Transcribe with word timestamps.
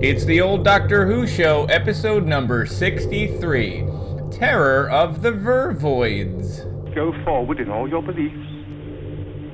It's 0.00 0.24
the 0.24 0.40
old 0.40 0.64
Doctor 0.64 1.06
Who 1.06 1.26
show, 1.26 1.64
episode 1.66 2.26
number 2.26 2.66
63 2.66 3.84
Terror 4.30 4.88
of 4.90 5.22
the 5.22 5.30
Vervoids. 5.30 6.64
Go 6.94 7.12
forward 7.24 7.60
in 7.60 7.70
all 7.70 7.88
your 7.88 8.02
beliefs 8.02 8.34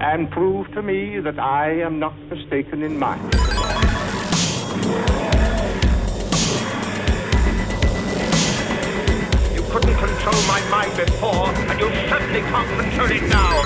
and 0.00 0.30
prove 0.30 0.70
to 0.72 0.82
me 0.82 1.20
that 1.20 1.38
I 1.38 1.80
am 1.80 1.98
not 1.98 2.18
mistaken 2.30 2.82
in 2.82 2.98
mine. 2.98 3.22
You 9.54 9.62
couldn't 9.70 9.96
control 9.96 10.42
my 10.46 10.62
mind 10.70 10.96
before, 10.96 11.48
and 11.48 11.80
you 11.80 11.88
certainly 12.08 12.40
can't 12.40 12.80
control 12.80 13.10
it 13.10 13.22
now. 13.28 13.62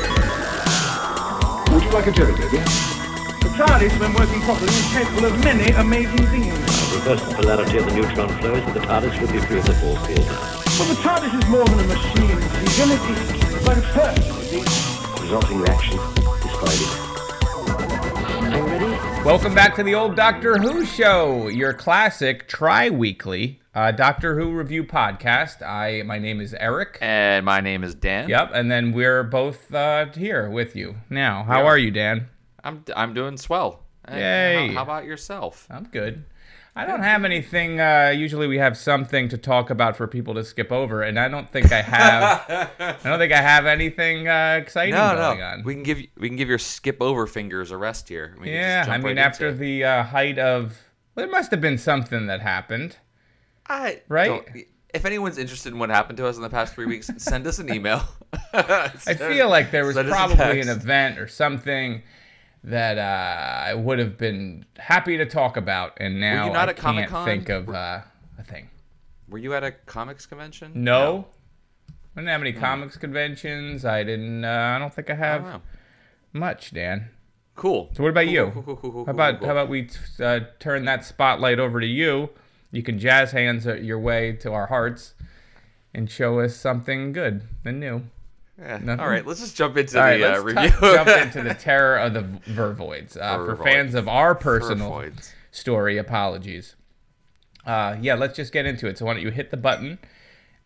Would 1.72 1.82
you 1.84 1.90
like 1.90 2.06
a 2.06 2.12
jelly 2.12 2.34
baby? 2.34 2.91
The 3.52 3.58
TARDIS, 3.64 4.00
when 4.00 4.14
working 4.14 4.40
properly, 4.40 4.68
is 4.72 4.92
capable 4.92 5.26
of 5.26 5.44
many 5.44 5.70
amazing 5.72 6.26
things. 6.28 6.48
Reverse 6.94 7.20
the 7.22 7.34
polarity 7.34 7.76
of 7.76 7.84
the 7.84 7.92
neutron 7.94 8.28
flows, 8.38 8.62
and 8.64 8.74
the 8.74 8.80
TARDIS 8.80 9.20
will 9.20 9.30
be 9.30 9.40
free 9.40 9.58
of 9.58 9.66
the 9.66 9.74
force 9.74 10.06
field 10.06 10.24
now. 10.24 10.62
But 10.78 10.88
the 10.88 10.94
TARDIS 11.02 11.38
is 11.42 11.48
more 11.50 11.64
than 11.66 11.80
a 11.80 11.86
machine, 11.86 12.30
It's 12.30 12.72
Stephen. 12.72 12.96
It 13.14 13.54
is 13.54 13.66
like 13.66 13.76
a 13.76 13.80
person, 13.82 14.24
you 14.24 14.64
see. 14.64 15.22
Resulting 15.22 15.60
reaction 15.60 15.98
is 15.98 16.54
finding. 16.62 18.54
Are 18.54 18.58
you 18.58 18.64
ready? 18.86 19.22
Welcome 19.22 19.54
back 19.54 19.74
to 19.76 19.82
the 19.82 19.94
old 19.94 20.16
Doctor 20.16 20.56
Who 20.56 20.86
show, 20.86 21.48
your 21.48 21.74
classic 21.74 22.48
tri 22.48 22.88
weekly 22.88 23.60
uh, 23.74 23.90
Doctor 23.92 24.38
Who 24.38 24.52
review 24.52 24.82
podcast. 24.84 25.60
I 25.60 26.02
My 26.04 26.18
name 26.18 26.40
is 26.40 26.54
Eric. 26.54 26.96
And 27.02 27.44
my 27.44 27.60
name 27.60 27.84
is 27.84 27.94
Dan. 27.94 28.30
Yep, 28.30 28.50
and 28.54 28.70
then 28.70 28.92
we're 28.92 29.22
both 29.22 29.72
uh, 29.74 30.06
here 30.14 30.48
with 30.48 30.74
you 30.74 30.96
now. 31.10 31.42
How 31.44 31.60
Yeah. 31.60 31.66
are 31.66 31.76
you, 31.78 31.90
Dan? 31.90 32.28
I'm 32.64 32.84
I'm 32.96 33.14
doing 33.14 33.36
swell. 33.36 33.80
Hey, 34.08 34.18
Yay. 34.18 34.68
How, 34.68 34.74
how 34.74 34.82
about 34.82 35.04
yourself? 35.04 35.66
I'm 35.70 35.84
good. 35.84 36.24
I 36.74 36.86
don't 36.86 37.02
have 37.02 37.24
anything. 37.26 37.80
Uh, 37.80 38.14
usually, 38.16 38.46
we 38.46 38.56
have 38.56 38.78
something 38.78 39.28
to 39.28 39.36
talk 39.36 39.68
about 39.68 39.94
for 39.94 40.06
people 40.08 40.32
to 40.34 40.42
skip 40.44 40.72
over, 40.72 41.02
and 41.02 41.18
I 41.20 41.28
don't 41.28 41.48
think 41.50 41.70
I 41.70 41.82
have. 41.82 42.78
I 42.80 42.96
don't 43.08 43.18
think 43.18 43.32
I 43.32 43.42
have 43.42 43.66
anything 43.66 44.26
uh, 44.26 44.58
exciting 44.62 44.94
No, 44.94 45.14
going 45.14 45.38
no. 45.38 45.44
on. 45.44 45.64
We 45.64 45.74
can 45.74 45.82
give 45.82 45.98
we 46.16 46.28
can 46.28 46.36
give 46.36 46.48
your 46.48 46.58
skip 46.58 47.02
over 47.02 47.26
fingers 47.26 47.70
a 47.72 47.76
rest 47.76 48.08
here. 48.08 48.36
We 48.40 48.52
yeah, 48.52 48.86
I 48.88 48.96
mean, 48.96 49.06
right 49.08 49.18
after 49.18 49.52
the 49.52 49.84
uh, 49.84 50.02
height 50.02 50.38
of, 50.38 50.78
well, 51.14 51.26
there 51.26 51.30
must 51.30 51.50
have 51.50 51.60
been 51.60 51.76
something 51.76 52.26
that 52.28 52.40
happened. 52.40 52.96
I 53.68 54.00
right? 54.08 54.66
If 54.94 55.04
anyone's 55.04 55.36
interested 55.38 55.72
in 55.74 55.78
what 55.78 55.90
happened 55.90 56.16
to 56.18 56.26
us 56.26 56.36
in 56.36 56.42
the 56.42 56.50
past 56.50 56.74
three 56.74 56.86
weeks, 56.86 57.10
send 57.18 57.46
us 57.46 57.58
an 57.58 57.72
email. 57.72 58.02
I 58.54 58.88
feel 59.14 59.48
like 59.50 59.70
there 59.70 59.84
was 59.84 59.96
Send 59.96 60.08
us 60.08 60.12
a 60.12 60.16
probably 60.36 60.60
an 60.60 60.68
event 60.70 61.18
or 61.18 61.28
something 61.28 62.02
that 62.64 62.98
uh, 62.98 63.68
I 63.70 63.74
would 63.74 63.98
have 63.98 64.16
been 64.16 64.64
happy 64.78 65.16
to 65.16 65.26
talk 65.26 65.56
about, 65.56 65.94
and 65.98 66.20
now 66.20 66.52
I 66.52 66.66
can't 66.66 66.76
Comic-Con? 66.76 67.24
think 67.26 67.48
of 67.48 67.68
uh, 67.68 68.00
a 68.38 68.42
thing. 68.44 68.70
Were 69.28 69.38
you 69.38 69.54
at 69.54 69.64
a 69.64 69.72
comics 69.72 70.26
convention? 70.26 70.72
No. 70.74 71.26
I 71.88 72.20
didn't 72.20 72.28
have 72.28 72.40
any 72.42 72.52
comics 72.52 72.96
conventions. 72.98 73.84
I 73.84 74.04
didn't. 74.04 74.44
Uh, 74.44 74.74
I 74.76 74.78
don't 74.78 74.92
think 74.92 75.08
I 75.10 75.14
I 75.14 75.16
have 75.16 75.42
don't 75.44 75.62
much, 76.32 76.72
Dan. 76.72 77.08
Cool. 77.54 77.90
So 77.94 78.02
what 78.02 78.10
about 78.10 78.24
Cool, 78.24 78.32
you? 78.32 78.50
cool, 78.64 78.76
cool, 78.76 79.04
how 79.06 79.10
about 79.10 79.42
how 79.44 79.50
about 79.52 79.68
we 79.68 79.88
uh, 80.20 80.40
turn 80.58 80.84
that 80.84 81.04
spotlight 81.04 81.58
over 81.58 81.80
to 81.80 81.86
you? 81.86 82.30
You 82.70 82.82
can 82.82 82.98
jazz 82.98 83.32
hands 83.32 83.66
your 83.66 83.98
way 83.98 84.32
to 84.40 84.52
our 84.52 84.66
hearts 84.66 85.14
and 85.94 86.10
show 86.10 86.40
us 86.40 86.56
something 86.56 87.12
good 87.12 87.42
and 87.64 87.80
new. 87.80 88.04
Yeah. 88.62 88.96
All 89.00 89.08
right, 89.08 89.26
let's 89.26 89.40
just 89.40 89.56
jump 89.56 89.76
into 89.76 89.98
All 89.98 90.04
right, 90.04 90.18
the 90.18 90.24
uh, 90.38 90.40
let's 90.40 90.44
review. 90.44 90.70
t- 90.70 90.94
jump 90.94 91.08
into 91.26 91.42
the 91.42 91.54
terror 91.54 91.96
of 91.98 92.14
the 92.14 92.22
Vervoids. 92.52 93.16
Uh, 93.20 93.38
for 93.44 93.56
fans 93.56 93.94
of 93.94 94.06
our 94.08 94.34
personal 94.36 94.90
Vervoids. 94.92 95.32
story, 95.50 95.98
apologies. 95.98 96.76
Uh, 97.66 97.96
yeah, 98.00 98.14
let's 98.14 98.36
just 98.36 98.52
get 98.52 98.64
into 98.66 98.86
it. 98.86 98.98
So 98.98 99.06
why 99.06 99.14
don't 99.14 99.22
you 99.22 99.30
hit 99.30 99.50
the 99.50 99.56
button, 99.56 99.98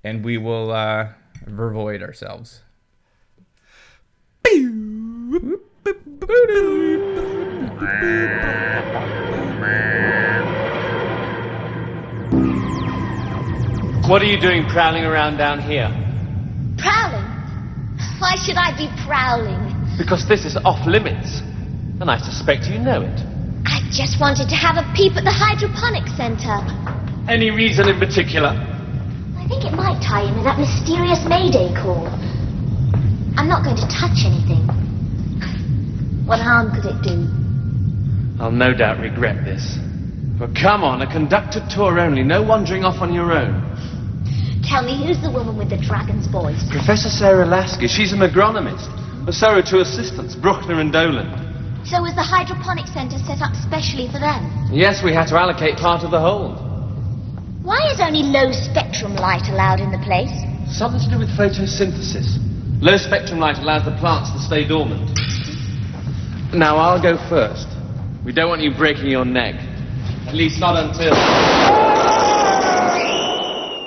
and 0.05 0.25
we 0.25 0.37
will 0.37 0.71
uh, 0.73 1.09
Vervoid 1.47 2.03
ourselves. 2.03 2.61
What 14.09 14.23
are 14.23 14.27
you 14.27 14.39
doing 14.41 14.65
prowling 14.67 15.05
around 15.05 15.37
down 15.37 15.61
here? 15.61 15.89
Prowling? 16.79 17.26
Why 18.19 18.35
should 18.37 18.57
I 18.57 18.73
be 18.77 18.89
prowling? 19.05 19.61
Because 19.99 20.27
this 20.29 20.45
is 20.45 20.57
off 20.65 20.87
limits. 20.87 21.41
And 22.01 22.11
I 22.11 22.19
suspect 22.19 22.65
you 22.65 22.79
know 22.79 23.03
it. 23.03 23.21
I 23.65 23.81
just 23.93 24.21
wanted 24.21 24.49
to 24.49 24.57
have 24.57 24.77
a 24.77 24.85
peep 24.95 25.17
at 25.17 25.25
the 25.25 25.33
hydroponic 25.33 26.09
center. 26.17 26.61
Any 27.29 27.51
reason 27.51 27.89
in 27.89 27.99
particular? 27.99 28.57
I 29.37 29.45
think 29.49 29.65
it 29.65 29.73
might 29.73 30.01
tie 30.01 30.25
in 30.29 30.35
with 30.35 30.45
that 30.45 30.59
mysterious 30.59 31.25
Mayday 31.29 31.73
call. 31.75 32.09
I'm 33.37 33.49
not 33.49 33.65
going 33.65 33.77
to 33.77 33.89
touch 33.89 34.25
anything. 34.25 34.65
What 36.27 36.41
harm 36.41 36.73
could 36.75 36.87
it 36.87 37.03
do? 37.03 37.29
I'll 38.43 38.51
no 38.51 38.73
doubt 38.75 39.01
regret 39.01 39.45
this. 39.45 39.79
But 40.39 40.55
come 40.55 40.85
on, 40.85 41.01
a 41.03 41.11
conducted 41.11 41.69
tour 41.71 41.99
only, 42.01 42.23
no 42.23 42.43
wandering 42.43 42.85
off 42.85 43.01
on 43.01 43.13
your 43.13 43.33
own. 43.33 43.63
Tell 44.67 44.83
me, 44.83 44.99
who's 44.99 45.23
the 45.23 45.31
woman 45.31 45.57
with 45.57 45.71
the 45.71 45.79
dragon's 45.79 46.27
voice? 46.27 46.59
Professor 46.71 47.09
Sarah 47.09 47.47
Lasky, 47.47 47.87
she's 47.87 48.13
an 48.13 48.19
agronomist. 48.19 48.91
And 49.27 49.35
so 49.35 49.55
are 49.55 49.63
two 49.63 49.79
assistants, 49.79 50.35
Bruchner 50.35 50.81
and 50.83 50.93
Doland. 50.93 51.31
So 51.87 52.03
was 52.03 52.15
the 52.19 52.27
hydroponic 52.27 52.91
center 52.91 53.19
set 53.23 53.39
up 53.43 53.55
specially 53.55 54.11
for 54.11 54.19
them? 54.19 54.43
Yes, 54.75 55.07
we 55.07 55.15
had 55.15 55.31
to 55.31 55.39
allocate 55.39 55.79
part 55.79 56.03
of 56.03 56.11
the 56.11 56.19
hold. 56.19 56.59
Why 57.63 57.79
is 57.95 58.01
only 58.01 58.27
low 58.27 58.51
spectrum 58.51 59.15
light 59.15 59.47
allowed 59.47 59.79
in 59.79 59.91
the 59.91 60.03
place? 60.03 60.35
Something 60.67 60.99
to 60.99 61.11
do 61.15 61.19
with 61.19 61.31
photosynthesis. 61.39 62.43
Low 62.83 62.97
spectrum 62.97 63.39
light 63.39 63.59
allows 63.59 63.85
the 63.85 63.95
plants 64.03 64.31
to 64.33 64.39
stay 64.39 64.67
dormant. 64.67 65.15
Now, 66.55 66.77
I'll 66.79 67.03
go 67.03 67.17
first. 67.29 67.67
We 68.25 68.33
don't 68.33 68.49
want 68.49 68.63
you 68.63 68.75
breaking 68.75 69.07
your 69.07 69.25
neck. 69.25 69.55
At 70.27 70.35
least 70.35 70.59
not 70.59 70.75
until. 70.75 71.96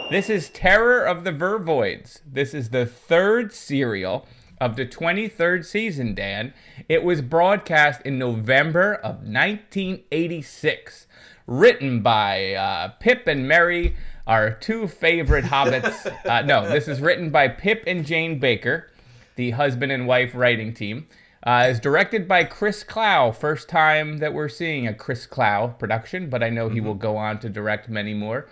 This 0.10 0.28
is 0.28 0.50
Terror 0.50 1.06
of 1.06 1.24
the 1.24 1.32
Vervoids. 1.32 2.22
This 2.26 2.56
is 2.56 2.72
the 2.72 2.88
third 2.88 3.54
serial 3.54 4.26
of 4.60 4.76
the 4.76 4.88
23rd 4.88 5.64
season, 5.64 6.16
Dan. 6.16 6.52
It 6.90 7.04
was 7.04 7.22
broadcast 7.22 8.02
in 8.02 8.18
November 8.18 8.96
of 8.96 9.18
1986. 9.18 11.06
Written 11.46 12.02
by 12.02 12.56
uh, 12.56 12.88
Pip 13.00 13.28
and 13.28 13.48
Mary, 13.48 13.96
our 14.26 14.50
two 14.50 14.88
favorite 14.88 15.46
hobbits. 15.46 16.12
Uh, 16.26 16.42
no, 16.42 16.68
this 16.68 16.88
is 16.88 17.02
written 17.02 17.30
by 17.30 17.48
Pip 17.48 17.84
and 17.86 18.04
Jane 18.04 18.40
Baker, 18.40 18.92
the 19.36 19.52
husband 19.52 19.92
and 19.92 20.08
wife 20.08 20.34
writing 20.34 20.74
team. 20.74 21.06
Uh, 21.44 21.68
is 21.70 21.80
directed 21.80 22.28
by 22.28 22.44
Chris 22.44 22.84
Clough. 22.84 23.32
First 23.32 23.70
time 23.70 24.18
that 24.18 24.34
we're 24.34 24.50
seeing 24.50 24.88
a 24.88 24.94
Chris 24.94 25.28
Clough 25.28 25.76
production, 25.78 26.32
but 26.32 26.42
I 26.42 26.50
know 26.50 26.68
he 26.68 26.82
will 26.82 26.96
go 26.96 27.16
on 27.16 27.40
to 27.42 27.50
direct 27.50 27.90
many 27.90 28.16
more 28.16 28.48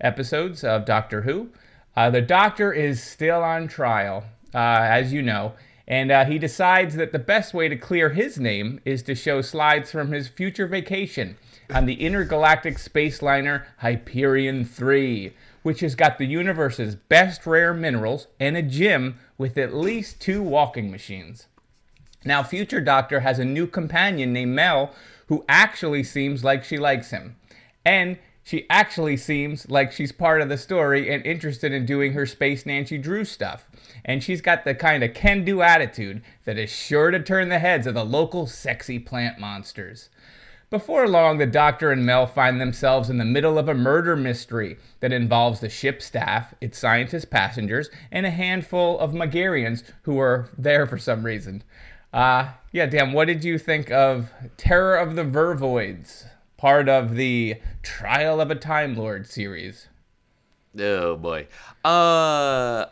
episodes 0.00 0.64
of 0.64 0.84
Doctor 0.84 1.22
Who. 1.22 1.50
Uh, 1.96 2.10
the 2.10 2.20
Doctor 2.20 2.72
is 2.72 3.02
still 3.02 3.42
on 3.42 3.68
trial, 3.68 4.24
uh, 4.54 4.58
as 4.58 5.12
you 5.12 5.22
know, 5.22 5.54
and 5.86 6.12
uh, 6.12 6.24
he 6.24 6.38
decides 6.38 6.94
that 6.94 7.10
the 7.10 7.18
best 7.18 7.52
way 7.52 7.68
to 7.68 7.76
clear 7.76 8.10
his 8.10 8.38
name 8.38 8.80
is 8.84 9.02
to 9.02 9.14
show 9.14 9.42
slides 9.42 9.90
from 9.90 10.12
his 10.12 10.28
future 10.28 10.68
vacation 10.68 11.36
on 11.68 11.86
the 11.86 12.00
intergalactic 12.00 12.78
space 12.78 13.22
liner 13.22 13.66
Hyperion 13.78 14.64
3, 14.64 15.32
which 15.62 15.80
has 15.80 15.94
got 15.94 16.18
the 16.18 16.26
universe's 16.26 16.94
best 16.94 17.44
rare 17.44 17.74
minerals 17.74 18.28
and 18.38 18.56
a 18.56 18.62
gym 18.62 19.18
with 19.36 19.58
at 19.58 19.74
least 19.74 20.20
two 20.20 20.42
walking 20.42 20.90
machines. 20.90 21.48
Now, 22.24 22.42
Future 22.42 22.80
Doctor 22.80 23.20
has 23.20 23.38
a 23.38 23.44
new 23.44 23.66
companion 23.66 24.32
named 24.32 24.54
Mel 24.54 24.94
who 25.26 25.44
actually 25.48 26.04
seems 26.04 26.44
like 26.44 26.64
she 26.64 26.76
likes 26.76 27.10
him. 27.10 27.36
And 27.84 28.18
she 28.42 28.66
actually 28.68 29.16
seems 29.16 29.70
like 29.70 29.92
she's 29.92 30.12
part 30.12 30.40
of 30.40 30.48
the 30.48 30.58
story 30.58 31.12
and 31.12 31.24
interested 31.24 31.72
in 31.72 31.86
doing 31.86 32.12
her 32.12 32.26
Space 32.26 32.66
Nancy 32.66 32.98
Drew 32.98 33.24
stuff. 33.24 33.68
And 34.04 34.22
she's 34.22 34.40
got 34.40 34.64
the 34.64 34.74
kind 34.74 35.04
of 35.04 35.14
can 35.14 35.44
do 35.44 35.62
attitude 35.62 36.22
that 36.44 36.58
is 36.58 36.70
sure 36.70 37.10
to 37.10 37.20
turn 37.20 37.48
the 37.48 37.58
heads 37.58 37.86
of 37.86 37.94
the 37.94 38.04
local 38.04 38.46
sexy 38.46 38.98
plant 38.98 39.38
monsters. 39.38 40.08
Before 40.70 41.08
long, 41.08 41.38
the 41.38 41.46
Doctor 41.46 41.90
and 41.90 42.06
Mel 42.06 42.28
find 42.28 42.60
themselves 42.60 43.10
in 43.10 43.18
the 43.18 43.24
middle 43.24 43.58
of 43.58 43.68
a 43.68 43.74
murder 43.74 44.14
mystery 44.14 44.78
that 45.00 45.12
involves 45.12 45.58
the 45.58 45.68
ship's 45.68 46.06
staff, 46.06 46.54
its 46.60 46.78
scientist 46.78 47.28
passengers, 47.28 47.90
and 48.12 48.24
a 48.24 48.30
handful 48.30 48.96
of 49.00 49.12
Megarians 49.12 49.82
who 50.02 50.20
are 50.20 50.48
there 50.56 50.86
for 50.86 50.96
some 50.96 51.26
reason. 51.26 51.64
Uh, 52.12 52.50
yeah, 52.70 52.86
damn, 52.86 53.12
what 53.12 53.26
did 53.26 53.42
you 53.42 53.58
think 53.58 53.90
of 53.90 54.30
Terror 54.56 54.96
of 54.96 55.16
the 55.16 55.24
Vervoids, 55.24 56.26
part 56.60 56.90
of 56.90 57.14
the 57.14 57.56
Trial 57.82 58.38
of 58.38 58.50
a 58.50 58.54
Time 58.54 58.94
Lord 58.94 59.26
series? 59.26 59.88
Oh 60.78 61.16
boy. 61.16 61.46
Uh 61.82 62.84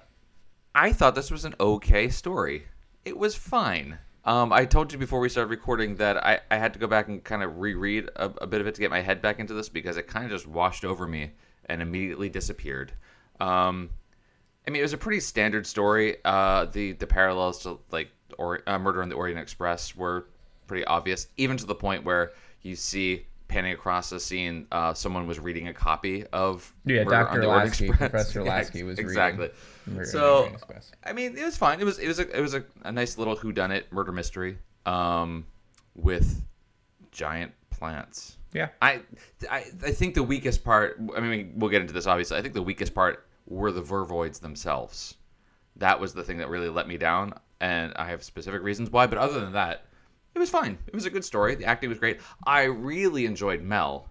I 0.75 0.93
thought 0.93 1.15
this 1.15 1.31
was 1.31 1.45
an 1.45 1.55
okay 1.61 2.09
story. 2.09 2.65
It 3.05 3.19
was 3.19 3.35
fine. 3.35 3.99
Um, 4.25 4.55
I 4.55 4.65
told 4.65 4.91
you 4.91 4.99
before 4.99 5.21
we 5.21 5.29
started 5.29 5.51
recording 5.51 5.97
that 5.97 6.17
I, 6.25 6.41
I 6.51 6.57
had 6.57 6.73
to 6.73 6.79
go 6.79 6.87
back 6.87 7.09
and 7.09 7.23
kind 7.23 7.43
of 7.43 7.59
reread 7.59 8.09
a, 8.17 8.31
a 8.41 8.47
bit 8.47 8.63
of 8.63 8.67
it 8.67 8.75
to 8.75 8.81
get 8.81 8.91
my 8.91 9.01
head 9.01 9.21
back 9.21 9.39
into 9.39 9.53
this 9.53 9.69
because 9.69 9.99
it 9.99 10.07
kind 10.07 10.25
of 10.25 10.31
just 10.31 10.47
washed 10.47 10.85
over 10.87 11.07
me 11.07 11.33
and 11.67 11.83
immediately 11.83 12.31
disappeared. 12.31 12.93
Um, 13.39 13.91
I 14.67 14.71
mean, 14.71 14.81
it 14.81 14.83
was 14.83 14.95
a 14.95 14.99
pretty 14.99 15.21
standard 15.21 15.67
story. 15.67 16.17
Uh, 16.25 16.65
the 16.67 16.93
the 16.93 17.07
parallels 17.07 17.63
to 17.65 17.81
like 17.91 18.09
or 18.39 18.63
uh, 18.67 18.79
Murder 18.79 19.03
on 19.03 19.11
the 19.11 19.15
Orient 19.15 19.39
Express 19.39 19.95
were 19.95 20.27
pretty 20.67 20.87
obvious, 20.87 21.27
even 21.37 21.59
to 21.59 21.67
the 21.67 21.75
point 21.75 22.05
where 22.05 22.33
you 22.63 22.75
see 22.77 23.27
panning 23.49 23.73
across 23.73 24.11
the 24.11 24.21
scene, 24.21 24.67
uh, 24.71 24.95
someone 24.95 25.27
was 25.27 25.41
reading 25.41 25.69
a 25.69 25.75
copy 25.75 26.25
of 26.27 26.73
Yeah, 26.85 27.05
Murder 27.05 27.11
Dr. 27.11 27.47
Lasky, 27.47 27.89
Professor 27.89 28.41
Yeah, 28.45 28.51
Lasky 28.51 28.83
was 28.83 28.99
reading 28.99 29.11
exactly. 29.11 29.51
Murder 29.87 30.05
So, 30.05 30.53
I 31.05 31.13
mean, 31.13 31.37
it 31.37 31.45
was 31.45 31.57
fine. 31.57 31.81
It 31.81 31.85
was 31.85 31.99
it 31.99 32.07
was 32.07 32.19
a 32.19 32.37
it 32.37 32.41
was 32.41 32.55
a, 32.55 32.65
a 32.85 32.93
nice 32.93 33.19
little 33.19 33.37
whodunit 33.37 33.85
murder 33.91 34.13
mystery, 34.13 34.59
um, 34.87 35.47
with 35.95 36.43
giant 37.11 37.53
plants. 37.71 38.37
Yeah. 38.53 38.69
I, 38.81 39.03
I 39.51 39.65
I 39.83 39.93
think 39.93 40.15
the 40.15 40.23
weakest 40.23 40.63
part. 40.63 41.01
I 41.17 41.21
mean, 41.21 41.55
we'll 41.57 41.71
get 41.71 41.81
into 41.81 41.95
this 41.95 42.07
obviously. 42.07 42.37
I 42.37 42.43
think 42.43 42.55
the 42.55 42.63
weakest 42.63 42.95
part 42.95 43.27
were 43.47 43.73
the 43.73 43.83
vervoids 43.83 44.41
themselves. 44.41 45.15
That 45.77 46.01
was 46.01 46.13
the 46.13 46.23
thing 46.23 46.39
that 46.39 46.49
really 46.49 46.69
let 46.69 46.89
me 46.89 46.99
down, 46.99 47.35
and 47.61 47.93
I 47.97 48.07
have 48.07 48.23
specific 48.23 48.63
reasons 48.63 48.91
why. 48.91 49.07
But 49.07 49.19
other 49.19 49.41
than 49.41 49.53
that, 49.53 49.85
it 50.35 50.39
was 50.39 50.51
fine. 50.51 50.79
It 50.87 50.95
was 50.95 51.07
a 51.07 51.11
good 51.11 51.25
story. 51.25 51.55
The 51.55 51.65
acting 51.65 51.89
was 51.89 51.99
great. 51.99 52.21
I 52.47 52.65
really 52.65 53.27
enjoyed 53.27 53.63
Mel 53.63 54.09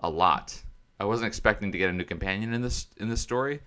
a 0.00 0.08
lot. 0.08 0.60
I 0.98 1.04
wasn't 1.04 1.28
expecting 1.28 1.72
to 1.72 1.78
get 1.78 1.90
a 1.90 1.92
new 1.92 2.04
companion 2.04 2.52
in 2.52 2.62
this 2.62 2.86
in 2.98 3.08
this 3.08 3.20
story. 3.20 3.60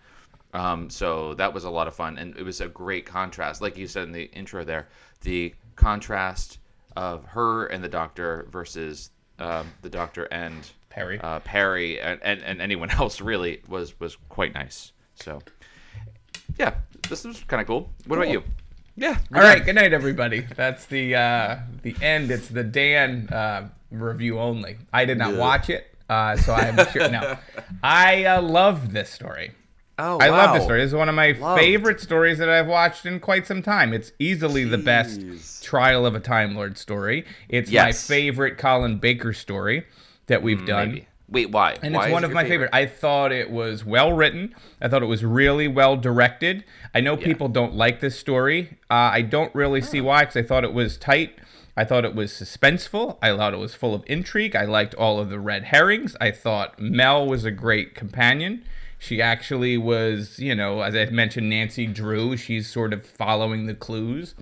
Um, 0.54 0.90
so 0.90 1.34
that 1.36 1.54
was 1.54 1.64
a 1.64 1.70
lot 1.70 1.88
of 1.88 1.96
fun, 1.96 2.18
and 2.20 2.38
it 2.38 2.44
was 2.44 2.62
a 2.62 2.68
great 2.68 3.06
contrast, 3.08 3.62
like 3.62 3.76
you 3.76 3.88
said 3.88 4.04
in 4.04 4.12
the 4.12 4.26
intro 4.26 4.64
there, 4.64 4.88
the 5.22 5.54
contrast 5.76 6.60
of 6.96 7.26
her 7.26 7.66
and 7.66 7.84
the 7.84 7.90
Doctor 7.90 8.48
versus 8.52 9.10
um, 9.40 9.72
the 9.82 9.90
Doctor 9.90 10.26
and 10.26 10.70
Perry. 10.90 11.20
uh, 11.20 11.40
Perry, 11.40 12.00
and, 12.00 12.22
and, 12.22 12.44
and 12.44 12.62
anyone 12.62 12.92
else 13.00 13.20
really 13.20 13.62
was 13.68 14.00
was 14.00 14.16
quite 14.30 14.54
nice. 14.54 14.92
So, 15.16 15.42
yeah, 16.60 16.76
this 17.10 17.24
was 17.24 17.44
kind 17.46 17.60
of 17.62 17.68
cool. 17.68 17.90
What 18.06 18.18
about 18.18 18.30
you? 18.30 18.44
Yeah. 18.96 19.18
All 19.34 19.42
right, 19.42 19.64
good 19.66 19.76
night, 19.76 19.94
everybody. 19.94 20.42
That's 20.56 20.86
the 20.86 21.16
uh, 21.16 21.58
the 21.82 21.96
end. 22.02 22.30
It's 22.32 22.48
the 22.48 22.64
Dan 22.64 23.28
uh, 23.30 23.70
review 23.92 24.40
only. 24.40 24.78
I 24.92 25.06
did 25.06 25.18
not 25.18 25.36
watch 25.36 25.70
it, 25.70 25.88
uh, 26.10 26.38
so 26.38 26.54
I'm 26.54 26.78
sure. 26.92 27.10
No, 27.10 27.38
I 27.84 28.26
uh, 28.26 28.42
loved 28.42 28.92
this 28.92 29.10
story. 29.10 29.52
Oh, 30.00 30.18
I 30.20 30.30
love 30.30 30.56
this 30.56 30.64
story. 30.64 30.82
This 30.82 30.90
is 30.90 30.96
one 30.96 31.08
of 31.08 31.14
my 31.14 31.32
Loved. 31.34 31.60
favorite 31.60 32.00
stories 32.00 32.40
that 32.40 32.50
I've 32.50 32.68
watched 32.68 33.06
in 33.06 33.20
quite 33.20 33.46
some 33.46 33.62
time. 33.62 33.94
It's 33.94 34.12
easily 34.18 34.64
the 34.64 34.78
best 34.80 35.64
Trial 35.64 36.06
of 36.06 36.16
a 36.16 36.20
Time 36.20 36.56
Lord 36.56 36.80
story. 36.80 37.26
It's 37.48 37.72
my 37.72 37.92
favorite 37.92 38.58
Colin 38.58 38.98
Baker 38.98 39.34
story 39.34 39.86
that 40.28 40.42
we've 40.42 40.66
done. 40.66 40.90
Maybe. 40.90 41.08
Wait, 41.34 41.50
why? 41.50 41.76
And 41.82 41.96
Why 41.96 42.06
it's 42.06 42.14
one 42.14 42.24
it 42.24 42.28
of 42.28 42.32
my 42.32 42.48
favorite. 42.48 42.70
I 42.72 42.86
thought 42.86 43.32
it 43.32 43.50
was 43.50 43.84
well 43.84 44.14
written. 44.14 44.54
I 44.80 44.88
thought 44.88 45.02
it 45.02 45.08
was 45.08 45.26
really 45.26 45.68
well 45.68 45.98
directed. 45.98 46.64
I 46.94 47.02
know 47.02 47.18
people 47.18 47.48
don't 47.48 47.74
like 47.74 48.02
this 48.02 48.18
story. 48.20 48.78
Uh, 48.90 49.10
I 49.12 49.24
don't 49.24 49.54
really 49.56 49.82
see 49.82 50.00
why 50.00 50.22
because 50.22 50.38
I 50.38 50.44
thought 50.44 50.64
it 50.64 50.74
was 50.74 50.96
tight. 50.96 51.40
I 51.76 51.86
thought 51.86 52.06
it 52.06 52.14
was 52.14 52.32
suspenseful. 52.32 53.18
I 53.20 53.36
thought 53.36 53.56
it 53.56 53.58
was 53.58 53.74
full 53.74 53.96
of 53.96 54.04
intrigue. 54.06 54.56
I 54.56 54.66
liked 54.66 54.94
all 54.94 55.20
of 55.20 55.32
the 55.32 55.40
red 55.40 55.64
herrings. 55.66 56.16
I 56.22 56.30
thought 56.30 56.80
Mel 56.80 57.26
was 57.26 57.46
a 57.46 57.52
great 57.52 57.96
companion. 57.96 58.64
She 59.00 59.20
actually 59.20 59.76
was, 59.76 60.38
you 60.38 60.54
know, 60.54 60.82
as 60.82 60.96
I 60.96 61.06
mentioned, 61.06 61.50
Nancy 61.50 61.88
Drew. 61.88 62.38
She's 62.38 62.70
sort 62.70 62.94
of 62.94 63.04
following 63.04 63.66
the 63.66 63.74
clues. 63.74 64.36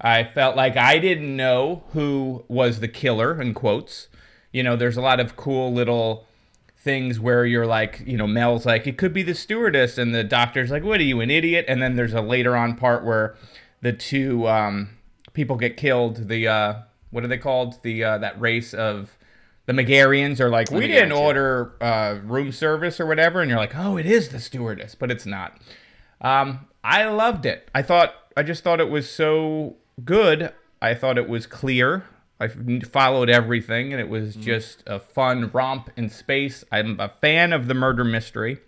I 0.00 0.24
felt 0.24 0.56
like 0.56 0.76
I 0.76 0.98
didn't 0.98 1.36
know 1.36 1.84
who 1.92 2.44
was 2.48 2.80
the 2.80 2.88
killer, 2.88 3.40
in 3.40 3.54
quotes. 3.54 4.08
You 4.54 4.62
know, 4.62 4.76
there's 4.76 4.96
a 4.96 5.00
lot 5.00 5.18
of 5.18 5.34
cool 5.34 5.72
little 5.72 6.28
things 6.78 7.18
where 7.18 7.44
you're 7.44 7.66
like, 7.66 8.04
you 8.06 8.16
know, 8.16 8.28
Mel's 8.28 8.64
like, 8.64 8.86
it 8.86 8.96
could 8.96 9.12
be 9.12 9.24
the 9.24 9.34
stewardess, 9.34 9.98
and 9.98 10.14
the 10.14 10.22
doctor's 10.22 10.70
like, 10.70 10.84
what 10.84 11.00
are 11.00 11.04
you, 11.04 11.20
an 11.20 11.28
idiot? 11.28 11.64
And 11.66 11.82
then 11.82 11.96
there's 11.96 12.14
a 12.14 12.20
later 12.20 12.54
on 12.56 12.76
part 12.76 13.04
where 13.04 13.34
the 13.80 13.92
two 13.92 14.46
um, 14.46 14.90
people 15.32 15.56
get 15.56 15.76
killed. 15.76 16.28
The, 16.28 16.46
uh, 16.46 16.74
what 17.10 17.24
are 17.24 17.26
they 17.26 17.36
called? 17.36 17.82
The, 17.82 18.04
uh, 18.04 18.18
that 18.18 18.40
race 18.40 18.72
of 18.72 19.18
the 19.66 19.72
Megarians 19.72 20.38
are 20.38 20.50
like, 20.50 20.70
we 20.70 20.82
Megarians, 20.82 20.86
didn't 20.86 21.12
order 21.12 21.72
uh, 21.80 22.18
room 22.22 22.52
service 22.52 23.00
or 23.00 23.06
whatever. 23.06 23.40
And 23.40 23.50
you're 23.50 23.58
like, 23.58 23.74
oh, 23.74 23.96
it 23.96 24.06
is 24.06 24.28
the 24.28 24.38
stewardess, 24.38 24.94
but 24.94 25.10
it's 25.10 25.26
not. 25.26 25.58
Um, 26.20 26.68
I 26.84 27.06
loved 27.06 27.44
it. 27.44 27.68
I 27.74 27.82
thought 27.82 28.14
I 28.36 28.44
just 28.44 28.62
thought 28.62 28.78
it 28.78 28.88
was 28.88 29.10
so 29.10 29.76
good. 30.04 30.52
I 30.80 30.94
thought 30.94 31.18
it 31.18 31.28
was 31.28 31.46
clear. 31.48 32.04
I 32.44 32.80
followed 32.80 33.30
everything, 33.30 33.92
and 33.92 34.00
it 34.00 34.08
was 34.08 34.34
just 34.36 34.82
a 34.86 34.98
fun 34.98 35.50
romp 35.52 35.90
in 35.96 36.08
space. 36.08 36.64
I'm 36.70 36.98
a 37.00 37.08
fan 37.08 37.52
of 37.52 37.66
the 37.66 37.74
murder 37.74 38.04
mystery 38.04 38.58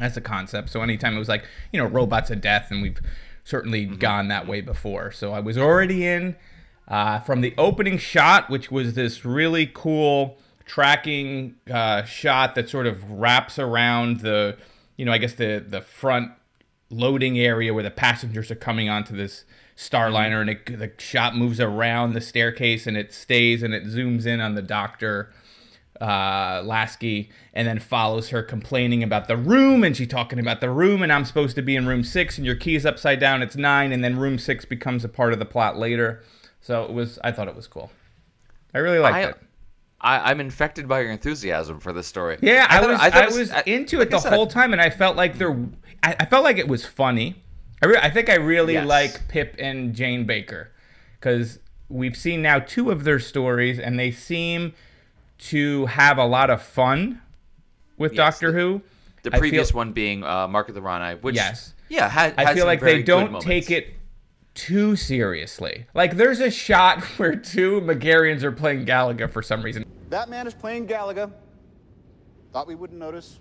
as 0.00 0.16
a 0.16 0.20
concept. 0.20 0.70
So 0.70 0.82
anytime 0.82 1.14
it 1.14 1.18
was 1.18 1.28
like 1.28 1.44
you 1.72 1.80
know 1.80 1.86
robots 1.86 2.30
of 2.30 2.40
death, 2.40 2.68
and 2.70 2.82
we've 2.82 3.00
certainly 3.44 3.84
gone 3.84 4.28
that 4.28 4.46
way 4.46 4.60
before. 4.60 5.10
So 5.12 5.32
I 5.32 5.40
was 5.40 5.56
already 5.56 6.06
in 6.06 6.36
uh, 6.88 7.20
from 7.20 7.40
the 7.40 7.54
opening 7.56 7.98
shot, 7.98 8.50
which 8.50 8.70
was 8.70 8.94
this 8.94 9.24
really 9.24 9.70
cool 9.72 10.38
tracking 10.66 11.56
uh, 11.70 12.04
shot 12.04 12.54
that 12.54 12.68
sort 12.68 12.86
of 12.86 13.10
wraps 13.10 13.58
around 13.58 14.20
the 14.20 14.56
you 14.96 15.04
know 15.04 15.12
I 15.12 15.18
guess 15.18 15.34
the 15.34 15.64
the 15.66 15.80
front 15.80 16.32
loading 16.90 17.38
area 17.38 17.72
where 17.72 17.82
the 17.82 17.90
passengers 17.90 18.50
are 18.50 18.56
coming 18.56 18.88
onto 18.88 19.16
this 19.16 19.44
starliner 19.80 20.42
and 20.42 20.50
it, 20.50 20.78
the 20.78 20.92
shot 20.98 21.34
moves 21.34 21.58
around 21.58 22.12
the 22.12 22.20
staircase 22.20 22.86
and 22.86 22.98
it 22.98 23.14
stays 23.14 23.62
and 23.62 23.72
it 23.72 23.84
zooms 23.86 24.26
in 24.26 24.38
on 24.38 24.54
the 24.54 24.60
doctor 24.60 25.32
uh, 26.02 26.62
Lasky 26.64 27.30
and 27.54 27.66
then 27.66 27.78
follows 27.78 28.28
her 28.30 28.42
complaining 28.42 29.02
about 29.02 29.26
the 29.26 29.36
room 29.38 29.82
and 29.82 29.96
she 29.96 30.06
talking 30.06 30.38
about 30.38 30.60
the 30.60 30.68
room 30.70 31.02
and 31.02 31.10
I'm 31.10 31.24
supposed 31.24 31.56
to 31.56 31.62
be 31.62 31.76
in 31.76 31.86
room 31.86 32.04
six 32.04 32.36
and 32.36 32.46
your 32.46 32.56
key 32.56 32.74
is 32.74 32.84
upside 32.84 33.20
down 33.20 33.40
it's 33.42 33.56
nine 33.56 33.90
and 33.92 34.04
then 34.04 34.18
room 34.18 34.38
six 34.38 34.64
becomes 34.66 35.02
a 35.04 35.08
part 35.08 35.32
of 35.32 35.38
the 35.38 35.44
plot 35.46 35.78
later. 35.78 36.22
So 36.60 36.84
it 36.84 36.92
was 36.92 37.18
I 37.24 37.32
thought 37.32 37.48
it 37.48 37.56
was 37.56 37.66
cool. 37.66 37.90
I 38.74 38.78
really 38.78 38.98
liked 38.98 39.16
I, 39.16 39.20
it. 39.30 39.36
I, 40.02 40.30
I'm 40.30 40.40
infected 40.40 40.88
by 40.88 41.00
your 41.00 41.10
enthusiasm 41.10 41.80
for 41.80 41.92
this 41.92 42.06
story. 42.06 42.38
yeah 42.42 42.66
I, 42.68 42.80
thought- 42.80 42.88
was 42.90 43.00
I, 43.00 43.24
it 43.24 43.32
was 43.38 43.50
I- 43.50 43.62
into 43.66 44.00
it 44.00 44.12
I 44.14 44.18
the 44.20 44.30
whole 44.30 44.46
time 44.46 44.72
and 44.72 44.80
I 44.80 44.90
felt 44.90 45.16
like 45.16 45.38
there 45.38 45.52
I, 46.02 46.16
I 46.20 46.24
felt 46.26 46.44
like 46.44 46.56
it 46.58 46.68
was 46.68 46.84
funny 46.86 47.42
I, 47.82 47.86
re- 47.86 47.98
I 48.02 48.10
think 48.10 48.28
I 48.28 48.34
really 48.34 48.74
Yes. 48.74 48.86
like 48.86 49.28
Pip 49.28 49.56
and 49.58 49.94
Jane 49.94 50.24
Baker 50.26 50.70
because 51.18 51.58
we've 51.88 52.16
seen 52.16 52.42
now 52.42 52.58
two 52.58 52.90
of 52.90 53.04
their 53.04 53.18
stories 53.18 53.78
and 53.78 53.98
they 53.98 54.10
seem 54.10 54.74
to 55.38 55.86
have 55.86 56.18
a 56.18 56.24
lot 56.26 56.50
of 56.50 56.62
fun 56.62 57.22
with 57.96 58.12
Yes, 58.12 58.16
Doctor 58.34 58.52
the- 58.52 58.58
Who. 58.58 58.82
The 59.22 59.34
I 59.34 59.38
previous 59.38 59.70
feel, 59.70 59.76
one 59.76 59.92
being 59.92 60.24
uh, 60.24 60.48
Mark 60.48 60.70
of 60.70 60.74
the 60.74 60.80
Rani, 60.80 61.18
which 61.20 61.34
Yes. 61.36 61.74
yeah, 61.90 62.08
had, 62.08 62.32
I 62.38 62.54
feel 62.54 62.64
like 62.64 62.80
very 62.80 62.96
they 62.96 63.02
don't 63.02 63.38
take 63.42 63.70
it 63.70 63.88
too 64.54 64.96
seriously. 64.96 65.86
Like 65.92 66.16
there's 66.16 66.40
a 66.40 66.50
shot 66.50 67.02
where 67.18 67.36
two 67.36 67.82
Megarians 67.82 68.42
are 68.42 68.52
playing 68.52 68.86
Galaga 68.86 69.28
for 69.30 69.42
some 69.42 69.60
reason. 69.62 69.84
That 70.08 70.30
man 70.30 70.46
is 70.46 70.54
playing 70.54 70.86
Galaga. 70.86 71.30
Thought 72.54 72.66
we 72.66 72.74
wouldn't 72.74 72.98
notice, 72.98 73.38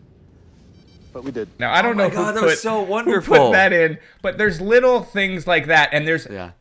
but 1.14 1.24
we 1.24 1.32
did. 1.32 1.48
Now 1.60 1.74
I 1.74 1.82
don't 1.82 1.94
Oh 1.94 1.96
my 1.96 2.04
know 2.08 2.10
God, 2.14 2.28
who 2.28 2.34
that 2.34 2.40
put, 2.42 2.46
was 2.48 2.62
so 2.62 2.86
who 2.86 2.92
wonderful. 2.92 3.36
put 3.38 3.52
that 3.54 3.74
in, 3.74 3.98
but 4.22 4.38
there's 4.38 4.60
little 4.62 5.02
things 5.04 5.46
like 5.48 5.68
that, 5.68 5.90
and 5.92 6.08
there's 6.08 6.28
Yeah. 6.30 6.52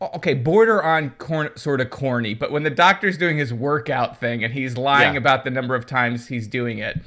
okay, 0.00 0.34
border 0.34 0.82
on 0.82 1.10
corn, 1.10 1.50
sort 1.56 1.80
of 1.80 1.90
corny, 1.90 2.34
but 2.34 2.50
when 2.50 2.62
the 2.62 2.70
doctor's 2.70 3.16
doing 3.16 3.38
his 3.38 3.52
workout 3.54 4.18
thing 4.18 4.44
and 4.44 4.52
he's 4.54 4.76
lying 4.76 5.14
Yeah. 5.14 5.18
about 5.18 5.44
the 5.44 5.50
number 5.50 5.74
of 5.74 5.86
times 5.86 6.28
he's 6.28 6.46
doing 6.46 6.78
it, 6.78 7.00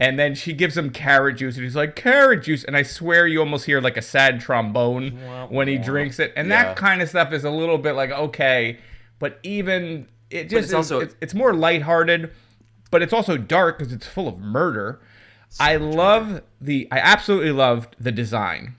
and 0.00 0.18
then 0.18 0.34
she 0.34 0.52
gives 0.52 0.76
him 0.76 0.90
carrot 0.90 1.36
juice, 1.36 1.54
and 1.56 1.64
he's 1.64 1.76
like, 1.76 1.94
carrot 1.96 2.42
juice, 2.42 2.64
and 2.64 2.76
I 2.76 2.82
swear 2.82 3.26
you 3.26 3.40
almost 3.40 3.66
hear 3.66 3.80
like 3.80 3.96
a 3.96 4.02
sad 4.02 4.40
trombone 4.40 5.12
when 5.48 5.68
he 5.68 5.78
drinks 5.78 6.18
it, 6.18 6.32
and 6.36 6.48
Yeah. 6.48 6.64
that 6.64 6.76
kind 6.76 7.00
of 7.00 7.08
stuff 7.08 7.32
is 7.32 7.44
a 7.44 7.50
little 7.50 7.78
bit 7.78 7.92
like, 7.92 8.10
okay, 8.10 8.78
but 9.18 9.38
even, 9.42 10.08
it 10.30 10.44
just 10.44 10.54
it's 10.58 10.66
is, 10.68 10.74
also- 10.74 11.00
it's, 11.00 11.14
it's 11.20 11.34
more 11.34 11.54
lighthearted, 11.54 12.30
but 12.90 13.00
it's 13.02 13.12
also 13.12 13.36
dark 13.38 13.78
because 13.78 13.92
it's 13.92 14.06
full 14.06 14.28
of 14.28 14.38
murder. 14.38 15.00
I 15.60 15.76
love 15.76 16.42
the, 16.60 16.88
I 16.90 16.98
absolutely 16.98 17.52
loved 17.52 17.96
the 18.00 18.12
design 18.12 18.76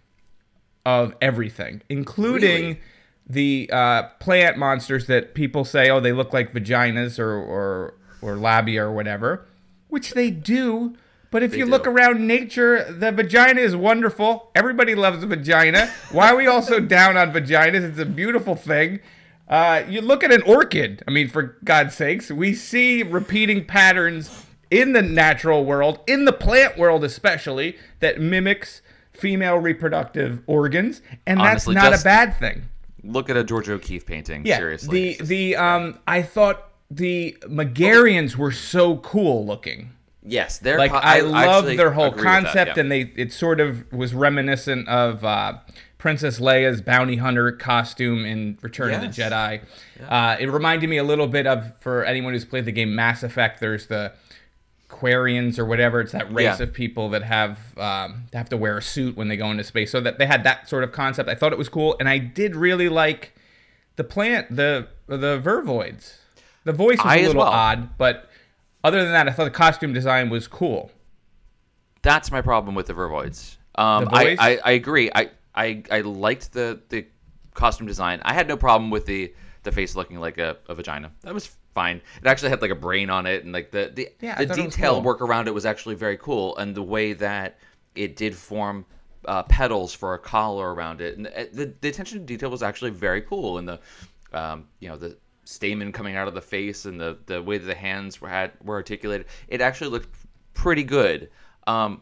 of 0.86 1.15
everything, 1.22 1.82
including 1.89 2.63
Really? 2.63 2.80
the 3.27 3.70
uh, 3.72 4.03
plant 4.20 4.58
monsters 4.58 5.08
that 5.08 5.34
people 5.34 5.63
say, 5.65 5.89
oh, 5.89 6.00
they 6.00 6.12
look 6.12 6.34
like 6.34 6.53
vaginas 6.53 7.20
or 7.20 7.32
or 7.34 7.94
or 8.22 8.36
labia 8.36 8.84
or 8.84 8.92
whatever, 8.92 9.46
which 9.88 10.12
they 10.13 10.30
do. 10.30 10.96
But 11.32 11.42
if 11.42 11.56
you 11.56 11.65
look 11.65 11.88
around 11.88 12.27
nature, 12.27 12.84
the 12.92 13.12
vagina 13.12 13.60
is 13.60 13.75
wonderful. 13.75 14.51
Everybody 14.53 14.94
loves 14.94 15.24
a 15.24 15.27
vagina. 15.27 15.89
Why 16.12 16.30
are 16.30 16.36
we 16.36 16.46
all 16.46 16.62
so 16.62 16.80
down 16.80 17.18
on 17.18 17.32
vaginas? 17.34 17.82
It's 17.89 17.98
a 17.98 18.06
beautiful 18.06 18.56
thing. 18.56 19.00
Uh, 19.48 19.84
you 19.89 20.00
look 20.01 20.24
at 20.24 20.32
an 20.32 20.44
orchid. 20.44 21.01
I 21.08 21.12
mean, 21.12 21.27
for 21.30 21.58
God's 21.63 21.96
sakes, 21.96 22.30
we 22.30 22.53
see 22.53 23.01
repeating 23.03 23.65
patterns 23.65 24.46
in 24.74 24.94
the 24.94 25.01
natural 25.01 25.63
world, 25.63 26.00
in 26.08 26.25
the 26.25 26.34
plant 26.34 26.77
world 26.77 27.03
especially, 27.03 27.77
that 28.00 28.20
mimics 28.20 28.82
female 29.12 29.58
reproductive 29.58 30.42
organs, 30.48 31.01
and 31.27 31.39
Honestly, 31.39 31.75
that's 31.75 31.92
not 31.92 32.00
a 32.00 32.03
bad 32.03 32.38
thing. 32.38 32.70
Look 33.03 33.30
at 33.30 33.38
a 33.38 33.44
George 33.44 33.70
O'Keeffe 33.70 34.06
painting. 34.06 34.46
Yeah, 34.46 34.58
seriously. 34.58 35.18
the 35.18 35.25
the 35.25 35.56
um, 35.58 36.00
I 36.08 36.24
thought 36.24 36.70
the 36.89 37.38
Megarians 37.44 38.36
were 38.36 38.51
so 38.51 38.98
cool 38.98 39.46
looking. 39.46 39.92
yes, 40.25 40.58
they're 40.58 40.77
like 40.77 40.92
co- 40.92 40.98
I, 40.98 41.20
love 41.20 41.65
their 41.65 41.92
whole 41.92 42.06
with 42.06 42.15
that, 42.15 42.24
concept, 42.24 42.75
yeah. 42.75 42.82
and 42.82 42.92
they 42.92 43.01
it 43.15 43.32
sort 43.32 43.60
of 43.60 43.92
was 43.92 44.13
reminiscent 44.13 44.88
of 44.88 45.24
uh, 45.24 45.60
Princess 45.98 46.39
Leia's 46.39 46.82
bounty 46.82 47.18
hunter 47.18 47.51
costume 47.51 48.25
in 48.25 48.58
Return 48.62 48.94
of 48.94 49.01
the 49.01 49.08
Jedi. 49.08 49.62
Uh, 50.08 50.36
it 50.39 50.50
reminded 50.50 50.89
me 50.89 50.98
a 50.98 51.03
little 51.03 51.27
bit 51.27 51.46
of 51.46 51.77
for 51.80 52.03
anyone 52.03 52.34
who's 52.34 52.46
played 52.46 52.65
the 52.65 52.72
game 52.72 52.96
Mass 52.96 53.22
Effect. 53.22 53.60
There's 53.60 53.88
the 53.88 54.13
Quarians 54.94 55.58
or 55.60 55.66
whatever. 55.66 56.00
It's 56.02 56.12
that 56.14 56.32
race 56.34 56.60
Yeah. 56.60 56.64
of 56.64 56.74
people 56.74 57.10
that 57.10 57.24
have 57.24 57.58
um, 57.78 58.26
have 58.34 58.50
to 58.50 58.58
wear 58.58 58.78
a 58.78 58.82
suit 58.82 59.16
when 59.18 59.28
they 59.28 59.38
go 59.38 59.50
into 59.52 59.64
space. 59.64 59.92
So 59.92 60.00
that 60.02 60.20
they 60.20 60.26
had 60.28 60.44
that 60.44 60.70
sort 60.70 60.84
of 60.84 60.92
concept. 60.92 61.28
I 61.30 61.36
thought 61.36 61.52
it 61.52 61.58
was 61.58 61.70
cool, 61.70 61.96
and 62.00 62.08
I 62.08 62.18
did 62.20 62.56
really 62.56 62.90
like 62.90 63.34
the 63.96 64.04
plant, 64.04 64.56
the 64.56 64.88
the 65.08 65.40
Vervoids. 65.40 66.16
The 66.64 66.74
voice 66.74 66.98
was 66.98 67.06
I 67.06 67.18
a 67.18 67.28
little 67.28 67.42
well. 67.42 67.52
odd, 67.52 67.98
but 67.98 68.30
other 68.84 69.02
than 69.04 69.12
that, 69.12 69.28
I 69.28 69.32
thought 69.32 69.46
the 69.46 69.50
costume 69.52 69.94
design 69.94 70.30
was 70.30 70.48
cool. 70.48 70.92
That's 72.02 72.32
my 72.32 72.42
problem 72.42 72.76
with 72.76 72.88
the 72.88 72.94
Vervoids. 72.94 73.58
Um, 73.76 74.06
The 74.06 74.16
I. 74.16 74.36
I, 74.40 74.60
I 74.66 74.72
agree. 74.72 75.10
I, 75.14 75.30
I 75.56 75.84
I 75.92 76.02
liked 76.02 76.54
the 76.54 76.80
the 76.90 77.06
costume 77.54 77.88
design. 77.88 78.22
I 78.24 78.34
had 78.34 78.48
no 78.48 78.58
problem 78.58 78.90
with 78.92 79.06
the 79.06 79.34
the 79.64 79.72
face 79.72 79.96
looking 79.96 80.20
like 80.20 80.38
a, 80.38 80.58
a 80.68 80.76
vagina. 80.76 81.12
That 81.22 81.34
was 81.34 81.56
fine. 81.74 81.98
It 82.22 82.27
actually 82.27 82.50
had 82.50 82.62
like 82.62 82.72
a 82.72 82.75
brain 82.75 83.10
on 83.10 83.25
it, 83.25 83.44
and 83.44 83.53
like 83.53 83.72
the 83.72 83.92
the, 83.94 84.10
Yeah, 84.22 84.36
the 84.38 84.48
thought 84.48 84.58
it 84.58 84.65
was 84.65 84.75
detail 84.75 84.94
cool. 84.94 85.01
work 85.03 85.22
around 85.22 85.48
it 85.48 85.53
was 85.53 85.65
actually 85.65 85.96
very 85.96 86.18
cool, 86.18 86.56
and 86.58 86.74
the 86.75 86.84
way 86.84 87.13
that 87.13 87.60
it 87.96 88.15
did 88.15 88.36
form 88.36 88.86
uh, 89.25 89.44
petals 89.44 89.94
for 89.94 90.13
a 90.13 90.20
collar 90.20 90.74
around 90.74 91.00
it, 91.01 91.18
and 91.18 91.27
uh, 91.27 91.46
the, 91.53 91.74
the 91.82 91.88
attention 91.89 92.20
to 92.20 92.25
detail 92.25 92.50
was 92.50 92.63
actually 92.63 92.92
very 92.92 93.22
cool, 93.22 93.58
and 93.58 93.68
the 93.68 93.80
um, 94.34 94.68
you 94.80 94.89
know 94.89 94.98
the 94.98 95.18
stamen 95.46 95.92
coming 95.92 96.15
out 96.15 96.27
of 96.27 96.34
the 96.34 96.42
face 96.42 96.86
and 96.86 97.00
the 97.00 97.18
the 97.25 97.42
way 97.42 97.58
that 97.58 97.65
the 97.65 97.75
hands 97.75 98.20
were 98.22 98.30
had 98.30 98.51
were 98.63 98.75
articulated, 98.75 99.27
it 99.48 99.62
actually 99.62 99.89
looked 99.89 100.10
pretty 100.53 100.84
good. 100.84 101.30
Um, 101.68 102.01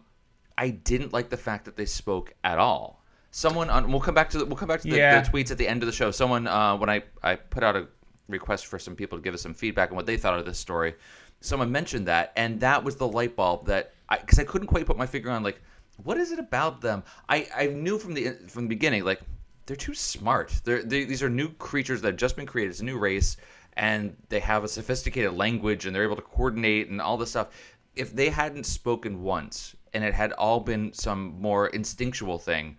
I 0.57 0.69
didn't 0.69 1.11
like 1.13 1.29
the 1.29 1.37
fact 1.37 1.65
that 1.65 1.75
they 1.75 1.85
spoke 1.85 2.33
at 2.43 2.57
all. 2.59 3.01
Someone 3.31 3.69
on 3.69 3.89
we'll 3.91 4.01
come 4.01 4.13
back 4.15 4.29
to 4.31 4.37
the, 4.39 4.45
we'll 4.45 4.57
come 4.57 4.67
back 4.67 4.81
to 4.81 4.87
the, 4.89 4.97
Yeah. 4.97 5.21
the 5.21 5.29
tweets 5.29 5.51
at 5.51 5.57
the 5.57 5.67
end 5.67 5.81
of 5.83 5.87
the 5.87 5.93
show. 5.93 6.11
Someone 6.11 6.47
uh, 6.47 6.75
when 6.77 6.89
I 6.89 7.03
I 7.23 7.35
put 7.35 7.63
out 7.63 7.75
a 7.75 7.87
request 8.31 8.67
for 8.67 8.79
some 8.79 8.95
people 8.95 9.17
to 9.17 9.21
give 9.21 9.33
us 9.33 9.41
some 9.41 9.53
feedback 9.53 9.91
on 9.91 9.95
what 9.95 10.05
they 10.05 10.17
thought 10.17 10.39
of 10.39 10.45
this 10.45 10.59
story. 10.59 10.95
Someone 11.41 11.71
mentioned 11.71 12.07
that, 12.07 12.33
and 12.35 12.59
that 12.61 12.83
was 12.83 12.95
the 12.95 13.07
light 13.07 13.35
bulb 13.35 13.65
that 13.67 13.93
I 14.09 14.17
because 14.17 14.39
I 14.39 14.43
couldn't 14.43 14.67
quite 14.67 14.85
put 14.85 14.97
my 14.97 15.05
finger 15.05 15.31
on 15.31 15.43
like 15.43 15.61
what 16.03 16.17
is 16.17 16.31
it 16.31 16.39
about 16.39 16.81
them. 16.81 17.03
I 17.29 17.47
I 17.55 17.67
knew 17.67 17.97
from 17.97 18.13
the 18.13 18.33
from 18.47 18.63
the 18.63 18.69
beginning 18.69 19.03
like 19.03 19.21
they're 19.65 19.75
too 19.75 19.93
smart. 19.93 20.61
They're 20.63 20.83
they, 20.83 21.05
these 21.05 21.23
are 21.23 21.29
new 21.29 21.49
creatures 21.53 22.01
that 22.01 22.09
have 22.09 22.17
just 22.17 22.35
been 22.35 22.45
created. 22.45 22.71
It's 22.71 22.79
a 22.81 22.85
new 22.85 22.97
race, 22.97 23.37
and 23.73 24.15
they 24.29 24.39
have 24.39 24.63
a 24.63 24.67
sophisticated 24.67 25.33
language, 25.33 25.85
and 25.85 25.95
they're 25.95 26.03
able 26.03 26.15
to 26.15 26.21
coordinate 26.21 26.89
and 26.89 27.01
all 27.01 27.17
this 27.17 27.31
stuff. 27.31 27.49
If 27.95 28.15
they 28.15 28.29
hadn't 28.29 28.65
spoken 28.65 29.21
once, 29.21 29.75
and 29.93 30.03
it 30.03 30.13
had 30.13 30.33
all 30.33 30.59
been 30.59 30.93
some 30.93 31.39
more 31.41 31.67
instinctual 31.67 32.37
thing, 32.37 32.77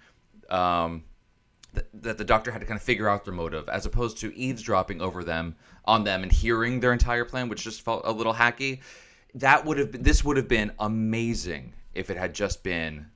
um, 0.49 1.05
that, 1.75 1.87
that 2.03 2.19
the 2.19 2.25
doctor 2.25 2.51
had 2.51 2.61
to 2.61 2.67
kind 2.67 2.77
of 2.77 2.83
figure 2.83 3.09
out 3.09 3.25
their 3.25 3.35
motive, 3.35 3.69
as 3.69 3.87
opposed 3.87 4.19
to 4.19 4.35
eavesdropping 4.37 5.01
over 5.01 5.25
them 5.25 5.57
on 5.85 6.05
them 6.05 6.23
and 6.23 6.31
hearing 6.33 6.81
their 6.81 6.93
entire 6.93 7.25
plan, 7.25 7.49
which 7.49 7.63
just 7.65 7.83
felt 7.83 8.03
a 8.05 8.13
little 8.13 8.35
hacky. 8.35 8.81
That 9.35 9.65
would 9.65 9.79
have 9.79 9.93
been, 9.93 10.03
this 10.03 10.25
would 10.25 10.37
have 10.37 10.49
been 10.49 10.73
amazing 10.79 11.73
if 11.95 12.11
it 12.11 12.17
had 12.17 12.35
just 12.35 12.63
been 12.63 13.07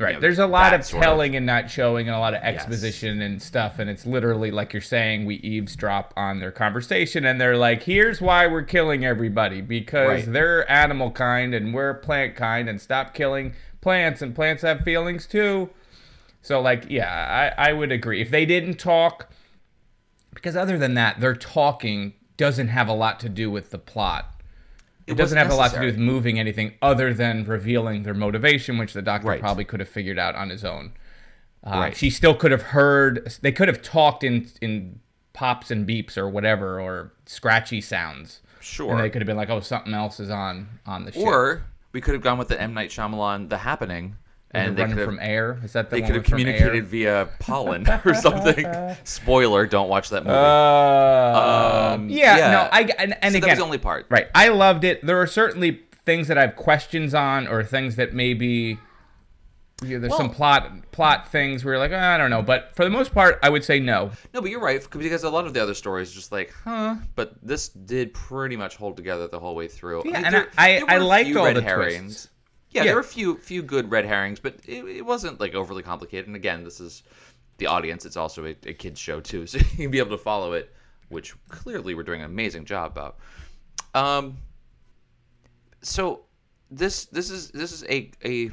Right. 0.00 0.10
you 0.10 0.14
know, 0.14 0.20
There's 0.20 0.38
a 0.38 0.46
lot 0.46 0.74
of 0.74 0.86
telling 0.86 1.34
and 1.34 1.44
not 1.44 1.68
showing 1.68 2.06
and 2.06 2.14
a 2.14 2.20
lot 2.20 2.32
of 2.32 2.40
exposition 2.44 3.20
and 3.20 3.42
stuff. 3.42 3.80
And 3.80 3.90
it's 3.90 4.06
literally 4.06 4.52
like 4.52 4.72
you're 4.72 4.80
saying, 4.80 5.24
we 5.26 5.36
eavesdrop 5.36 6.14
on 6.16 6.38
their 6.38 6.52
conversation 6.52 7.24
and 7.24 7.40
they're 7.40 7.56
like, 7.56 7.82
here's 7.82 8.20
why 8.20 8.46
we're 8.46 8.62
killing 8.62 9.04
everybody 9.04 9.60
because 9.60 10.08
Right. 10.24 10.32
they're 10.32 10.70
animal 10.70 11.10
kind 11.10 11.52
and 11.52 11.74
we're 11.74 11.94
plant 11.94 12.36
kind 12.36 12.68
and 12.68 12.80
stop 12.80 13.12
killing 13.12 13.54
plants 13.80 14.22
and 14.22 14.36
plants 14.36 14.62
have 14.62 14.82
feelings 14.82 15.26
too. 15.26 15.70
So, 16.42 16.60
like, 16.60 16.86
yeah, 16.88 17.52
I, 17.58 17.70
I 17.70 17.72
would 17.72 17.92
agree. 17.92 18.20
If 18.22 18.30
they 18.30 18.46
didn't 18.46 18.78
talk, 18.78 19.30
because 20.34 20.56
other 20.56 20.78
than 20.78 20.94
that, 20.94 21.20
their 21.20 21.34
talking 21.34 22.14
doesn't 22.36 22.68
have 22.68 22.88
a 22.88 22.92
lot 22.92 23.20
to 23.20 23.28
do 23.28 23.50
with 23.50 23.70
the 23.70 23.78
plot. 23.78 24.40
It, 25.06 25.14
doesn't 25.16 25.36
wasn't 25.36 25.38
have 25.38 25.50
a 25.50 25.54
lot 25.56 25.72
to 25.72 25.80
do 25.80 25.86
with 25.86 25.96
moving 25.98 26.38
anything 26.38 26.74
other 26.82 27.12
than 27.14 27.44
revealing 27.44 28.02
their 28.02 28.14
motivation, 28.14 28.76
which 28.78 28.92
the 28.92 29.02
doctor 29.02 29.28
Right. 29.28 29.40
probably 29.40 29.64
could 29.64 29.80
have 29.80 29.88
figured 29.88 30.18
out 30.18 30.34
on 30.34 30.50
his 30.50 30.64
own. 30.64 30.92
Uh, 31.64 31.70
Right. 31.70 31.96
She 31.96 32.10
still 32.10 32.34
could 32.34 32.52
have 32.52 32.62
heard. 32.62 33.26
They 33.42 33.50
could 33.52 33.68
have 33.68 33.82
talked 33.82 34.22
in 34.22 34.48
in 34.60 35.00
pops 35.32 35.70
and 35.70 35.86
beeps 35.88 36.16
or 36.16 36.28
whatever, 36.28 36.78
or 36.80 37.12
scratchy 37.26 37.80
sounds. 37.80 38.40
Sure. 38.60 38.92
And 38.92 39.00
they 39.00 39.08
could 39.10 39.22
have 39.22 39.26
been 39.26 39.36
like, 39.36 39.50
"Oh, 39.50 39.60
something 39.60 39.94
else 39.94 40.20
is 40.20 40.30
on 40.30 40.68
on 40.86 41.04
the 41.04 41.12
ship." 41.12 41.22
Or 41.22 41.64
we 41.92 42.00
could 42.00 42.12
have 42.14 42.22
gone 42.22 42.38
with 42.38 42.48
the 42.48 42.60
M 42.60 42.74
Night 42.74 42.90
Shyamalan, 42.90 43.48
The 43.48 43.58
Happening, 43.58 44.16
and 44.52 44.76
they 44.76 44.84
could 44.84 44.96
have 44.96 45.04
from 45.06 45.18
air. 45.20 45.58
Is 45.62 45.72
that 45.74 45.90
the 45.90 45.96
they 46.00 46.06
could 46.06 46.14
have 46.16 46.24
communicated 46.24 46.86
via 46.86 47.28
pollen 47.38 47.86
or 48.04 48.14
something. 48.14 48.66
Spoiler: 49.04 49.66
Don't 49.66 49.88
watch 49.88 50.08
that 50.10 50.24
movie. 50.24 50.34
Uh, 50.36 51.94
Um, 51.94 52.08
yeah, 52.08 52.36
yeah. 52.36 52.50
no, 52.50 52.68
I 52.72 52.80
and, 52.98 53.16
and 53.22 53.24
So 53.24 53.30
that 53.30 53.36
again, 53.36 53.48
was 53.50 53.58
the 53.58 53.64
only 53.64 53.78
part. 53.78 54.06
Right, 54.08 54.26
I 54.34 54.48
loved 54.48 54.84
it. 54.84 55.04
There 55.04 55.20
are 55.20 55.26
certainly 55.26 55.82
things 56.04 56.28
that 56.28 56.38
I 56.38 56.42
have 56.42 56.56
questions 56.56 57.14
on, 57.14 57.46
or 57.48 57.62
things 57.62 57.96
that 57.96 58.14
maybe 58.14 58.78
know, 59.82 59.98
there's 60.00 60.16
some 60.16 60.30
plot 60.30 60.90
plot 60.90 61.30
things 61.30 61.64
where 61.64 61.74
you're 61.74 61.78
like, 61.80 61.92
"Oh, 61.92 61.98
I 61.98 62.16
don't 62.18 62.30
know. 62.30 62.42
But 62.42 62.74
for 62.74 62.84
the 62.84 62.90
most 62.90 63.12
part, 63.14 63.38
I 63.42 63.48
would 63.48 63.64
say 63.64 63.78
no. 63.78 64.10
No, 64.34 64.40
but 64.40 64.50
you're 64.50 64.60
right 64.60 64.84
because 64.90 65.22
a 65.24 65.30
lot 65.30 65.46
of 65.46 65.54
the 65.54 65.62
other 65.62 65.74
stories 65.74 66.10
just 66.12 66.32
like, 66.32 66.52
huh? 66.64 66.96
But 67.14 67.34
this 67.42 67.68
did 67.68 68.12
pretty 68.14 68.56
much 68.56 68.76
hold 68.76 68.96
together 68.96 69.28
the 69.28 69.38
whole 69.38 69.54
way 69.54 69.68
through. 69.68 70.02
Yeah, 70.04 70.12
mean, 70.12 70.24
and 70.24 70.34
there- 70.34 70.48
I- 70.58 70.82
I 70.88 70.98
were 70.98 71.04
liked 71.04 71.36
all 71.36 71.52
the 71.52 71.62
herrings. 71.62 72.02
twists. 72.14 72.28
Yeah, 72.70 72.82
Yeah. 72.82 72.84
there 72.86 72.94
were 72.96 73.00
a 73.00 73.04
few 73.04 73.36
few 73.38 73.62
good 73.62 73.90
red 73.90 74.04
herrings, 74.04 74.40
but 74.40 74.56
it, 74.66 74.84
it 74.84 75.04
wasn't 75.06 75.40
like 75.40 75.54
overly 75.54 75.82
complicated. 75.82 76.26
And 76.26 76.36
again, 76.36 76.64
this 76.64 76.80
is 76.80 77.02
the 77.58 77.66
audience. 77.66 78.04
It's 78.04 78.16
also 78.16 78.44
a, 78.44 78.50
a 78.66 78.74
kids 78.74 79.00
show 79.00 79.20
too, 79.20 79.46
so 79.48 79.58
you'd 79.76 79.90
be 79.90 79.98
able 79.98 80.10
to 80.16 80.22
follow 80.22 80.52
it, 80.52 80.74
which 81.08 81.34
clearly 81.48 81.94
we're 81.94 82.02
doing 82.02 82.20
an 82.20 82.26
amazing 82.26 82.64
job 82.64 82.92
about. 82.92 83.16
Um, 83.94 84.36
so 85.82 86.24
this 86.70 87.06
this 87.06 87.30
is 87.30 87.50
this 87.50 87.72
is 87.72 87.84
a 87.88 88.10
a 88.24 88.50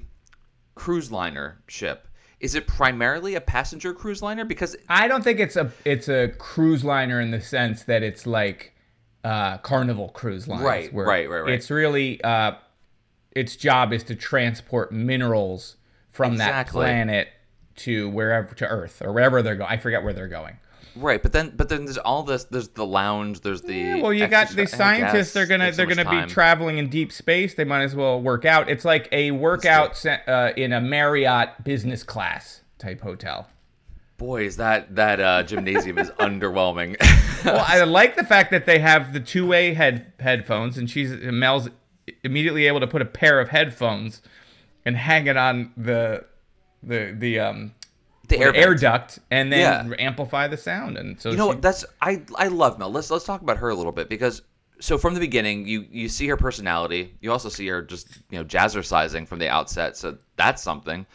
cruise 0.76 1.12
liner 1.12 1.62
ship. 1.68 2.08
Is 2.40 2.54
it 2.56 2.68
primarily 2.68 3.36
a 3.36 3.42
passenger 3.42 3.94
cruise 3.94 4.22
liner? 4.22 4.46
Because 4.46 4.76
I 4.90 5.08
don't 5.08 5.24
think 5.24 5.40
it's 5.40 5.56
a 5.56 5.72
it's 5.84 6.10
a 6.10 6.30
cruise 6.38 6.84
liner 6.84 7.20
in 7.22 7.32
the 7.32 7.42
sense 7.42 7.84
that 7.84 8.04
it's 8.04 8.28
like 8.28 8.74
uh, 9.24 9.58
Carnival 9.60 10.10
Cruise 10.10 10.48
Lines. 10.48 10.62
Right, 10.64 10.94
right, 10.94 11.28
right, 11.30 11.40
right. 11.42 11.54
It's 11.54 11.72
really 11.72 12.24
uh, 12.24 12.54
its 13.36 13.56
job 13.56 13.94
is 13.94 14.04
to 14.06 14.15
transport 14.15 14.92
minerals 14.92 15.75
from 16.12 16.34
Exactly. 16.34 16.80
that 16.82 16.88
planet 16.88 17.27
to 17.77 18.10
wherever 18.10 18.56
to 18.56 18.65
Earth 18.68 19.01
or 19.04 19.12
wherever 19.12 19.42
they're 19.42 19.56
going. 19.58 19.70
I 19.70 19.77
forget 19.77 20.04
where 20.04 20.13
they're 20.13 20.27
going. 20.27 20.58
Right, 20.96 21.22
but 21.22 21.34
then 21.34 21.51
but 21.58 21.68
then 21.68 21.84
there's 21.84 21.98
all 21.98 22.24
this. 22.24 22.46
There's 22.46 22.70
the 22.70 22.86
lounge. 22.86 23.42
There's 23.42 23.62
the 23.62 23.74
Yeah, 23.75 23.96
well, 24.01 24.13
you 24.13 24.27
got 24.27 24.48
the 24.51 24.65
scientists. 24.65 25.34
They're 25.34 25.46
gonna 25.46 25.74
they're 25.74 25.86
much 25.86 25.98
gonna 25.98 26.10
time. 26.10 26.27
be 26.27 26.34
traveling 26.34 26.77
in 26.77 26.88
deep 26.89 27.12
space. 27.12 27.54
They 27.54 27.65
might 27.65 27.82
as 27.84 27.94
well 27.96 28.22
work 28.22 28.46
out. 28.46 28.70
It's 28.70 28.86
like 28.86 29.10
a 29.12 29.32
workout 29.32 30.01
uh, 30.06 30.54
in 30.56 30.72
a 30.72 30.80
Marriott 30.80 31.65
business 31.65 32.01
class 32.04 32.62
type 32.77 33.01
hotel. 33.01 33.50
Boy, 34.18 34.46
is 34.46 34.56
that 34.56 34.96
that 34.96 35.20
uh, 35.20 35.44
gymnasium 35.44 35.98
is 35.98 36.10
underwhelming. 36.22 36.96
well, 37.44 37.65
I 37.68 37.84
like 37.84 38.15
the 38.15 38.24
fact 38.24 38.51
that 38.51 38.65
they 38.65 38.80
have 38.80 39.12
the 39.12 39.20
two 39.20 39.46
way 39.46 39.74
head 39.74 40.13
headphones, 40.22 40.77
and 40.77 40.89
she's 40.89 41.12
Mel's 41.12 41.68
immediately 42.24 42.68
able 42.68 42.80
to 42.80 42.88
put 42.88 43.02
a 43.02 43.06
pair 43.06 43.40
of 43.40 43.50
headphones 43.50 44.22
and 44.86 44.96
hang 44.98 45.28
it 45.28 45.38
on 45.38 45.72
the 45.78 46.24
the 46.84 47.16
the 47.18 47.40
um 47.40 47.74
The 48.28 48.40
air 48.40 48.56
air 48.56 48.76
duct, 48.76 49.20
and 49.32 49.52
then 49.52 49.90
Yeah. 49.90 49.96
amplify 50.00 50.48
the 50.48 50.58
sound. 50.58 50.98
And 50.98 51.20
so 51.20 51.32
you 51.32 51.38
know 51.38 51.54
she-? 51.54 51.60
That's 51.60 51.86
I 52.02 52.22
I 52.38 52.48
love 52.48 52.78
Mel. 52.80 52.92
Let's 52.92 53.10
let's 53.12 53.26
talk 53.26 53.42
about 53.42 53.58
her 53.58 53.70
a 53.70 53.76
little 53.76 53.92
bit 53.92 54.10
because 54.10 54.42
so 54.80 54.98
from 54.98 55.14
the 55.14 55.20
beginning 55.20 55.68
you 55.68 55.86
you 55.92 56.10
see 56.10 56.28
her 56.28 56.38
personality. 56.38 57.14
You 57.22 57.32
also 57.32 57.50
see 57.50 57.68
her 57.68 57.82
just 57.82 58.08
you 58.30 58.38
know 58.40 58.44
jazzercising 58.46 59.28
from 59.28 59.40
the 59.40 59.50
outset. 59.50 59.98
So 59.98 60.18
that's 60.38 60.62
something. 60.62 61.06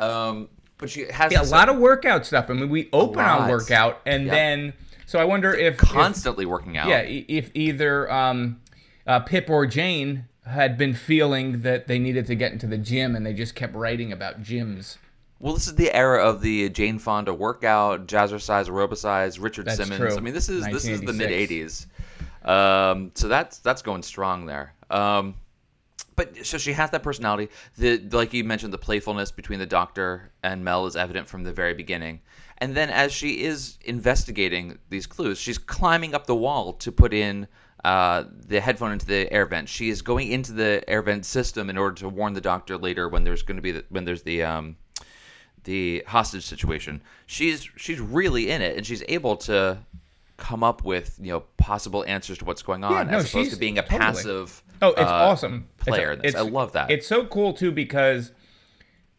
Um, 0.00 0.48
but 0.78 0.88
she 0.90 1.06
has 1.12 1.30
yeah, 1.32 1.42
a 1.42 1.44
lot 1.44 1.68
of 1.68 1.76
workout 1.76 2.24
stuff. 2.24 2.46
I 2.48 2.54
mean, 2.54 2.70
we 2.70 2.88
open 2.92 3.20
on 3.20 3.48
workout, 3.50 4.00
and 4.06 4.24
Yeah. 4.26 4.30
then 4.32 4.72
so 5.06 5.18
I 5.18 5.24
wonder 5.24 5.52
if 5.54 5.74
if- 5.74 5.78
constantly 5.78 6.46
working 6.46 6.76
out. 6.78 6.88
Yeah, 6.88 7.00
if 7.02 7.50
either 7.54 8.10
um, 8.10 8.60
uh, 9.06 9.20
Pip 9.20 9.50
or 9.50 9.66
Jane 9.66 10.24
had 10.46 10.78
been 10.78 10.94
feeling 10.94 11.62
that 11.62 11.86
they 11.86 11.98
needed 11.98 12.26
to 12.26 12.34
get 12.34 12.52
into 12.52 12.66
the 12.66 12.78
gym, 12.78 13.14
and 13.14 13.24
they 13.24 13.32
just 13.34 13.54
kept 13.54 13.74
writing 13.74 14.12
about 14.12 14.42
gyms. 14.42 14.96
Well, 15.38 15.54
this 15.54 15.66
is 15.66 15.74
the 15.74 15.92
era 15.94 16.22
of 16.22 16.42
the 16.42 16.68
Jane 16.68 16.98
Fonda 16.98 17.32
workout, 17.32 18.06
jazzercise, 18.06 18.68
aerobicize, 18.68 19.42
Richard 19.42 19.66
That's 19.66 19.78
Simmons. 19.78 19.98
true. 19.98 20.16
I 20.16 20.20
mean, 20.20 20.34
this 20.34 20.48
is 20.48 20.66
this 20.66 20.86
is 20.86 21.00
the 21.00 21.12
mid 21.14 21.30
'80s, 21.30 21.86
Um, 22.46 23.10
so 23.14 23.28
that's 23.28 23.58
that's 23.58 23.82
going 23.82 24.02
strong 24.02 24.44
there. 24.46 24.74
Um, 24.90 25.34
but 26.16 26.44
so 26.44 26.58
she 26.58 26.74
has 26.74 26.90
that 26.90 27.02
personality. 27.02 27.48
The 27.78 28.02
like 28.12 28.34
you 28.34 28.44
mentioned, 28.44 28.72
the 28.74 28.78
playfulness 28.78 29.32
between 29.32 29.58
the 29.58 29.66
Doctor 29.66 30.30
and 30.42 30.62
Mel 30.62 30.84
is 30.86 30.94
evident 30.96 31.26
from 31.26 31.44
the 31.44 31.52
very 31.52 31.72
beginning. 31.72 32.20
And 32.58 32.74
then 32.74 32.90
as 32.90 33.10
she 33.10 33.42
is 33.42 33.78
investigating 33.86 34.78
these 34.90 35.06
clues, 35.06 35.38
she's 35.38 35.56
climbing 35.56 36.14
up 36.14 36.26
the 36.26 36.36
wall 36.36 36.74
to 36.74 36.92
put 36.92 37.14
in 37.14 37.48
uh, 37.84 38.24
the 38.46 38.60
headphone 38.60 38.92
into 38.92 39.06
the 39.06 39.32
air 39.32 39.46
vent. 39.46 39.68
She 39.68 39.88
is 39.88 40.02
going 40.02 40.30
into 40.30 40.52
the 40.52 40.84
air 40.88 41.02
vent 41.02 41.24
system 41.24 41.70
in 41.70 41.78
order 41.78 41.94
to 41.96 42.08
warn 42.08 42.34
the 42.34 42.40
Doctor 42.40 42.76
later 42.76 43.08
when 43.08 43.24
there's 43.24 43.42
going 43.42 43.56
to 43.56 43.62
be 43.62 43.72
the, 43.72 43.84
when 43.88 44.04
there's 44.04 44.22
the 44.22 44.42
um, 44.42 44.76
the 45.64 46.02
hostage 46.06 46.44
situation. 46.44 47.02
She's 47.26 47.68
she's 47.76 48.00
really 48.00 48.50
in 48.50 48.60
it, 48.62 48.76
and 48.76 48.86
she's 48.86 49.02
able 49.08 49.36
to 49.38 49.78
come 50.36 50.62
up 50.64 50.84
with 50.84 51.18
you 51.20 51.32
know 51.32 51.40
possible 51.58 52.04
answers 52.06 52.38
to 52.38 52.44
what's 52.44 52.62
going 52.62 52.82
on 52.84 52.92
Yeah, 52.92 53.02
no, 53.04 53.18
as 53.18 53.28
opposed 53.30 53.52
to 53.52 53.56
being 53.58 53.78
a 53.78 53.82
totally. 53.82 53.98
passive. 53.98 54.62
Oh, 54.82 54.90
it's 54.90 55.00
uh, 55.00 55.04
awesome. 55.04 55.68
It's- 55.80 55.96
player. 55.96 56.12
in 56.12 56.20
this. 56.20 56.34
I 56.34 56.40
love 56.40 56.72
that. 56.72 56.90
It's 56.90 57.06
so 57.06 57.24
cool 57.26 57.52
too 57.52 57.70
because 57.72 58.32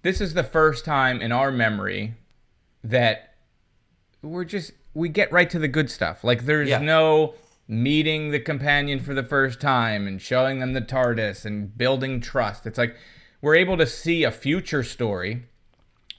this 0.01 0.19
is 0.21 0.33
the 0.33 0.43
first 0.43 0.83
time 0.85 1.21
in 1.21 1.31
our 1.31 1.51
memory 1.51 2.15
that 2.83 3.35
we're 4.23 4.43
just 4.45 4.71
we 4.93 5.09
get 5.09 5.31
right 5.31 5.49
to 5.49 5.59
the 5.59 5.67
good 5.67 5.89
stuff. 5.89 6.23
Like 6.23 6.45
there's 6.45 6.69
Yeah. 6.69 6.79
no 6.79 7.35
meeting 7.71 8.31
the 8.31 8.39
companion 8.39 8.99
for 8.99 9.13
the 9.13 9.23
first 9.23 9.61
time 9.61 10.05
and 10.05 10.21
showing 10.21 10.59
them 10.59 10.73
the 10.73 10.81
TARDIS 10.81 11.45
and 11.45 11.77
building 11.77 12.19
trust. 12.19 12.65
It's 12.67 12.77
like 12.77 12.97
we're 13.41 13.55
able 13.55 13.77
to 13.77 13.87
see 13.87 14.25
a 14.25 14.31
future 14.31 14.83
story. 14.83 15.43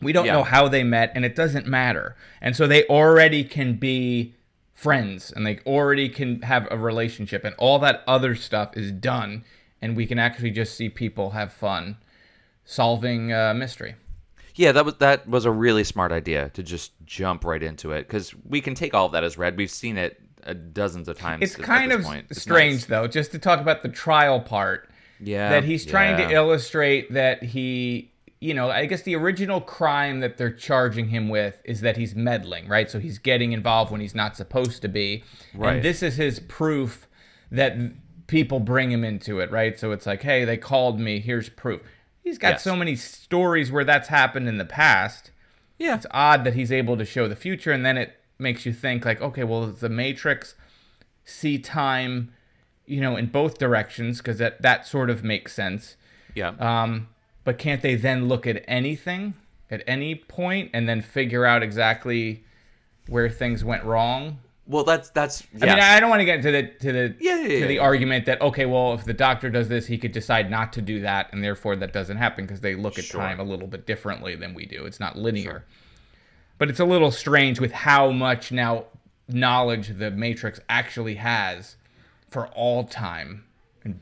We 0.00 0.14
don't 0.14 0.24
Yeah. 0.24 0.32
know 0.32 0.44
how 0.44 0.66
they 0.66 0.82
met 0.82 1.12
and 1.14 1.26
it 1.26 1.36
doesn't 1.36 1.66
matter. 1.66 2.16
And 2.40 2.56
so 2.56 2.66
they 2.66 2.86
already 2.86 3.44
can 3.44 3.74
be 3.74 4.34
friends 4.72 5.30
and 5.30 5.46
they 5.46 5.58
already 5.66 6.08
can 6.08 6.40
have 6.40 6.66
a 6.70 6.78
relationship 6.78 7.44
and 7.44 7.54
all 7.58 7.78
that 7.80 8.02
other 8.06 8.34
stuff 8.34 8.74
is 8.74 8.90
done 8.90 9.44
and 9.82 9.94
we 9.94 10.06
can 10.06 10.18
actually 10.18 10.52
just 10.52 10.74
see 10.74 10.88
people 10.88 11.30
have 11.30 11.52
fun 11.52 11.98
solving 12.64 13.30
a 13.30 13.52
mystery. 13.52 13.94
Yeah, 14.54 14.72
that 14.72 14.84
was 14.86 14.94
that 14.96 15.28
was 15.28 15.44
a 15.44 15.50
really 15.50 15.84
smart 15.84 16.12
idea 16.12 16.48
to 16.54 16.62
just 16.62 16.92
jump 17.04 17.44
right 17.44 17.62
into 17.62 17.92
it 17.92 18.06
because 18.08 18.34
we 18.44 18.60
can 18.62 18.74
take 18.74 18.94
all 18.94 19.06
of 19.06 19.12
that 19.12 19.22
as 19.24 19.36
read. 19.36 19.56
We've 19.58 19.70
seen 19.70 19.98
it 19.98 20.18
Uh, 20.44 20.54
dozens 20.72 21.08
of 21.08 21.18
times. 21.18 21.42
It's 21.42 21.58
at 21.58 21.64
kind 21.64 21.92
of 21.92 22.02
point. 22.02 22.34
Strange 22.34 22.80
nice. 22.80 22.84
though, 22.86 23.06
just 23.06 23.30
to 23.32 23.38
talk 23.38 23.60
about 23.60 23.82
the 23.82 23.88
trial 23.88 24.40
part. 24.40 24.88
Yeah, 25.20 25.50
that 25.50 25.64
he's 25.64 25.86
trying 25.86 26.18
yeah. 26.18 26.28
to 26.28 26.34
illustrate 26.34 27.12
that 27.12 27.44
he, 27.44 28.10
you 28.40 28.54
know, 28.54 28.70
I 28.70 28.86
guess 28.86 29.02
the 29.02 29.14
original 29.14 29.60
crime 29.60 30.18
that 30.18 30.36
they're 30.36 30.52
charging 30.52 31.08
him 31.08 31.28
with 31.28 31.62
is 31.64 31.80
that 31.82 31.96
he's 31.96 32.16
meddling, 32.16 32.66
right? 32.66 32.90
So 32.90 32.98
he's 32.98 33.18
getting 33.18 33.52
involved 33.52 33.92
when 33.92 34.00
he's 34.00 34.16
not 34.16 34.36
supposed 34.36 34.82
to 34.82 34.88
be. 34.88 35.22
Right. 35.54 35.76
And 35.76 35.84
this 35.84 36.02
is 36.02 36.16
his 36.16 36.40
proof 36.40 37.06
that 37.52 37.76
people 38.26 38.58
bring 38.58 38.90
him 38.90 39.04
into 39.04 39.38
it, 39.38 39.50
right? 39.52 39.78
So 39.78 39.92
it's 39.92 40.06
like, 40.06 40.22
hey, 40.22 40.44
they 40.44 40.56
called 40.56 40.98
me, 40.98 41.20
here's 41.20 41.48
proof. 41.50 41.82
He's 42.24 42.38
got 42.38 42.54
Yes. 42.54 42.62
so 42.64 42.74
many 42.74 42.96
stories 42.96 43.70
where 43.70 43.84
that's 43.84 44.08
happened 44.08 44.48
in 44.48 44.58
the 44.58 44.64
past. 44.64 45.30
Yeah. 45.78 45.94
It's 45.96 46.06
odd 46.10 46.42
that 46.44 46.54
he's 46.54 46.72
able 46.72 46.96
to 46.96 47.04
show 47.04 47.28
the 47.28 47.36
future 47.36 47.70
and 47.70 47.84
then 47.86 47.96
it 47.96 48.16
makes 48.42 48.66
you 48.66 48.72
think 48.72 49.04
like, 49.04 49.22
okay, 49.22 49.44
well, 49.44 49.66
does 49.66 49.80
the 49.80 49.88
Matrix 49.88 50.54
see 51.24 51.58
time, 51.58 52.32
you 52.84 53.00
know, 53.00 53.16
in 53.16 53.26
both 53.26 53.58
directions 53.58 54.18
because 54.18 54.38
that 54.38 54.60
that 54.62 54.86
sort 54.86 55.08
of 55.08 55.24
makes 55.24 55.54
sense. 55.54 55.96
Yeah. 56.34 56.48
Um, 56.58 57.08
but 57.44 57.58
can't 57.58 57.80
they 57.82 57.94
then 57.94 58.28
look 58.28 58.46
at 58.46 58.64
anything 58.68 59.34
at 59.70 59.82
any 59.86 60.14
point 60.14 60.70
and 60.74 60.88
then 60.88 61.00
figure 61.00 61.46
out 61.46 61.62
exactly 61.62 62.44
where 63.06 63.30
things 63.30 63.64
went 63.64 63.84
wrong? 63.84 64.38
well, 64.66 64.84
that's 64.84 65.10
that's. 65.10 65.42
I 65.60 65.66
mean. 65.66 65.78
I 65.80 65.98
don't 66.00 66.08
want 66.08 66.20
to 66.20 66.24
get 66.24 66.36
into 66.36 66.52
the 66.52 66.62
to 66.62 66.92
the 66.92 67.16
Yeah, 67.20 67.40
yeah, 67.40 67.48
to 67.48 67.58
yeah, 67.60 67.66
the 67.66 67.78
argument 67.80 68.26
that 68.26 68.40
okay, 68.40 68.64
well, 68.64 68.94
if 68.94 69.04
the 69.04 69.12
doctor 69.12 69.50
does 69.50 69.68
this, 69.68 69.86
he 69.86 69.98
could 69.98 70.12
decide 70.12 70.50
not 70.50 70.72
to 70.74 70.82
do 70.82 71.00
that, 71.00 71.32
and 71.32 71.42
therefore 71.42 71.76
that 71.76 71.92
doesn't 71.92 72.16
happen 72.16 72.44
because 72.44 72.60
they 72.60 72.74
look 72.74 72.98
at 72.98 73.04
Sure. 73.04 73.20
time 73.20 73.40
a 73.40 73.44
little 73.44 73.66
bit 73.66 73.86
differently 73.86 74.36
than 74.36 74.54
we 74.54 74.64
do. 74.64 74.86
It's 74.86 75.00
not 75.00 75.16
linear, 75.16 75.64
but 76.58 76.70
it's 76.70 76.80
a 76.80 76.84
little 76.84 77.10
strange 77.10 77.60
with 77.60 77.72
how 77.72 78.10
much 78.10 78.52
now 78.52 78.84
knowledge 79.28 79.98
the 79.98 80.10
Matrix 80.10 80.60
actually 80.68 81.16
has 81.16 81.76
for 82.28 82.46
all 82.48 82.84
time, 82.84 83.44
and 83.84 84.00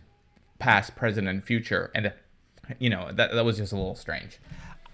past, 0.58 0.94
present, 0.94 1.26
and 1.26 1.42
future, 1.42 1.90
and 1.94 2.12
you 2.78 2.90
know 2.90 3.10
that 3.12 3.32
that 3.32 3.44
was 3.44 3.56
just 3.56 3.72
a 3.72 3.76
little 3.76 3.96
strange. 3.96 4.38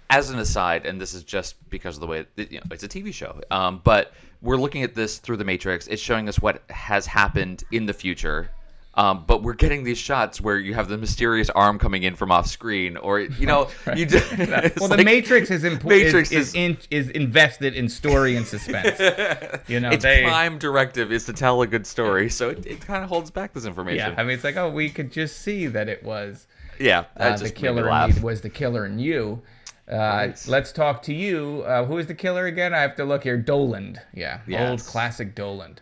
as 0.09 0.31
an 0.31 0.39
aside, 0.39 0.87
and 0.87 1.01
this 1.01 1.15
is 1.15 1.23
just 1.23 1.57
because 1.69 1.97
of 1.97 2.01
the 2.01 2.07
way 2.07 2.27
you 2.37 2.59
know, 2.59 2.63
it's 2.71 2.85
a 2.85 2.89
TV 2.89 3.13
show, 3.13 3.41
um, 3.51 3.81
but 3.85 4.13
we're 4.41 4.57
looking 4.57 4.83
at 4.83 4.95
this 4.95 5.19
through 5.19 5.37
the 5.37 5.45
Matrix. 5.45 5.87
It's 5.87 6.01
showing 6.01 6.29
us 6.29 6.41
what 6.41 6.63
has 6.71 7.07
happened 7.07 7.65
in 7.73 7.87
the 7.87 7.95
future. 7.95 8.51
Um, 8.97 9.25
but 9.27 9.43
we're 9.43 9.53
getting 9.53 9.85
these 9.85 9.99
shots 9.99 10.41
where 10.41 10.59
you 10.59 10.73
have 10.73 10.89
the 10.89 10.97
mysterious 10.97 11.51
arm 11.51 11.79
coming 11.79 12.03
in 12.03 12.17
from 12.17 12.33
off 12.33 12.47
screen, 12.47 12.97
or 12.97 13.21
you 13.21 13.47
know, 13.47 13.69
you 13.95 14.07
do, 14.07 14.21
Well, 14.39 14.89
the 14.89 14.95
like- 14.97 15.05
Matrix 15.05 15.51
is 15.51 15.65
impo- 15.65 15.85
Matrix 15.85 16.33
is, 16.33 16.39
is, 16.39 16.49
is- 16.49 16.55
in, 16.55 16.79
is 16.91 17.11
invested 17.11 17.75
in 17.75 17.89
story 17.91 18.37
and 18.37 18.47
suspense. 18.47 18.99
You 19.69 19.81
know, 19.81 19.91
its 19.91 20.03
they 20.05 20.23
prime 20.23 20.59
directive 20.59 21.11
is 21.13 21.25
to 21.27 21.33
tell 21.33 21.61
a 21.63 21.67
good 21.67 21.87
story, 21.87 22.31
so 22.31 22.51
it, 22.51 22.65
it 22.67 22.81
kind 22.81 23.03
of 23.03 23.11
holds 23.11 23.31
back 23.31 23.53
this 23.53 23.67
information. 23.67 24.13
Yeah, 24.13 24.21
I 24.21 24.23
mean, 24.23 24.33
it's 24.35 24.45
like, 24.45 24.57
oh, 24.57 24.71
we 24.71 24.89
could 24.89 25.11
just 25.13 25.41
see 25.41 25.67
that 25.67 25.89
it 25.89 26.03
was 26.05 26.47
Yeah, 26.79 27.05
uh, 27.17 27.37
the 27.37 27.51
killer 27.51 27.89
in 27.89 28.23
was 28.23 28.41
the 28.43 28.49
killer 28.51 28.87
in 28.87 28.99
you. 28.99 29.43
Uh, 29.91 29.97
Right. 29.97 30.45
Let's 30.49 30.73
talk 30.73 31.03
to 31.03 31.15
you. 31.15 31.63
Uh, 31.67 31.85
who 31.85 31.99
is 31.99 32.07
the 32.07 32.15
killer 32.15 32.47
again? 32.47 32.75
I 32.75 32.79
have 32.79 32.97
to 32.97 33.05
look 33.05 33.23
here. 33.25 33.37
Doland. 33.37 33.99
Yeah, 34.15 34.41
old 34.71 34.81
classic 34.85 35.35
Doland. 35.35 35.81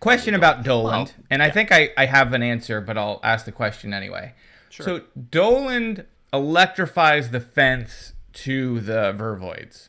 Question 0.00 0.34
about 0.34 0.64
Doland, 0.64 1.06
Well, 1.06 1.10
and 1.30 1.42
I 1.42 1.50
think 1.50 1.72
I, 1.72 1.90
I 1.96 2.04
have 2.06 2.32
an 2.32 2.42
answer, 2.42 2.80
but 2.80 2.98
I'll 2.98 3.20
ask 3.22 3.46
the 3.46 3.52
question 3.52 3.94
anyway. 3.94 4.34
Sure. 4.68 4.84
So 4.84 5.00
Doland 5.30 6.04
electrifies 6.32 7.30
the 7.30 7.40
fence 7.40 8.12
to 8.34 8.80
the 8.80 9.14
Vervoids 9.16 9.88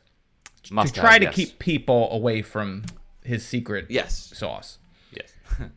Must 0.71 0.93
to 0.93 0.99
try 0.99 1.13
have, 1.13 1.19
to 1.21 1.25
yes. 1.25 1.35
keep 1.35 1.59
people 1.59 2.09
away 2.11 2.41
from 2.41 2.83
his 3.23 3.45
secret 3.45 3.87
Yes. 3.89 4.31
sauce. 4.35 4.77
Yes. 5.11 5.33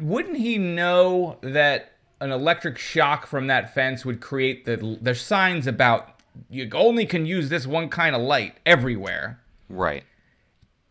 wouldn't 0.00 0.36
he 0.36 0.58
know 0.58 1.38
that 1.42 1.92
an 2.20 2.30
electric 2.32 2.78
shock 2.78 3.26
from 3.26 3.46
that 3.46 3.74
fence 3.74 4.04
would 4.04 4.20
create 4.20 4.64
the 4.64 4.98
there's 5.00 5.22
signs 5.22 5.66
about 5.66 6.20
you 6.48 6.68
only 6.74 7.06
can 7.06 7.26
use 7.26 7.48
this 7.48 7.66
one 7.66 7.88
kind 7.88 8.14
of 8.14 8.22
light 8.22 8.56
everywhere 8.64 9.40
right. 9.68 10.04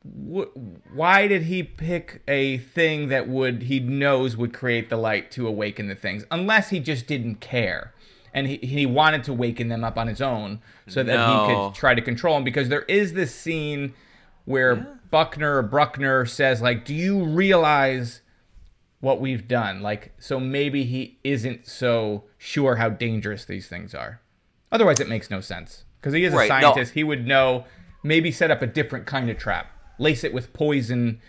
Wh- 0.04 0.56
why 0.94 1.28
did 1.28 1.44
he 1.44 1.62
pick 1.64 2.22
a 2.28 2.58
thing 2.58 3.10
that 3.10 3.28
would 3.28 3.64
he 3.64 3.80
knows 3.80 4.38
would 4.38 4.54
create 4.54 4.90
the 4.90 4.96
light 4.98 5.30
to 5.32 5.48
awaken 5.48 5.88
the 5.88 5.96
things 5.96 6.26
unless 6.32 6.70
he 6.70 6.80
just 6.80 7.06
didn't 7.08 7.36
care? 7.42 7.94
And 8.34 8.48
he, 8.48 8.58
he 8.58 8.86
wanted 8.86 9.24
to 9.26 9.34
waken 9.34 9.70
them 9.70 9.84
up 9.84 9.98
on 9.98 10.08
his 10.08 10.22
own 10.22 10.62
so 10.88 11.02
that 11.04 11.18
he 11.48 11.54
could 11.54 11.74
try 11.76 11.96
to 11.96 12.02
control 12.02 12.36
them. 12.36 12.44
Because 12.44 12.70
there 12.70 12.84
is 12.84 13.14
this 13.14 13.34
scene 13.34 13.94
where 14.46 14.76
Buckner 15.12 15.58
or 15.58 15.64
Bruchner 15.64 16.30
says 16.30 16.62
like 16.62 16.86
do 16.86 16.94
you 16.94 17.24
realize 17.26 18.22
what 19.02 19.20
we've 19.20 19.48
done? 19.48 19.82
Like 19.82 20.14
so 20.20 20.40
maybe 20.40 20.84
he 20.86 21.20
isn't 21.24 21.66
so 21.68 22.24
sure 22.38 22.76
how 22.76 22.90
dangerous 22.90 23.46
these 23.46 23.68
things 23.68 23.94
are. 23.96 24.22
Otherwise 24.72 25.00
it 25.00 25.10
makes 25.10 25.30
no 25.30 25.42
sense. 25.42 25.84
Because 26.00 26.14
he 26.14 26.24
is 26.24 26.34
a 26.34 26.38
Right, 26.38 26.48
no. 26.50 26.62
scientist. 26.62 26.94
He 26.94 27.04
would 27.04 27.26
know 27.28 27.66
maybe 28.04 28.32
set 28.32 28.50
up 28.52 28.62
a 28.62 28.68
different 28.68 29.06
kind 29.06 29.30
of 29.30 29.38
trap 29.38 29.68
lace 30.00 30.24
it 30.24 30.34
with 30.34 30.52
poison 30.54 31.22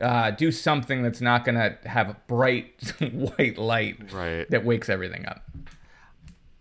uh, 0.00 0.32
do 0.32 0.50
something 0.50 1.02
that's 1.02 1.20
not 1.20 1.44
going 1.44 1.54
to 1.54 1.78
have 1.88 2.10
a 2.10 2.16
bright 2.26 2.92
white 3.12 3.56
light 3.58 4.12
Right. 4.12 4.50
that 4.50 4.64
wakes 4.64 4.88
everything 4.88 5.24
up 5.26 5.44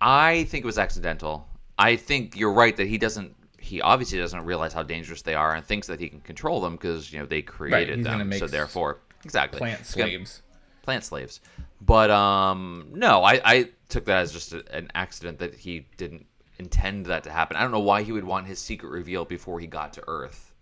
I 0.01 0.43
think 0.45 0.63
it 0.63 0.67
was 0.67 0.77
accidental. 0.77 1.47
I 1.79 1.95
think 1.95 2.35
you're 2.35 2.51
right 2.51 2.75
that 2.75 2.87
he 2.87 2.97
doesn't. 2.97 3.33
He 3.57 3.81
obviously 3.81 4.19
doesn't 4.19 4.43
realize 4.43 4.73
how 4.73 4.83
dangerous 4.83 5.21
they 5.21 5.33
are 5.33 5.55
and 5.55 5.65
thinks 5.65 5.87
that 5.87 5.99
he 5.99 6.09
can 6.09 6.19
control 6.19 6.59
them 6.59 6.73
because 6.73 7.13
you 7.13 7.19
know 7.19 7.25
they 7.25 7.41
created 7.41 7.99
he's 7.99 8.05
them. 8.05 8.31
So 8.33 8.47
therefore, 8.47 8.99
exactly 9.23 9.59
plant 9.59 9.85
slaves 9.85 10.41
plant 10.81 11.05
slaves. 11.05 11.39
But 11.79 12.11
um, 12.11 12.89
no, 12.93 13.23
I, 13.23 13.39
I 13.45 13.69
took 13.87 14.03
that 14.05 14.17
as 14.17 14.33
just 14.33 14.51
a, 14.53 14.63
an 14.75 14.89
accident 14.93 15.39
that 15.39 15.55
he 15.55 15.85
didn't 15.95 16.25
intend 16.59 17.05
that 17.05 17.23
to 17.23 17.31
happen. 17.31 17.55
I 17.55 17.61
don't 17.61 17.71
know 17.71 17.79
why 17.79 18.03
he 18.03 18.11
would 18.11 18.25
want 18.25 18.45
his 18.47 18.59
secret 18.59 18.89
revealed 18.89 19.29
before 19.29 19.59
he 19.61 19.67
got 19.67 19.93
to 19.93 20.03
Earth. 20.07 20.52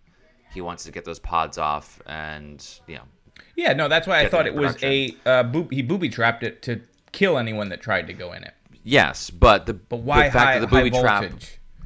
He 0.54 0.60
wants 0.60 0.84
to 0.84 0.92
get 0.92 1.04
those 1.04 1.18
pods 1.18 1.58
off, 1.58 2.00
and 2.06 2.64
you 2.86 2.96
know, 2.96 3.02
yeah 3.56 3.72
no 3.72 3.88
that's 3.88 4.06
why 4.06 4.20
i 4.20 4.28
thought 4.28 4.46
it 4.46 4.54
was 4.54 4.76
a 4.82 5.14
uh, 5.26 5.42
boob- 5.42 5.72
he 5.72 5.82
booby 5.82 6.08
trapped 6.08 6.42
it 6.42 6.62
to 6.62 6.80
kill 7.12 7.36
anyone 7.38 7.68
that 7.70 7.80
tried 7.82 8.06
to 8.06 8.12
go 8.12 8.32
in 8.32 8.42
it 8.44 8.54
yes, 8.84 9.30
but 9.30 9.66
the 9.66 9.74
But 9.74 9.98
why 10.00 10.26
the 10.26 10.32
fact 10.32 10.44
high- 10.44 10.58
that 10.58 10.60
the 10.60 10.66
booby 10.66 10.90
trap. 10.90 11.32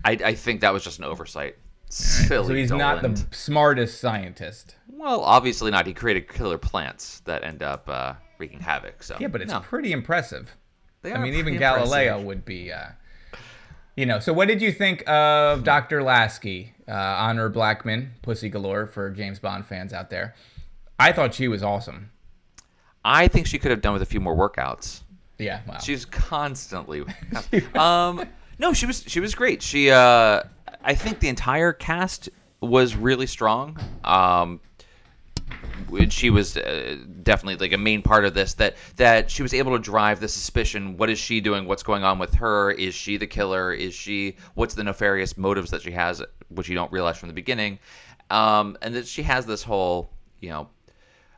I, 0.04 0.12
I 0.24 0.34
think 0.34 0.60
that 0.60 0.72
was 0.72 0.84
just 0.84 0.98
an 0.98 1.04
oversight. 1.04 1.56
Silly 1.90 2.46
so 2.48 2.54
he's 2.54 2.70
not 2.70 3.02
the 3.02 3.24
smartest 3.32 4.00
scientist 4.00 4.76
Well, 4.88 5.20
obviously 5.20 5.70
not. 5.70 5.86
He 5.86 5.92
created 5.94 6.28
killer 6.28 6.58
plants 6.58 7.20
that 7.26 7.42
end 7.44 7.62
up 7.62 7.88
uh, 7.88 8.14
wreaking 8.38 8.60
havoc. 8.60 9.02
So 9.02 9.16
Yeah, 9.20 9.28
but 9.28 9.40
it's 9.42 9.52
no. 9.52 9.60
pretty 9.60 9.92
impressive. 9.92 10.56
I 11.04 11.18
mean, 11.18 11.34
even 11.34 11.56
Galileo 11.58 12.04
impressive. 12.18 12.26
would 12.26 12.44
be, 12.44 12.72
uh, 12.72 12.88
you 13.96 14.06
know. 14.06 14.20
So, 14.20 14.32
what 14.32 14.48
did 14.48 14.62
you 14.62 14.72
think 14.72 15.08
of 15.08 15.64
Dr. 15.64 16.02
Lasky, 16.02 16.74
uh, 16.88 16.92
Honor 16.92 17.48
Blackman, 17.48 18.12
Pussy 18.22 18.48
Galore 18.48 18.86
for 18.86 19.10
James 19.10 19.38
Bond 19.38 19.66
fans 19.66 19.92
out 19.92 20.10
there? 20.10 20.34
I 20.98 21.12
thought 21.12 21.34
she 21.34 21.48
was 21.48 21.62
awesome. 21.62 22.10
I 23.04 23.28
think 23.28 23.46
she 23.46 23.58
could 23.58 23.70
have 23.70 23.80
done 23.80 23.92
with 23.92 24.02
a 24.02 24.06
few 24.06 24.20
more 24.20 24.36
workouts. 24.36 25.02
Yeah, 25.38 25.60
wow. 25.66 25.78
She's 25.78 26.04
constantly. 26.04 27.04
um, 27.74 28.24
no, 28.58 28.72
she 28.72 28.86
was 28.86 29.04
she 29.06 29.20
was 29.20 29.34
great. 29.34 29.62
She, 29.62 29.90
uh, 29.90 30.42
I 30.82 30.94
think 30.94 31.20
the 31.20 31.28
entire 31.28 31.72
cast 31.72 32.28
was 32.60 32.96
really 32.96 33.26
strong. 33.26 33.78
Um, 34.04 34.60
she 36.08 36.30
was 36.30 36.56
uh, 36.56 36.96
definitely 37.22 37.56
like 37.56 37.72
a 37.72 37.78
main 37.78 38.02
part 38.02 38.24
of 38.24 38.34
this. 38.34 38.54
That 38.54 38.76
that 38.96 39.30
she 39.30 39.42
was 39.42 39.54
able 39.54 39.72
to 39.72 39.82
drive 39.82 40.20
the 40.20 40.28
suspicion. 40.28 40.96
What 40.96 41.10
is 41.10 41.18
she 41.18 41.40
doing? 41.40 41.66
What's 41.66 41.82
going 41.82 42.04
on 42.04 42.18
with 42.18 42.34
her? 42.34 42.70
Is 42.72 42.94
she 42.94 43.16
the 43.16 43.26
killer? 43.26 43.72
Is 43.72 43.94
she? 43.94 44.36
What's 44.54 44.74
the 44.74 44.84
nefarious 44.84 45.36
motives 45.36 45.70
that 45.70 45.82
she 45.82 45.90
has, 45.92 46.22
which 46.48 46.68
you 46.68 46.74
don't 46.74 46.92
realize 46.92 47.18
from 47.18 47.28
the 47.28 47.34
beginning? 47.34 47.78
Um, 48.30 48.76
and 48.82 48.94
that 48.94 49.06
she 49.06 49.22
has 49.22 49.46
this 49.46 49.62
whole, 49.62 50.10
you 50.40 50.50
know, 50.50 50.68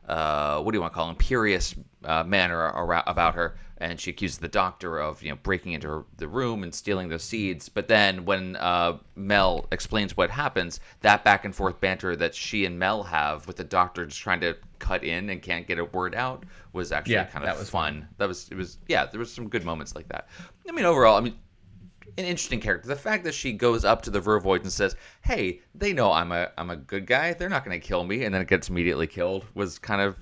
uh, 0.07 0.59
what 0.61 0.71
do 0.71 0.77
you 0.77 0.81
want 0.81 0.91
to 0.91 0.95
call 0.95 1.09
imperious 1.09 1.75
uh, 2.03 2.23
manner 2.23 2.59
ar- 2.59 3.03
about 3.05 3.35
her, 3.35 3.57
and 3.79 3.99
she 3.99 4.11
accuses 4.11 4.37
the 4.39 4.47
doctor 4.47 4.99
of 4.99 5.21
you 5.23 5.29
know 5.29 5.37
breaking 5.41 5.73
into 5.73 5.87
her, 5.87 6.05
the 6.17 6.27
room 6.27 6.63
and 6.63 6.73
stealing 6.73 7.09
those 7.09 7.23
seeds. 7.23 7.69
But 7.69 7.87
then 7.87 8.25
when 8.25 8.55
uh, 8.57 8.97
Mel 9.15 9.67
explains 9.71 10.17
what 10.17 10.29
happens, 10.29 10.79
that 11.01 11.23
back 11.23 11.45
and 11.45 11.55
forth 11.55 11.79
banter 11.79 12.15
that 12.15 12.35
she 12.35 12.65
and 12.65 12.77
Mel 12.77 13.03
have 13.03 13.47
with 13.47 13.57
the 13.57 13.63
doctor 13.63 14.05
just 14.05 14.21
trying 14.21 14.41
to 14.41 14.55
cut 14.79 15.03
in 15.03 15.29
and 15.29 15.41
can't 15.41 15.67
get 15.67 15.79
a 15.79 15.85
word 15.85 16.15
out 16.15 16.45
was 16.73 16.91
actually 16.91 17.13
Yeah, 17.13 17.25
kind 17.25 17.45
that 17.45 17.53
of 17.53 17.59
was 17.59 17.69
fun. 17.69 18.07
That 18.17 18.27
was 18.27 18.49
it 18.49 18.55
was 18.55 18.77
yeah. 18.87 19.05
There 19.05 19.19
was 19.19 19.31
some 19.31 19.47
good 19.49 19.65
moments 19.65 19.95
like 19.95 20.07
that. 20.09 20.27
I 20.67 20.71
mean 20.71 20.85
overall, 20.85 21.17
I 21.17 21.21
mean 21.21 21.35
an 22.17 22.25
interesting 22.25 22.59
character. 22.59 22.87
The 22.87 22.95
fact 22.95 23.23
that 23.23 23.33
she 23.33 23.53
goes 23.53 23.85
up 23.85 24.01
to 24.03 24.09
the 24.09 24.19
Vervoids 24.19 24.63
and 24.63 24.71
says, 24.71 24.95
"Hey, 25.21 25.61
they 25.73 25.93
know 25.93 26.11
I'm 26.11 26.31
a 26.31 26.51
I'm 26.57 26.69
a 26.69 26.75
good 26.75 27.05
guy. 27.05 27.33
They're 27.33 27.49
not 27.49 27.63
going 27.63 27.79
to 27.79 27.85
kill 27.85 28.03
me," 28.03 28.25
and 28.25 28.33
then 28.33 28.41
it 28.41 28.47
gets 28.47 28.69
immediately 28.69 29.07
killed 29.07 29.45
was 29.53 29.79
kind 29.79 30.01
of 30.01 30.17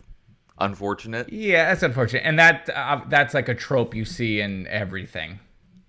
unfortunate. 0.60 1.32
Yeah, 1.32 1.70
that's 1.70 1.84
unfortunate, 1.84 2.24
and 2.26 2.38
that 2.40 2.70
uh, 2.74 3.02
that's 3.08 3.34
like 3.34 3.50
a 3.50 3.56
trope 3.56 3.96
you 3.96 4.06
see 4.06 4.40
in 4.40 4.68
everything. 4.68 5.40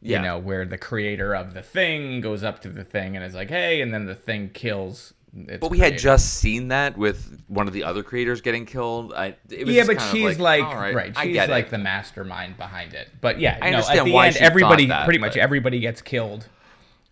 You 0.01 0.21
know, 0.21 0.39
where 0.39 0.65
the 0.65 0.79
creator 0.79 1.35
of 1.35 1.55
the 1.55 1.63
thing 1.63 2.21
goes 2.21 2.45
up 2.45 2.63
to 2.63 2.69
the 2.69 2.85
thing 2.85 3.17
and 3.17 3.25
is 3.25 3.35
like, 3.35 3.49
"Hey," 3.49 3.81
and 3.81 3.93
then 3.93 4.07
the 4.07 4.15
thing 4.15 4.51
kills. 4.51 5.13
Its 5.37 5.59
But 5.61 5.71
we 5.71 5.79
had 5.79 5.99
just 5.99 6.35
seen 6.35 6.69
that 6.69 6.97
with 6.97 7.43
one 7.49 7.67
of 7.67 7.73
the 7.73 7.85
other 7.85 8.03
creators 8.03 8.41
getting 8.41 8.65
killed. 8.65 9.13
I 9.13 9.37
it 9.51 9.67
was 9.67 9.75
yeah, 9.75 9.85
but 9.87 10.01
she's 10.01 10.39
like, 10.39 10.65
all 10.65 10.75
right, 10.75 10.95
right, 10.95 11.17
she's 11.21 11.37
like 11.37 11.67
it. 11.67 11.71
the 11.71 11.79
mastermind 11.79 12.57
behind 12.57 12.95
it. 12.95 13.09
But 13.21 13.41
yeah, 13.41 13.59
I 13.61 13.71
no, 13.71 13.79
at 13.79 14.05
the 14.05 14.13
why 14.13 14.29
end, 14.29 14.37
everybody, 14.37 14.87
that, 14.87 15.05
pretty 15.05 15.19
much 15.19 15.33
but- 15.33 15.41
everybody 15.41 15.81
gets 15.81 16.01
killed, 16.01 16.47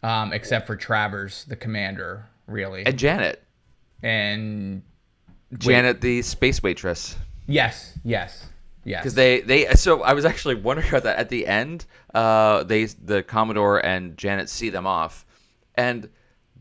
um, 0.03 0.33
except 0.33 0.67
for 0.67 0.77
Travers, 0.77 1.45
the 1.45 1.57
commander, 1.57 2.27
really, 2.47 2.87
and 2.87 2.97
Janet, 2.97 3.43
and 4.03 4.83
Janet, 5.59 6.01
the 6.01 6.23
space 6.23 6.63
waitress. 6.63 7.17
Yes, 7.47 7.99
yes, 8.05 8.47
yes, 8.85 9.03
because 9.03 9.15
they 9.15 9.41
they 9.41 9.67
so 9.75 10.03
I 10.03 10.13
was 10.13 10.25
actually 10.25 10.57
wondering 10.57 10.89
about 10.89 11.05
that 11.05 11.19
at 11.19 11.29
the 11.29 11.47
end. 11.47 11.87
Uh, 12.15 12.63
they 12.65 12.85
the 12.87 13.23
Commodore 13.23 13.85
and 13.85 14.17
Janet 14.17 14.49
see 14.49 14.71
them 14.71 14.87
off, 14.87 15.27
and 15.75 16.09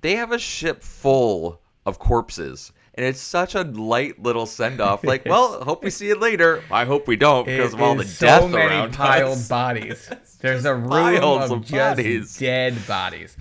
they 0.01 0.15
have 0.15 0.31
a 0.31 0.39
ship 0.39 0.83
full 0.83 1.61
of 1.85 1.99
corpses. 1.99 2.71
And 2.97 3.05
it's 3.05 3.19
such 3.19 3.55
a 3.55 3.63
light 3.63 4.23
little 4.23 4.45
send 4.45 4.79
off. 4.79 5.03
Like, 5.03 5.25
well, 5.25 5.61
hope 5.63 5.83
we 5.83 5.89
see 5.89 6.09
it 6.11 6.19
later. 6.21 6.63
I 6.71 6.85
hope 6.85 7.07
we 7.07 7.17
don't 7.17 7.45
because 7.45 7.73
of 7.73 7.81
all 7.81 7.95
the 7.95 8.03
is 8.03 8.19
death 8.19 8.43
so 8.43 8.47
many 8.47 8.73
around 8.73 8.93
piled 8.93 9.33
us. 9.33 9.49
bodies. 9.49 10.09
There's 10.39 10.63
a 10.63 10.75
room 10.75 11.17
of, 11.23 11.51
of 11.51 11.65
just 11.65 11.97
bodies. 11.97 12.37
dead 12.37 12.87
bodies. 12.87 13.35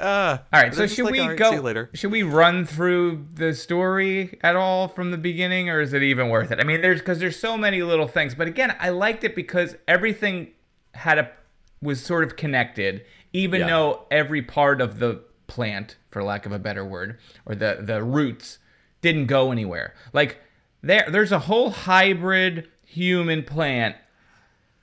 Uh, 0.00 0.38
All 0.52 0.62
right, 0.62 0.74
so 0.74 0.86
should 0.86 1.04
like, 1.06 1.12
we 1.12 1.20
right, 1.20 1.38
go? 1.38 1.50
Later. 1.52 1.90
Should 1.94 2.10
we 2.12 2.22
run 2.22 2.64
through 2.66 3.26
the 3.32 3.54
story 3.54 4.38
at 4.42 4.56
all 4.56 4.88
from 4.88 5.10
the 5.10 5.18
beginning, 5.18 5.68
or 5.70 5.80
is 5.80 5.92
it 5.92 6.02
even 6.02 6.28
worth 6.28 6.50
it? 6.50 6.60
I 6.60 6.64
mean, 6.64 6.80
there's 6.80 7.00
because 7.00 7.18
there's 7.18 7.38
so 7.38 7.56
many 7.56 7.82
little 7.82 8.08
things, 8.08 8.34
but 8.34 8.48
again, 8.48 8.74
I 8.80 8.90
liked 8.90 9.24
it 9.24 9.34
because 9.34 9.76
everything 9.86 10.48
had 10.94 11.18
a 11.18 11.30
was 11.82 12.02
sort 12.04 12.24
of 12.24 12.36
connected, 12.36 13.04
even 13.32 13.60
Yeah. 13.60 13.66
though 13.68 14.06
every 14.10 14.42
part 14.42 14.80
of 14.80 14.98
the 14.98 15.22
plant, 15.46 15.96
for 16.10 16.22
lack 16.22 16.46
of 16.46 16.52
a 16.52 16.58
better 16.58 16.84
word, 16.84 17.18
or 17.46 17.54
the 17.54 17.78
the 17.80 18.02
roots 18.02 18.58
didn't 19.02 19.26
go 19.26 19.52
anywhere. 19.52 19.94
Like 20.12 20.38
there, 20.82 21.06
there's 21.10 21.32
a 21.32 21.40
whole 21.40 21.70
hybrid 21.70 22.68
human 22.86 23.42
plant 23.42 23.96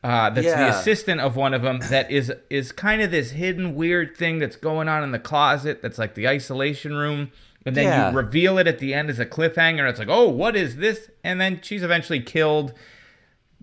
uh, 0.03 0.29
that's 0.31 0.47
the 0.47 0.69
assistant 0.69 1.21
of 1.21 1.35
one 1.35 1.53
of 1.53 1.61
them 1.61 1.79
that 1.89 2.09
is 2.09 2.31
is 2.49 2.71
kind 2.71 3.01
of 3.01 3.11
this 3.11 3.31
hidden 3.31 3.75
weird 3.75 4.17
thing 4.17 4.39
that's 4.39 4.55
going 4.55 4.87
on 4.89 5.03
in 5.03 5.11
the 5.11 5.19
closet 5.19 5.81
that's 5.81 5.99
like 5.99 6.15
the 6.15 6.27
isolation 6.27 6.95
room 6.95 7.31
and 7.65 7.75
then 7.75 7.83
Yeah. 7.85 8.09
you 8.09 8.17
reveal 8.17 8.57
it 8.57 8.65
at 8.67 8.79
the 8.79 8.93
end 8.95 9.09
as 9.11 9.19
a 9.19 9.25
cliffhanger 9.25 9.87
it's 9.89 9.99
like 9.99 10.07
oh 10.09 10.27
what 10.27 10.55
is 10.55 10.77
this 10.77 11.09
and 11.23 11.39
then 11.39 11.59
she's 11.61 11.83
eventually 11.83 12.19
killed 12.19 12.73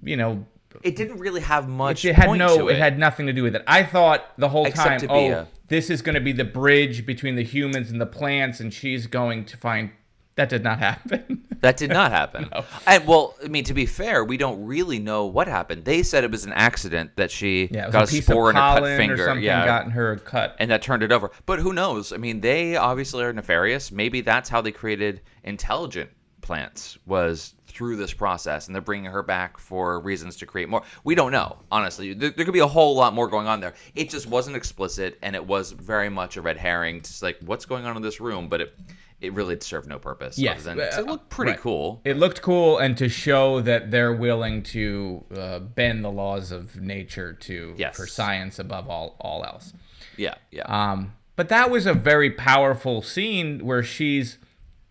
you 0.03 0.17
know 0.17 0.47
It 0.85 0.95
didn't 0.95 1.19
really 1.19 1.41
have 1.41 1.69
much. 1.69 2.05
it 2.05 2.15
had 2.15 2.27
point 2.27 2.39
no 2.39 2.57
to 2.59 2.69
it. 2.69 2.79
had 2.79 2.99
nothing 3.01 3.27
to 3.27 3.33
do 3.33 3.43
with 3.43 3.57
it 3.57 3.65
i 3.67 3.83
thought 3.83 4.25
the 4.39 4.49
whole 4.51 4.67
Except 4.67 5.01
time 5.01 5.11
oh 5.11 5.33
a- 5.33 5.49
this 5.67 5.91
is 5.91 6.03
going 6.03 6.15
to 6.15 6.21
be 6.21 6.33
the 6.33 6.45
bridge 6.45 7.05
between 7.05 7.35
the 7.35 7.43
humans 7.45 7.91
and 7.91 8.01
the 8.01 8.07
plants 8.07 8.61
and 8.61 8.73
she's 8.73 9.07
going 9.09 9.45
to 9.47 9.57
find 9.57 9.91
that 10.39 10.49
did 10.49 10.65
not 10.65 10.79
happen 10.79 11.45
That 11.61 11.77
did 11.77 11.91
not 11.91 12.13
happen. 12.13 12.49
And 12.87 13.07
well, 13.07 13.35
I 13.45 13.49
mean, 13.49 13.65
to 13.65 13.75
be 13.75 13.85
fair, 13.85 14.25
we 14.25 14.37
don't 14.37 14.65
really 14.65 14.99
know 14.99 15.27
what 15.27 15.49
happened. 15.49 15.85
They 15.85 16.03
said 16.03 16.23
it 16.23 16.31
was 16.31 16.45
an 16.45 16.53
accident 16.53 17.17
that 17.17 17.31
she 17.31 17.69
yeah 17.73 17.91
got 17.91 18.13
a 18.13 18.17
a, 18.17 18.23
spore 18.23 18.51
in 18.51 18.57
her 18.57 18.81
cut 18.81 18.85
finger. 18.97 19.15
or 19.15 19.27
something 19.27 19.45
yeah, 19.45 19.67
got 19.67 19.85
in 19.85 19.91
her 19.91 20.17
cut 20.17 20.55
and 20.61 20.71
that 20.71 20.83
turned 20.83 21.03
it 21.03 21.11
over. 21.11 21.31
But 21.47 21.59
who 21.59 21.73
knows? 21.73 22.13
I 22.13 22.17
mean, 22.17 22.41
they 22.41 22.77
obviously 22.77 23.25
are 23.25 23.33
nefarious. 23.33 23.91
Maybe 23.91 24.21
that's 24.21 24.49
how 24.49 24.61
they 24.61 24.71
created 24.71 25.21
intelligent 25.43 26.11
plants 26.49 26.99
was 27.07 27.55
through 27.67 27.97
this 27.97 28.13
process, 28.13 28.67
and 28.67 28.75
they're 28.75 28.83
bringing 28.83 29.11
her 29.11 29.23
back 29.23 29.59
for 29.59 30.01
reasons 30.01 30.35
to 30.39 30.47
create 30.47 30.69
more. 30.69 30.83
We 31.05 31.15
don't 31.15 31.31
know, 31.31 31.59
honestly. 31.71 32.15
There, 32.15 32.31
there 32.31 32.45
could 32.45 32.55
be 32.55 32.61
a 32.61 32.67
whole 32.67 32.97
lot 32.97 33.15
more 33.15 33.29
going 33.29 33.47
on 33.47 33.61
there. 33.61 33.75
It 33.95 34.09
just 34.11 34.27
wasn't 34.27 34.57
explicit, 34.57 35.19
and 35.23 35.37
it 35.37 35.47
was 35.47 35.73
very 35.73 36.09
much 36.09 36.37
a 36.39 36.43
red 36.43 36.57
herring. 36.57 37.03
Just 37.03 37.23
like 37.23 37.37
what's 37.45 37.67
going 37.67 37.85
on 37.85 37.97
in 37.97 38.03
this 38.03 38.19
room, 38.21 38.49
but 38.49 38.61
it 38.63 38.75
it 39.21 39.33
really 39.35 39.59
served 39.61 39.89
no 39.89 39.99
purpose. 39.99 40.39
Yes, 40.39 40.65
than, 40.65 40.79
it 40.79 41.07
looked 41.07 41.29
pretty 41.29 41.53
right. 41.53 41.61
cool. 41.61 42.01
It 42.05 42.17
looked 42.17 42.41
cool, 42.41 42.79
and 42.79 42.97
to 42.97 43.09
show 43.09 43.61
that 43.61 43.91
they're 43.91 44.15
willing 44.15 44.63
to 44.63 45.25
uh, 45.37 45.59
bend 45.59 46.05
the 46.05 46.11
laws 46.11 46.51
of 46.51 46.81
nature 46.81 47.35
to 47.35 47.75
Yes. 47.77 47.97
for 47.97 48.07
science 48.07 48.59
above 48.59 48.89
all 48.89 49.17
all 49.21 49.45
else. 49.45 49.75
Yeah, 50.17 50.37
yeah. 50.51 50.63
Um, 50.63 51.13
but 51.37 51.49
that 51.51 51.71
was 51.71 51.87
a 51.87 51.95
very 51.95 52.31
powerful 52.31 53.01
scene 53.01 53.65
where 53.65 53.85
she's, 53.85 54.39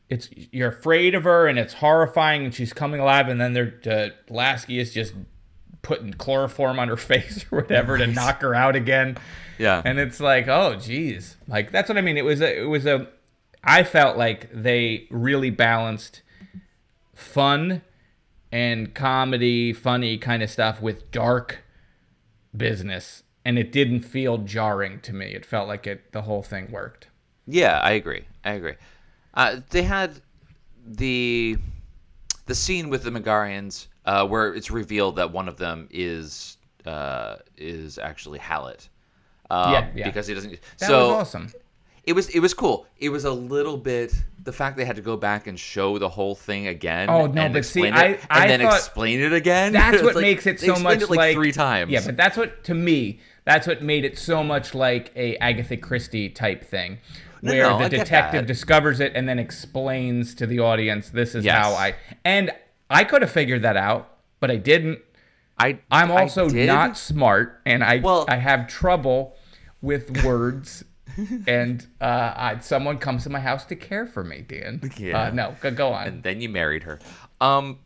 it's 0.10 0.30
you're 0.52 0.70
afraid 0.70 1.16
of 1.16 1.24
her 1.24 1.48
and 1.48 1.60
it's 1.60 1.76
horrifying, 1.76 2.46
and 2.46 2.54
she's 2.54 2.74
coming 2.74 3.00
alive, 3.00 3.28
and 3.28 3.40
then 3.40 3.54
they're 3.54 3.80
uh, 3.86 4.34
Lasky 4.34 4.80
is 4.80 4.94
just 4.94 5.14
putting 5.82 6.14
chloroform 6.14 6.80
on 6.80 6.88
her 6.88 6.98
face 6.98 7.46
or 7.52 7.62
whatever 7.62 7.98
to 7.98 8.08
knock 8.08 8.42
her 8.42 8.54
out 8.54 8.76
again. 8.76 9.18
Yeah. 9.58 9.82
and 9.84 9.98
it's 9.98 10.20
like, 10.20 10.48
oh, 10.48 10.76
geez, 10.76 11.38
like 11.48 11.72
that's 11.72 11.90
what 11.90 11.98
I 11.98 12.02
mean. 12.02 12.18
It 12.18 12.26
was 12.26 12.42
a, 12.42 12.62
it 12.62 12.66
was 12.66 12.86
a, 12.86 13.08
I 13.64 13.84
felt 13.84 14.18
like 14.18 14.50
they 14.54 15.08
really 15.10 15.50
balanced 15.50 16.22
fun 17.16 17.82
and 18.52 18.94
comedy, 18.94 19.74
funny 19.74 20.18
kind 20.18 20.44
of 20.44 20.50
stuff 20.50 20.82
with 20.82 21.12
dark 21.12 21.64
business, 22.56 23.24
and 23.44 23.58
it 23.58 23.72
didn't 23.72 24.02
feel 24.02 24.38
jarring 24.38 25.00
to 25.02 25.14
me. 25.14 25.28
It 25.28 25.46
felt 25.46 25.68
like 25.68 25.88
it, 25.88 26.12
the 26.12 26.24
whole 26.24 26.44
thing 26.44 26.72
worked. 26.72 27.08
Yeah, 27.46 27.80
I 27.80 27.92
agree. 27.92 28.26
I 28.44 28.52
agree. 28.52 28.76
Uh, 29.38 29.62
they 29.70 29.84
had 29.84 30.20
the 30.86 31.58
the 32.48 32.56
scene 32.56 32.90
with 32.90 33.04
the 33.04 33.10
Megarians 33.12 33.88
uh, 34.06 34.26
where 34.28 34.54
it's 34.54 34.72
revealed 34.72 35.16
that 35.18 35.32
one 35.32 35.48
of 35.48 35.58
them 35.58 35.88
is 35.92 36.58
uh, 36.86 37.36
is 37.58 37.98
actually 37.98 38.40
Hallett. 38.40 38.90
Um, 39.50 39.72
Yeah, 39.74 39.88
yeah. 39.96 40.06
Because 40.08 40.28
he 40.28 40.34
doesn't. 40.34 40.52
That 40.80 40.88
so 40.88 41.10
was 41.10 41.22
awesome. 41.28 41.52
It 42.04 42.14
was 42.14 42.30
it 42.30 42.40
was 42.40 42.54
cool. 42.54 42.88
It 43.00 43.10
was 43.10 43.26
a 43.26 43.32
little 43.32 43.78
bit 43.78 44.14
the 44.44 44.54
fact 44.54 44.78
they 44.78 44.86
had 44.86 44.96
to 44.96 45.02
go 45.02 45.18
back 45.18 45.46
and 45.48 45.60
show 45.60 45.98
the 45.98 46.08
whole 46.08 46.36
thing 46.36 46.68
again. 46.68 47.10
Oh, 47.10 47.28
no, 47.28 47.42
and 47.42 47.54
but 47.54 47.66
see, 47.66 47.86
I- 47.90 48.06
it, 48.06 48.22
I 48.30 48.42
and 48.48 48.50
then 48.52 48.62
thought- 48.62 48.78
explain 48.78 49.20
it 49.20 49.34
again. 49.34 49.74
That's 49.74 50.02
what 50.02 50.16
like- 50.16 50.22
makes 50.22 50.48
it 50.48 50.60
so 50.62 50.78
much 50.80 51.02
it 51.02 51.10
like, 51.10 51.18
like 51.18 51.36
three 51.36 51.52
times. 51.52 51.92
Yeah, 51.92 52.02
but 52.06 52.16
that's 52.16 52.38
what 52.38 52.64
to 52.64 52.74
me. 52.74 53.20
That's 53.44 53.68
what 53.68 53.82
made 53.82 54.04
it 54.06 54.18
so 54.18 54.42
much 54.44 54.74
like 54.74 55.12
a 55.18 55.36
Agatha 55.38 55.76
Christie 55.78 56.30
type 56.30 56.64
thing, 56.64 56.98
No, 57.42 57.52
where 57.52 57.64
no, 57.70 57.78
the 57.80 57.86
I 57.86 57.90
detective 57.90 58.46
discovers 58.46 59.00
it 59.00 59.14
and 59.16 59.28
then 59.28 59.40
explains 59.40 60.34
to 60.36 60.46
the 60.48 60.60
audience, 60.60 61.10
"This 61.10 61.36
is 61.36 61.46
Yes. 61.46 61.56
how 61.56 61.74
I." 61.74 61.96
And 62.26 62.52
I 62.90 63.04
could 63.04 63.22
have 63.22 63.32
figured 63.32 63.62
that 63.64 63.78
out, 63.78 64.10
but 64.40 64.50
I 64.52 64.56
didn't. 64.58 65.00
I 65.60 65.80
I'm 65.92 66.12
also 66.12 66.50
did. 66.50 66.68
not 66.68 66.98
smart, 66.98 67.62
and 67.66 67.84
I 67.84 67.98
Well- 68.00 68.26
I 68.28 68.38
have 68.38 68.68
trouble 68.68 69.36
with 69.82 70.24
words. 70.24 70.84
and 71.48 71.88
uh, 72.00 72.34
I, 72.36 72.58
someone 72.60 73.00
comes 73.00 73.24
to 73.24 73.32
my 73.32 73.40
house 73.40 73.66
to 73.66 73.76
care 73.76 74.06
for 74.06 74.24
me, 74.24 74.42
Dan. 74.48 74.92
Yeah. 74.98 75.20
Uh, 75.20 75.30
no, 75.32 75.56
go, 75.62 75.72
go 75.72 75.94
on. 75.94 76.08
and 76.08 76.22
then 76.24 76.42
you 76.42 76.50
married 76.50 76.84
her. 76.84 77.00
Um, 77.42 77.80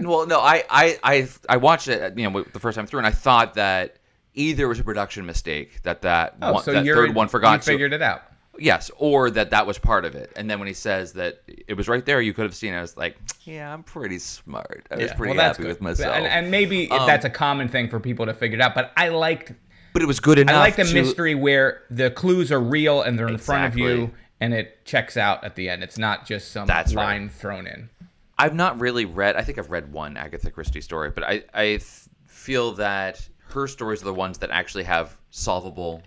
well, 0.00 0.26
no, 0.26 0.40
I, 0.40 0.64
I, 0.68 0.98
I, 1.04 1.28
I 1.48 1.56
watched 1.58 1.86
it, 1.86 2.18
you 2.18 2.28
know, 2.28 2.42
the 2.42 2.58
first 2.58 2.74
time 2.74 2.86
through, 2.86 2.98
and 2.98 3.06
I 3.06 3.12
thought 3.12 3.54
that 3.54 3.98
either 4.34 4.64
it 4.64 4.68
was 4.68 4.80
a 4.80 4.84
production 4.84 5.24
mistake 5.24 5.82
that 5.82 6.02
that 6.02 6.36
oh, 6.42 6.54
one, 6.54 6.62
so 6.64 6.72
that 6.72 6.84
third 6.84 7.14
one 7.14 7.28
forgot 7.28 7.64
you 7.64 7.72
figured 7.72 7.92
to. 7.92 7.96
it 7.96 8.02
out. 8.02 8.22
Yes, 8.58 8.90
or 8.96 9.30
that 9.30 9.50
that 9.50 9.66
was 9.66 9.78
part 9.78 10.04
of 10.04 10.14
it. 10.14 10.32
And 10.36 10.50
then 10.50 10.58
when 10.58 10.66
he 10.68 10.74
says 10.74 11.12
that 11.14 11.42
it 11.46 11.74
was 11.74 11.88
right 11.88 12.04
there, 12.04 12.20
you 12.20 12.32
could 12.34 12.42
have 12.44 12.54
seen. 12.54 12.74
it, 12.74 12.78
I 12.78 12.80
was 12.80 12.96
like, 12.96 13.16
yeah, 13.44 13.72
I'm 13.72 13.82
pretty 13.82 14.18
smart. 14.18 14.86
I 14.90 14.96
was 14.96 15.12
pretty 15.12 15.36
well, 15.36 15.44
happy 15.48 15.62
good. 15.62 15.68
with 15.68 15.80
myself. 15.80 16.14
And, 16.16 16.26
and 16.26 16.50
maybe 16.50 16.90
Um, 16.90 17.06
that's 17.06 17.24
a 17.24 17.30
common 17.30 17.68
thing 17.68 17.88
for 17.88 18.00
people 18.00 18.26
to 18.26 18.34
figure 18.34 18.58
it 18.58 18.60
out. 18.60 18.74
But 18.74 18.92
I 18.96 19.08
liked 19.10 19.52
but 19.92 20.02
it 20.02 20.06
was 20.06 20.20
good 20.20 20.38
enough. 20.38 20.54
I 20.56 20.58
like 20.58 20.76
the 20.76 20.84
to- 20.84 20.94
mystery 20.94 21.34
where 21.34 21.82
the 21.90 22.10
clues 22.10 22.52
are 22.52 22.60
real 22.60 23.02
and 23.02 23.18
they're 23.18 23.28
in 23.28 23.38
front 23.38 23.64
of 23.72 23.78
you 23.78 24.10
and 24.40 24.52
it 24.54 24.84
checks 24.84 25.16
out 25.16 25.42
at 25.44 25.56
the 25.56 25.68
end. 25.68 25.82
It's 25.82 25.98
not 25.98 26.26
just 26.26 26.52
some 26.52 26.66
That's 26.66 26.94
right. 26.94 27.04
line 27.04 27.28
thrown 27.28 27.66
in. 27.66 27.88
I've 28.38 28.54
not 28.54 28.78
really 28.80 29.04
read. 29.04 29.34
I 29.36 29.42
think 29.42 29.58
I've 29.58 29.70
read 29.70 29.92
one 29.92 30.16
Agatha 30.16 30.50
Christie 30.50 30.80
story, 30.80 31.10
but 31.10 31.24
I 31.24 31.42
I 31.54 31.80
feel 32.26 32.72
that 32.74 33.28
her 33.48 33.66
stories 33.66 34.02
are 34.02 34.04
the 34.04 34.14
ones 34.14 34.38
that 34.38 34.50
actually 34.50 34.84
have 34.84 35.16
solvable 35.30 36.02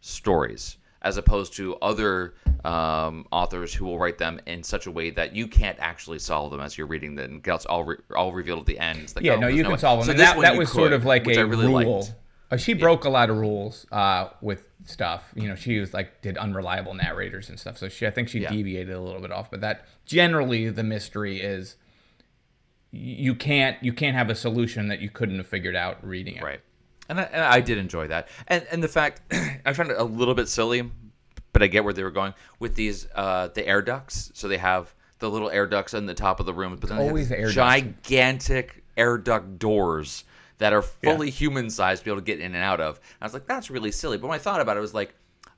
stories, 0.00 0.76
as 1.04 1.16
opposed 1.18 1.52
to 1.54 1.76
other 1.76 2.34
um, 2.64 3.26
authors 3.30 3.72
who 3.74 3.84
will 3.84 3.98
write 3.98 4.18
them 4.18 4.40
in 4.46 4.62
such 4.62 4.86
a 4.86 4.90
way 4.90 5.10
that 5.10 5.36
you 5.36 5.46
can't 5.46 5.76
actually 5.78 6.18
solve 6.18 6.50
them 6.50 6.60
as 6.60 6.76
you're 6.76 6.86
reading 6.86 7.14
them. 7.14 7.36
It 7.36 7.42
gets 7.42 7.66
all 7.66 7.84
re- 7.84 7.98
all 8.16 8.32
revealed 8.32 8.60
at 8.60 8.66
the 8.66 8.78
end. 8.78 9.12
Like, 9.14 9.24
yeah, 9.24 9.34
oh, 9.34 9.40
no, 9.40 9.46
you 9.48 9.62
can 9.62 9.72
way. 9.72 9.78
solve 9.78 10.00
them. 10.00 10.06
So 10.06 10.10
and 10.12 10.20
that, 10.20 10.40
that 10.40 10.56
was 10.56 10.72
sort 10.72 10.92
of 10.92 11.04
like 11.04 11.26
a 11.28 11.44
really 11.46 11.66
rule. 11.66 11.98
liked. 12.00 12.14
Uh, 12.50 12.56
she 12.56 12.72
broke 12.74 13.04
a 13.04 13.08
lot 13.10 13.30
of 13.30 13.36
rules 13.36 13.86
uh, 13.92 14.28
with 14.40 14.64
stuff. 14.84 15.30
You 15.34 15.48
know, 15.48 15.54
she 15.54 15.78
was 15.78 15.92
like 15.94 16.20
did 16.22 16.36
unreliable 16.38 16.94
narrators 16.94 17.48
and 17.48 17.58
stuff. 17.60 17.78
So 17.78 17.88
she, 17.88 18.06
I 18.06 18.10
think 18.10 18.28
she 18.28 18.40
Yeah. 18.40 18.50
deviated 18.50 18.94
a 18.94 19.00
little 19.00 19.20
bit 19.20 19.30
off. 19.32 19.50
But 19.50 19.60
that 19.60 19.86
generally 20.06 20.68
the 20.70 20.82
mystery 20.82 21.40
is 21.40 21.76
you 22.90 23.34
can't 23.34 23.82
you 23.82 23.92
can't 23.92 24.16
have 24.16 24.30
a 24.30 24.34
solution 24.34 24.88
that 24.88 25.00
you 25.00 25.10
couldn't 25.10 25.36
have 25.38 25.46
figured 25.46 25.74
out 25.76 26.04
reading 26.06 26.36
it. 26.36 26.42
Right. 26.42 26.60
And 27.08 27.20
I, 27.20 27.24
and 27.24 27.42
I 27.42 27.60
did 27.60 27.78
enjoy 27.78 28.08
that. 28.08 28.28
And 28.48 28.66
and 28.70 28.82
the 28.82 28.88
fact 28.88 29.20
I 29.64 29.72
found 29.72 29.90
it 29.90 29.98
a 29.98 30.04
little 30.04 30.34
bit 30.34 30.48
silly, 30.48 30.90
but 31.52 31.62
I 31.62 31.66
get 31.66 31.84
where 31.84 31.92
they 31.92 32.02
were 32.02 32.10
going 32.10 32.34
with 32.58 32.74
these 32.74 33.06
uh 33.14 33.48
the 33.48 33.66
air 33.66 33.82
ducts. 33.82 34.30
So 34.34 34.48
they 34.48 34.58
have 34.58 34.94
the 35.18 35.30
little 35.30 35.50
air 35.50 35.66
ducts 35.66 35.94
on 35.94 36.06
the 36.06 36.14
top 36.14 36.40
of 36.40 36.46
the 36.46 36.52
room, 36.54 36.76
but 36.76 36.88
then 36.88 36.98
they 36.98 37.04
have 37.04 37.10
Always 37.12 37.28
the 37.28 37.38
air 37.38 37.52
ducts. 37.52 37.54
gigantic 37.54 38.84
air 38.96 39.18
duct 39.18 39.58
doors 39.58 40.24
that 40.58 40.72
are 40.72 40.82
fully 40.82 41.30
human 41.30 41.68
sized 41.70 42.00
to 42.00 42.04
be 42.04 42.10
able 42.10 42.20
to 42.20 42.24
get 42.24 42.38
in 42.40 42.54
and 42.54 42.64
out 42.64 42.80
of. 42.80 42.96
And 42.96 43.22
I 43.22 43.24
was 43.24 43.34
like, 43.34 43.46
that's 43.46 43.70
really 43.70 43.90
silly. 43.90 44.18
But 44.18 44.28
when 44.28 44.36
I 44.36 44.38
thought 44.38 44.60
about 44.60 44.76
it, 44.76 44.78
I 44.78 44.82
was 44.82 44.94
like, 44.94 45.14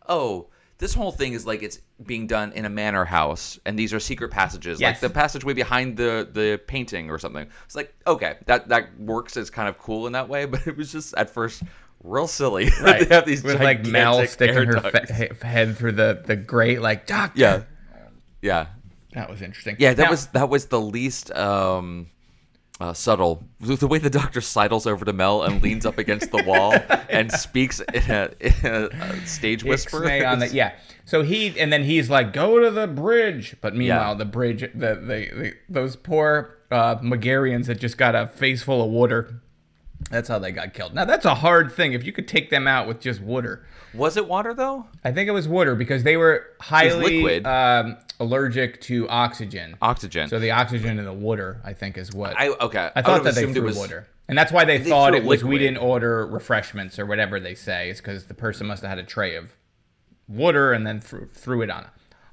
oh, 0.09 0.49
this 0.79 0.93
whole 0.95 1.11
thing 1.13 1.33
is 1.33 1.47
like 1.47 1.63
it's 1.63 1.81
being 2.05 2.27
done 2.27 2.53
in 2.53 2.65
a 2.65 2.69
manor 2.69 3.05
house, 3.05 3.59
and 3.65 3.79
these 3.79 3.95
are 3.95 4.01
secret 4.01 4.31
passages, 4.31 4.81
Yes. 4.81 4.95
like 4.97 5.01
the 5.01 5.11
passageway 5.15 5.55
behind 5.55 5.97
the 5.97 6.29
the 6.31 6.61
painting 6.67 7.11
or 7.11 7.19
something. 7.19 7.47
It's 7.65 7.75
like 7.77 7.95
okay, 8.07 8.37
that 8.47 8.69
that 8.69 8.99
works 9.01 9.37
It's 9.37 9.51
kind 9.51 9.69
of 9.69 9.79
cool 9.79 10.07
in 10.07 10.13
that 10.13 10.29
way, 10.29 10.45
but 10.53 10.67
it 10.67 10.77
was 10.77 10.93
just 10.93 11.15
at 11.15 11.31
first 11.31 11.63
real 12.05 12.27
silly. 12.27 12.69
Right. 12.83 13.09
they 13.09 13.15
have 13.15 13.25
these 13.27 13.43
with 13.43 13.61
like 13.61 13.87
Mel 13.87 14.15
gigantic 14.21 14.31
sticking 14.31 14.67
her 14.67 14.81
fe- 14.91 15.47
head 15.47 15.77
through 15.79 15.93
the 15.93 16.23
the 16.25 16.37
grate, 16.37 16.81
like 16.83 17.07
doctor. 17.07 17.41
yeah, 17.41 17.63
yeah, 18.43 18.67
that 19.15 19.31
was 19.31 19.41
interesting. 19.43 19.77
yeah. 19.79 19.95
That 19.95 20.05
Now- 20.05 20.11
was 20.11 20.27
that 20.29 20.49
was 20.51 20.67
the 20.67 20.81
least 20.81 21.31
um, 21.33 22.09
uh, 22.81 22.93
subtle. 22.93 23.49
The 23.61 23.87
way 23.87 23.99
the 23.99 24.11
doctor 24.11 24.41
sidles 24.41 24.87
over 24.87 25.05
to 25.05 25.13
Mel 25.13 25.43
and 25.43 25.63
leans 25.63 25.87
up 25.87 25.99
against 25.99 26.31
the 26.31 26.43
wall 26.45 26.75
and 27.09 27.33
speaks 27.33 27.81
in 27.81 28.11
a, 28.11 28.31
in 28.41 28.53
a, 28.65 29.27
stage 29.27 29.65
whisper. 29.65 30.01
The 30.01 30.51
yeah. 30.53 30.77
So 31.05 31.23
he 31.23 31.59
and 31.59 31.73
then 31.73 31.85
he's 31.85 32.11
like, 32.11 32.33
"Go 32.33 32.59
to 32.61 32.71
the 32.71 32.87
bridge," 32.87 33.57
but 33.61 33.75
meanwhile, 33.75 34.13
Yeah. 34.13 34.19
the 34.19 34.25
bridge, 34.25 34.61
the, 34.61 34.95
the 34.95 35.31
the 35.35 35.55
those 35.69 35.97
poor 35.97 36.57
uh, 36.71 36.97
Megarians 36.97 37.67
that 37.67 37.81
just 37.81 37.97
got 37.97 38.15
a 38.15 38.27
face 38.27 38.63
full 38.63 38.83
of 38.83 38.91
water. 38.91 39.41
That's 40.11 40.29
how 40.29 40.39
they 40.39 40.53
got 40.53 40.73
killed. 40.73 40.95
Now 40.95 41.05
that's 41.05 41.25
a 41.25 41.35
hard 41.35 41.73
thing. 41.73 41.93
If 41.93 42.05
you 42.05 42.13
could 42.13 42.29
take 42.29 42.51
them 42.51 42.67
out 42.69 42.87
with 42.87 43.01
just 43.01 43.21
water, 43.21 43.65
Was 43.93 44.17
it 44.17 44.29
water 44.29 44.55
though? 44.55 44.87
I 45.05 45.11
think 45.13 45.29
it 45.29 45.33
was 45.33 45.49
water 45.49 45.75
because 45.75 46.05
they 46.05 46.17
were 46.17 46.47
highly 46.61 47.23
liquid. 47.23 47.47
um, 47.47 47.97
allergic 48.21 48.81
to 48.83 49.09
oxygen. 49.09 49.77
Oxygen. 49.83 50.29
So 50.29 50.39
the 50.39 50.53
oxygen 50.53 50.99
in 50.99 51.05
the 51.05 51.13
water, 51.13 51.61
I 51.65 51.73
think, 51.73 51.99
is 51.99 52.13
what 52.13 52.39
I 52.39 52.49
okay. 52.51 52.91
I 52.95 53.03
thought 53.03 53.25
have 53.25 53.25
that 53.25 53.35
they 53.35 53.53
threw 53.53 53.63
it 53.63 53.67
was 53.67 53.77
water, 53.77 54.07
and 54.29 54.39
that's 54.39 54.53
why 54.53 54.65
they, 54.65 54.79
They 54.79 54.89
thought 54.91 55.15
it 55.15 55.25
was 55.25 55.43
we 55.43 55.59
didn't 55.59 55.79
order 55.79 56.25
refreshments 56.27 56.99
or 56.99 57.07
whatever 57.07 57.41
they 57.41 57.55
say. 57.57 57.91
It's 57.91 58.01
because 58.01 58.27
the 58.27 58.35
person 58.35 58.67
must 58.69 58.83
have 58.83 58.91
had 58.91 58.99
a 58.99 59.03
tray 59.05 59.35
of 59.35 59.57
water 60.29 60.73
and 60.73 60.87
then 60.87 61.01
threw, 61.01 61.29
threw 61.33 61.63
it 61.63 61.71
on. 61.71 61.87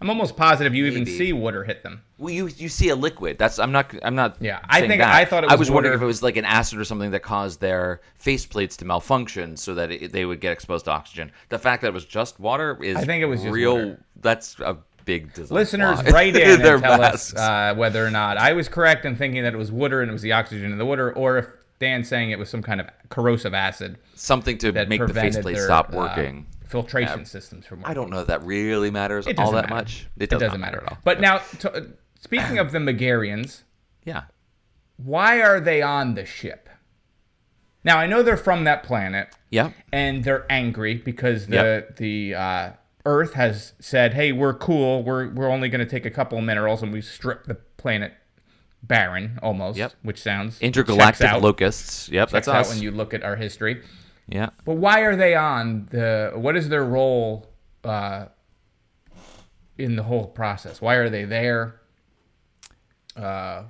I'm 0.03 0.09
almost 0.09 0.35
positive 0.35 0.75
you 0.75 0.85
even 0.85 1.05
see 1.05 1.31
water 1.31 1.63
hit 1.63 1.81
them. 1.81 2.01
Well, 2.17 2.33
you 2.33 2.47
you 2.47 2.67
see 2.67 2.89
a 2.89 2.95
liquid. 2.95 3.37
That's 3.37 3.57
I'm 3.57 3.71
not 3.71 3.95
I'm 4.03 4.15
not. 4.15 4.35
Yeah, 4.41 4.59
I 4.67 4.81
think- 4.81 4.99
that. 4.99 5.15
I 5.15 5.23
thought 5.23 5.45
it 5.45 5.49
I 5.49 5.53
was 5.53 5.59
was 5.69 5.71
wondering 5.71 5.95
if 5.95 6.01
it 6.01 6.05
was 6.05 6.21
like 6.21 6.35
an 6.35 6.43
acid 6.43 6.77
or 6.77 6.83
something 6.83 7.11
that 7.11 7.21
caused 7.21 7.61
their 7.61 8.01
faceplates 8.21 8.75
to 8.79 8.85
malfunction, 8.85 9.55
so 9.55 9.73
that 9.75 9.91
it, 9.91 10.11
they 10.11 10.25
would 10.25 10.41
get 10.41 10.51
exposed 10.51 10.85
to 10.85 10.91
oxygen. 10.91 11.31
The 11.47 11.57
fact 11.57 11.83
that 11.83 11.87
it 11.87 11.93
was 11.93 12.03
just 12.03 12.37
water 12.37 12.77
is 12.83 12.97
I 12.97 13.05
think 13.05 13.21
it 13.21 13.27
was 13.27 13.45
real. 13.45 13.75
water. 13.75 14.03
That's 14.17 14.59
a 14.59 14.75
big 15.05 15.33
design. 15.33 15.55
Listeners, 15.55 16.01
flaw. 16.01 16.11
write 16.13 16.35
in 16.35 16.51
and 16.51 16.61
tell 16.83 16.97
masks. 16.97 17.33
us 17.33 17.39
uh, 17.39 17.73
whether 17.77 18.05
or 18.05 18.11
not 18.11 18.37
I 18.37 18.51
was 18.51 18.67
correct 18.67 19.05
in 19.05 19.15
thinking 19.15 19.43
that 19.43 19.53
it 19.53 19.57
was 19.57 19.71
water 19.71 20.01
and 20.01 20.09
it 20.09 20.13
was 20.13 20.21
the 20.21 20.33
oxygen 20.33 20.73
in 20.73 20.77
the 20.77 20.85
water, 20.85 21.13
or 21.13 21.37
if 21.37 21.47
Dan's 21.79 22.09
saying 22.09 22.31
it 22.31 22.39
was 22.39 22.49
some 22.49 22.61
kind 22.61 22.81
of 22.81 22.89
corrosive 23.07 23.53
acid 23.53 23.97
something 24.15 24.57
to 24.57 24.73
make 24.85 25.05
the 25.05 25.13
faceplate 25.13 25.57
stop 25.57 25.93
uh, 25.93 25.97
working. 25.97 26.45
Filtration 26.73 27.19
Yeah. 27.19 27.23
systems 27.25 27.65
from 27.65 27.81
I 27.85 27.93
don't 27.93 28.09
know 28.09 28.19
if 28.19 28.27
that 28.27 28.43
really 28.43 28.91
matters 28.91 29.25
all 29.37 29.51
that 29.53 29.63
matter. 29.69 29.73
much. 29.75 30.07
It, 30.17 30.29
does 30.29 30.39
doesn't 30.41 30.59
not 30.59 30.65
matter 30.65 30.83
at 30.83 30.91
all. 30.91 30.97
But 31.05 31.21
now, 31.21 31.37
to, 31.59 31.91
speaking 32.19 32.57
of 32.59 32.71
the 32.73 32.79
Megarians, 32.79 33.63
yeah, 34.03 34.23
why 34.97 35.41
are 35.41 35.59
they 35.61 35.81
on 35.81 36.15
the 36.15 36.25
ship? 36.25 36.67
Now 37.85 37.97
I 37.97 38.05
know 38.07 38.23
they're 38.23 38.37
from 38.37 38.63
that 38.65 38.83
planet. 38.83 39.29
yeah, 39.49 39.71
and 39.91 40.23
they're 40.23 40.45
angry 40.49 40.95
because 40.95 41.47
the 41.47 41.55
Yep. 41.55 41.95
the 41.97 42.35
uh, 42.35 42.69
Earth 43.05 43.33
has 43.33 43.73
said, 43.79 44.13
"Hey, 44.13 44.31
we're 44.31 44.53
cool. 44.53 45.03
We're 45.03 45.29
we're 45.33 45.49
only 45.49 45.67
going 45.69 45.83
to 45.85 45.89
take 45.89 46.05
a 46.05 46.09
couple 46.11 46.37
of 46.37 46.43
minerals 46.45 46.81
and 46.81 46.93
we 46.93 47.01
strip 47.01 47.43
the 47.45 47.55
planet 47.55 48.13
barren 48.81 49.37
almost." 49.43 49.77
Yep. 49.77 49.93
Which 50.01 50.21
sounds 50.21 50.61
intergalactic 50.61 51.29
locusts. 51.41 52.07
Yep, 52.09 52.29
Checks 52.29 52.31
that's 52.31 52.47
out 52.47 52.61
us. 52.61 52.69
when 52.69 52.81
you 52.81 52.91
look 52.91 53.13
at 53.13 53.21
our 53.23 53.35
history. 53.35 53.81
Yeah, 54.27 54.49
But 54.65 54.75
why 54.75 55.01
are 55.01 55.15
they 55.15 55.35
on 55.35 55.87
the? 55.91 56.31
What 56.35 56.55
is 56.55 56.69
their 56.69 56.83
role 56.83 57.47
uh, 57.83 58.25
in 59.77 59.95
the 59.95 60.03
whole 60.03 60.27
process? 60.27 60.79
Why 60.81 60.95
are 60.95 61.09
they 61.09 61.25
there? 61.25 61.79
Uh, 63.15 63.63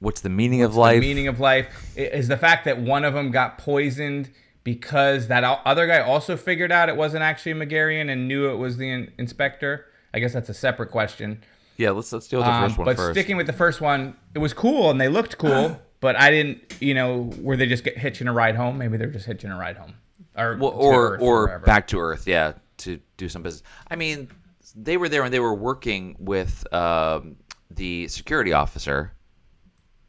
what's 0.00 0.20
the 0.20 0.28
meaning 0.28 0.62
of 0.62 0.72
the 0.74 0.80
life? 0.80 1.00
meaning 1.00 1.28
of 1.28 1.38
life 1.40 1.68
is 1.96 2.28
the 2.28 2.36
fact 2.36 2.64
that 2.64 2.80
one 2.80 3.04
of 3.04 3.14
them 3.14 3.30
got 3.30 3.58
poisoned 3.58 4.30
because 4.64 5.28
that 5.28 5.44
other 5.64 5.86
guy 5.86 6.00
also 6.00 6.36
figured 6.36 6.72
out 6.72 6.88
it 6.88 6.96
wasn't 6.96 7.22
actually 7.22 7.52
a 7.52 7.54
Megarian 7.54 8.10
and 8.10 8.26
knew 8.26 8.48
it 8.50 8.56
was 8.56 8.76
the 8.78 8.90
in- 8.90 9.12
inspector. 9.18 9.86
I 10.12 10.18
guess 10.18 10.32
that's 10.32 10.48
a 10.48 10.54
separate 10.54 10.90
question. 10.90 11.42
yeah, 11.76 11.90
let's 11.90 12.12
let's 12.12 12.26
deal 12.26 12.40
with 12.40 12.46
the 12.46 12.52
Um, 12.52 12.62
first 12.70 12.78
one 12.78 12.84
but 12.86 12.96
first. 12.96 13.12
sticking 13.12 13.36
with 13.36 13.46
the 13.46 13.52
first 13.52 13.80
one, 13.80 14.16
it 14.34 14.38
was 14.38 14.52
cool 14.54 14.90
and 14.90 15.00
they 15.00 15.08
looked 15.08 15.38
cool, 15.38 15.80
but 16.00 16.16
I 16.16 16.30
didn't, 16.30 16.74
you 16.80 16.94
know, 16.94 17.30
were 17.40 17.56
they 17.56 17.66
just 17.66 17.84
get 17.84 17.96
hitching 17.98 18.28
a 18.28 18.32
ride 18.32 18.56
home? 18.56 18.78
Maybe 18.78 18.96
they're 18.96 19.10
just 19.10 19.26
hitching 19.26 19.50
a 19.50 19.56
ride 19.58 19.76
home, 19.76 19.94
or 20.36 20.56
well, 20.56 20.70
or 20.72 21.18
or 21.18 21.58
back 21.60 21.86
to 21.88 21.98
Earth, 22.00 22.26
yeah, 22.26 22.52
to 22.78 23.00
do 23.16 23.28
some 23.28 23.42
business. 23.42 23.62
I 23.90 23.96
mean, 23.96 24.28
they 24.74 24.96
were 24.96 25.08
there 25.08 25.22
and 25.24 25.32
they 25.32 25.40
were 25.40 25.54
working 25.54 26.16
with 26.18 26.70
um, 26.72 27.36
the 27.70 28.08
security 28.08 28.52
officer 28.52 29.12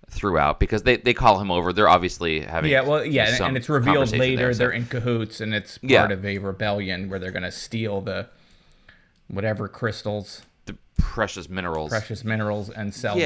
throughout 0.10 0.60
because 0.60 0.84
they, 0.84 0.98
they 0.98 1.14
call 1.14 1.40
him 1.40 1.52
over. 1.52 1.74
They're 1.74 1.90
obviously 1.90 2.40
having 2.42 2.72
Yeah, 2.72 2.82
well, 2.82 3.04
yeah, 3.06 3.30
and, 3.36 3.42
and 3.42 3.58
it's 3.58 3.68
revealed 3.70 4.12
later 4.16 4.38
there, 4.38 4.54
so- 4.54 4.58
they're 4.60 4.72
in 4.72 4.86
cahoots, 4.86 5.42
and 5.42 5.54
it's 5.54 5.78
part 5.78 5.92
Yeah. 5.92 6.08
of 6.10 6.26
a 6.26 6.38
rebellion 6.38 7.10
where 7.10 7.20
they're 7.20 7.32
going 7.32 7.44
to 7.44 7.52
steal 7.52 8.02
the 8.02 8.28
whatever 9.28 9.68
crystals, 9.68 10.44
the 10.66 10.78
precious 10.98 11.50
minerals. 11.50 11.90
precious 11.90 12.24
minerals, 12.24 12.70
and 12.70 12.94
sell 12.94 13.16
them. 13.16 13.24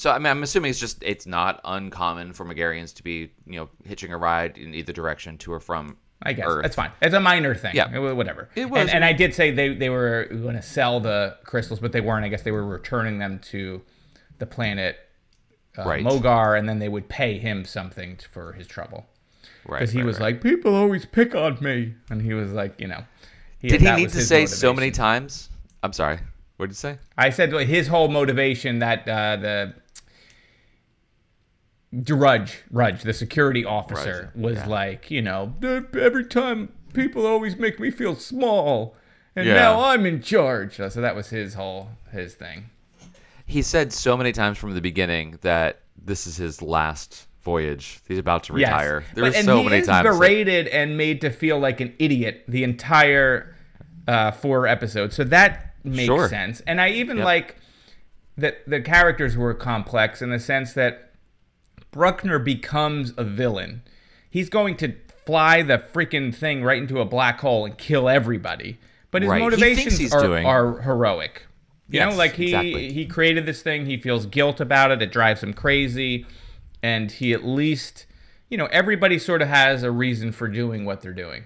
So 0.00 0.10
I 0.10 0.16
mean, 0.16 0.28
I'm 0.28 0.42
assuming 0.42 0.70
it's 0.70 0.80
just 0.80 1.02
it's 1.02 1.26
not 1.26 1.60
uncommon 1.62 2.32
for 2.32 2.46
Megarians 2.46 2.94
to 2.94 3.02
be 3.02 3.30
you 3.46 3.60
know 3.60 3.68
hitching 3.84 4.14
a 4.14 4.16
ride 4.16 4.56
in 4.56 4.72
either 4.72 4.94
direction 4.94 5.36
to 5.36 5.52
or 5.52 5.60
from. 5.60 5.98
I 6.22 6.32
guess 6.32 6.46
Earth. 6.48 6.62
that's 6.62 6.74
fine. 6.74 6.90
It's 7.02 7.14
a 7.14 7.20
minor 7.20 7.54
thing. 7.54 7.76
Yeah. 7.76 7.98
Whatever. 7.98 8.48
It 8.54 8.70
was. 8.70 8.80
And, 8.80 8.90
and 8.90 9.04
I 9.04 9.12
did 9.12 9.34
say 9.34 9.50
they, 9.50 9.74
they 9.74 9.90
were 9.90 10.26
going 10.30 10.56
to 10.56 10.62
sell 10.62 11.00
the 11.00 11.36
crystals, 11.44 11.80
but 11.80 11.92
they 11.92 12.00
weren't. 12.00 12.24
I 12.24 12.28
guess 12.28 12.40
they 12.40 12.50
were 12.50 12.64
returning 12.64 13.18
them 13.18 13.40
to 13.50 13.82
the 14.38 14.46
planet 14.46 14.98
uh, 15.76 15.84
Right. 15.84 16.02
Mogar, 16.02 16.58
and 16.58 16.66
then 16.66 16.78
they 16.78 16.88
would 16.88 17.10
pay 17.10 17.38
him 17.38 17.66
something 17.66 18.18
for 18.30 18.52
his 18.52 18.66
trouble. 18.66 19.06
Right. 19.66 19.80
Because 19.80 19.92
he 19.92 19.98
right, 19.98 20.06
was 20.06 20.18
right. 20.18 20.34
like, 20.34 20.42
people 20.42 20.74
always 20.74 21.04
pick 21.04 21.34
on 21.34 21.58
me, 21.60 21.94
and 22.08 22.22
he 22.22 22.32
was 22.32 22.52
like, 22.52 22.78
you 22.80 22.86
know, 22.86 23.02
He, 23.58 23.68
Did 23.68 23.82
he 23.82 23.90
need 23.92 24.10
to 24.10 24.22
say 24.22 24.46
so 24.46 24.72
many 24.72 24.90
times? 24.90 25.50
I'm 25.82 25.92
sorry. 25.92 26.20
What 26.56 26.66
did 26.66 26.72
you 26.72 26.76
say? 26.76 26.98
I 27.16 27.30
said 27.30 27.52
well, 27.54 27.64
his 27.64 27.86
whole 27.86 28.08
motivation 28.08 28.80
that 28.80 29.08
uh, 29.08 29.36
the 29.36 29.74
Drudge, 32.02 32.62
Rudge, 32.70 33.02
the 33.02 33.12
security 33.12 33.64
officer, 33.64 34.32
Rudge, 34.34 34.42
was 34.42 34.56
yeah. 34.58 34.66
like, 34.68 35.10
you 35.10 35.22
know, 35.22 35.54
every 35.62 36.24
time 36.24 36.72
people 36.94 37.26
always 37.26 37.56
make 37.56 37.80
me 37.80 37.90
feel 37.90 38.14
small, 38.14 38.94
and 39.34 39.46
Yeah. 39.46 39.54
now 39.54 39.80
I'm 39.84 40.06
in 40.06 40.22
charge. 40.22 40.76
So 40.76 40.88
that 40.88 41.16
was 41.16 41.30
his 41.30 41.54
whole 41.54 41.90
his 42.12 42.34
thing. 42.34 42.70
He 43.44 43.62
said 43.62 43.92
so 43.92 44.16
many 44.16 44.30
times 44.30 44.58
from 44.58 44.74
the 44.74 44.80
beginning 44.80 45.38
that 45.42 45.80
this 46.00 46.26
is 46.28 46.36
his 46.36 46.62
last 46.62 47.26
voyage. 47.42 47.98
He's 48.06 48.18
about 48.18 48.44
to 48.44 48.52
retire. 48.52 49.00
Yes. 49.04 49.14
There 49.14 49.24
But- 49.24 49.34
were 49.34 49.42
so 49.42 49.58
he 49.58 49.64
many 49.64 49.76
is 49.80 49.86
times. 49.88 50.04
that- 50.04 50.18
berated 50.18 50.68
and 50.68 50.96
made 50.96 51.20
to 51.22 51.30
feel 51.30 51.58
like 51.58 51.80
an 51.80 51.94
idiot 51.98 52.44
the 52.46 52.62
entire 52.62 53.54
uh, 54.08 54.30
four 54.30 54.66
episodes, 54.66 55.14
so 55.16 55.22
that 55.24 55.74
makes 55.84 56.06
Sure. 56.06 56.28
sense. 56.28 56.60
And 56.66 56.80
I 56.80 56.88
even 56.90 57.18
Yep. 57.18 57.24
like 57.26 57.56
that 58.38 58.58
the 58.68 58.80
characters 58.80 59.36
were 59.36 59.54
complex 59.54 60.20
in 60.22 60.30
the 60.30 60.40
sense 60.40 60.72
that 60.72 61.09
Bruchner 61.92 62.42
becomes 62.42 63.12
a 63.16 63.24
villain. 63.24 63.82
He's 64.28 64.48
going 64.48 64.76
to 64.78 64.94
fly 65.26 65.62
the 65.62 65.78
freaking 65.78 66.34
thing 66.34 66.62
right 66.62 66.78
into 66.78 67.00
a 67.00 67.04
black 67.04 67.40
hole 67.40 67.64
and 67.64 67.76
kill 67.76 68.08
everybody. 68.08 68.78
But 69.10 69.22
his 69.22 69.30
Right. 69.30 69.38
He 69.38 69.44
motivations 69.44 69.98
he's 69.98 70.14
are, 70.14 70.22
doing- 70.22 70.46
are 70.46 70.80
heroic. 70.80 71.46
You 71.88 72.00
know, 72.00 72.10
like 72.10 72.34
he 72.34 72.46
exactly. 72.46 72.92
he 72.92 73.04
created 73.04 73.46
this 73.46 73.62
thing, 73.62 73.84
he 73.84 73.96
feels 73.96 74.24
guilt 74.24 74.60
about 74.60 74.92
it, 74.92 75.02
it 75.02 75.10
drives 75.10 75.42
him 75.42 75.52
crazy, 75.52 76.24
and 76.84 77.10
he 77.10 77.32
at 77.32 77.44
least 77.44 78.06
you 78.50 78.58
know, 78.58 78.66
everybody 78.66 79.18
sort 79.18 79.42
of 79.42 79.48
has 79.48 79.82
a 79.82 79.90
reason 79.90 80.32
for 80.32 80.48
doing 80.48 80.84
what 80.84 81.00
they're 81.00 81.12
doing. 81.12 81.44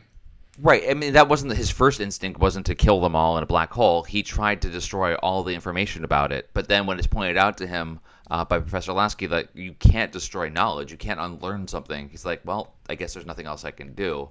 Right. 0.58 0.82
I 0.88 0.94
mean, 0.94 1.12
that 1.12 1.28
wasn't 1.28 1.52
his 1.54 1.70
first 1.70 2.00
instinct. 2.00 2.40
Wasn't 2.40 2.66
to 2.66 2.74
kill 2.74 3.00
them 3.00 3.14
all 3.14 3.36
in 3.36 3.42
a 3.42 3.46
black 3.46 3.72
hole. 3.72 4.04
He 4.04 4.22
tried 4.22 4.62
to 4.62 4.70
destroy 4.70 5.14
all 5.16 5.42
the 5.42 5.54
information 5.54 6.04
about 6.04 6.32
it. 6.32 6.48
But 6.54 6.68
then, 6.68 6.86
when 6.86 6.98
it's 6.98 7.06
pointed 7.06 7.36
out 7.36 7.58
to 7.58 7.66
him 7.66 8.00
uh, 8.30 8.44
by 8.44 8.58
Professor 8.58 8.92
Lasky 8.92 9.26
that 9.26 9.48
you 9.54 9.72
can't 9.74 10.10
destroy 10.12 10.48
knowledge, 10.48 10.90
you 10.90 10.96
can't 10.98 11.20
unlearn 11.20 11.68
something, 11.68 12.08
he's 12.08 12.24
like, 12.24 12.40
"Well, 12.44 12.74
I 12.88 12.94
guess 12.94 13.14
there's 13.14 13.26
nothing 13.26 13.46
else 13.46 13.64
I 13.64 13.70
can 13.70 13.94
do." 13.94 14.28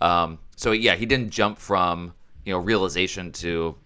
Um, 0.00 0.38
so 0.56 0.72
yeah, 0.72 0.94
he 0.94 1.06
didn't 1.06 1.30
jump 1.30 1.58
from 1.58 2.14
you 2.44 2.52
know 2.52 2.58
realization 2.58 3.32
to 3.32 3.76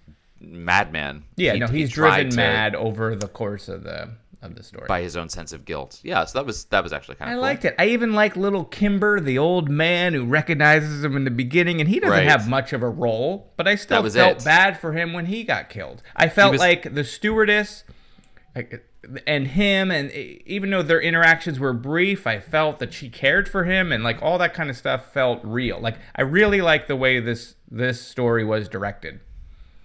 madman. 0.41 1.25
Yeah, 1.37 1.55
He- 1.55 1.59
no, 1.59 1.67
he's 1.67 1.91
tried 1.91 2.15
driven 2.15 2.31
to- 2.31 2.37
mad 2.37 2.75
over 2.75 3.15
the 3.15 3.29
course 3.29 3.69
of 3.69 3.83
the 3.85 4.11
of 4.43 4.55
the 4.55 4.63
story. 4.63 4.85
by 4.87 5.01
his 5.01 5.17
own 5.17 5.29
sense 5.31 5.53
of 5.53 5.65
guilt. 5.65 5.99
Yeah, 6.05 6.25
so 6.27 6.39
that 6.39 6.47
was 6.47 6.65
that 6.67 6.83
was 6.83 6.93
actually 6.93 7.17
kind 7.17 7.31
I 7.31 7.33
of 7.33 7.37
cool. 7.39 7.43
liked 7.43 7.65
it. 7.65 7.75
I 7.79 7.87
even 7.87 8.13
like 8.13 8.37
little 8.37 8.65
Kimber, 8.65 9.19
the 9.19 9.39
old 9.39 9.69
man 9.71 10.13
who 10.13 10.25
recognizes 10.25 11.03
him 11.03 11.17
in 11.17 11.25
the 11.25 11.31
beginning, 11.31 11.81
and 11.81 11.89
he 11.89 11.99
doesn't 11.99 12.13
Right. 12.17 12.27
have 12.29 12.49
much 12.49 12.73
of 12.73 12.83
a 12.83 12.89
role, 12.89 13.53
but 13.57 13.67
I 13.67 13.75
still 13.77 14.09
felt 14.09 14.39
it. 14.39 14.45
bad 14.45 14.79
for 14.79 14.93
him 14.93 15.13
when 15.15 15.27
he 15.27 15.43
got 15.43 15.69
killed. 15.71 16.03
I 16.15 16.29
felt 16.29 16.53
was- 16.53 16.61
like 16.61 16.95
the 16.95 17.03
stewardess 17.05 17.85
like, 18.55 18.85
and 19.27 19.49
him, 19.49 19.91
and 19.91 20.11
even 20.13 20.71
though 20.71 20.83
their 20.83 21.01
interactions 21.01 21.59
were 21.61 21.73
brief, 21.73 22.27
I 22.27 22.41
felt 22.41 22.79
that 22.81 22.93
she 22.93 23.09
cared 23.09 23.49
for 23.49 23.65
him, 23.65 23.93
and 23.93 24.03
like 24.05 24.21
all 24.23 24.39
that 24.39 24.55
kind 24.55 24.71
of 24.71 24.77
stuff 24.77 25.13
felt 25.13 25.41
real. 25.45 25.79
Like 25.81 25.97
I 26.15 26.23
really 26.23 26.61
like 26.61 26.87
the 26.87 26.97
way 26.97 27.21
this 27.21 27.55
this 27.71 28.01
story 28.01 28.45
was 28.45 28.69
directed. 28.69 29.21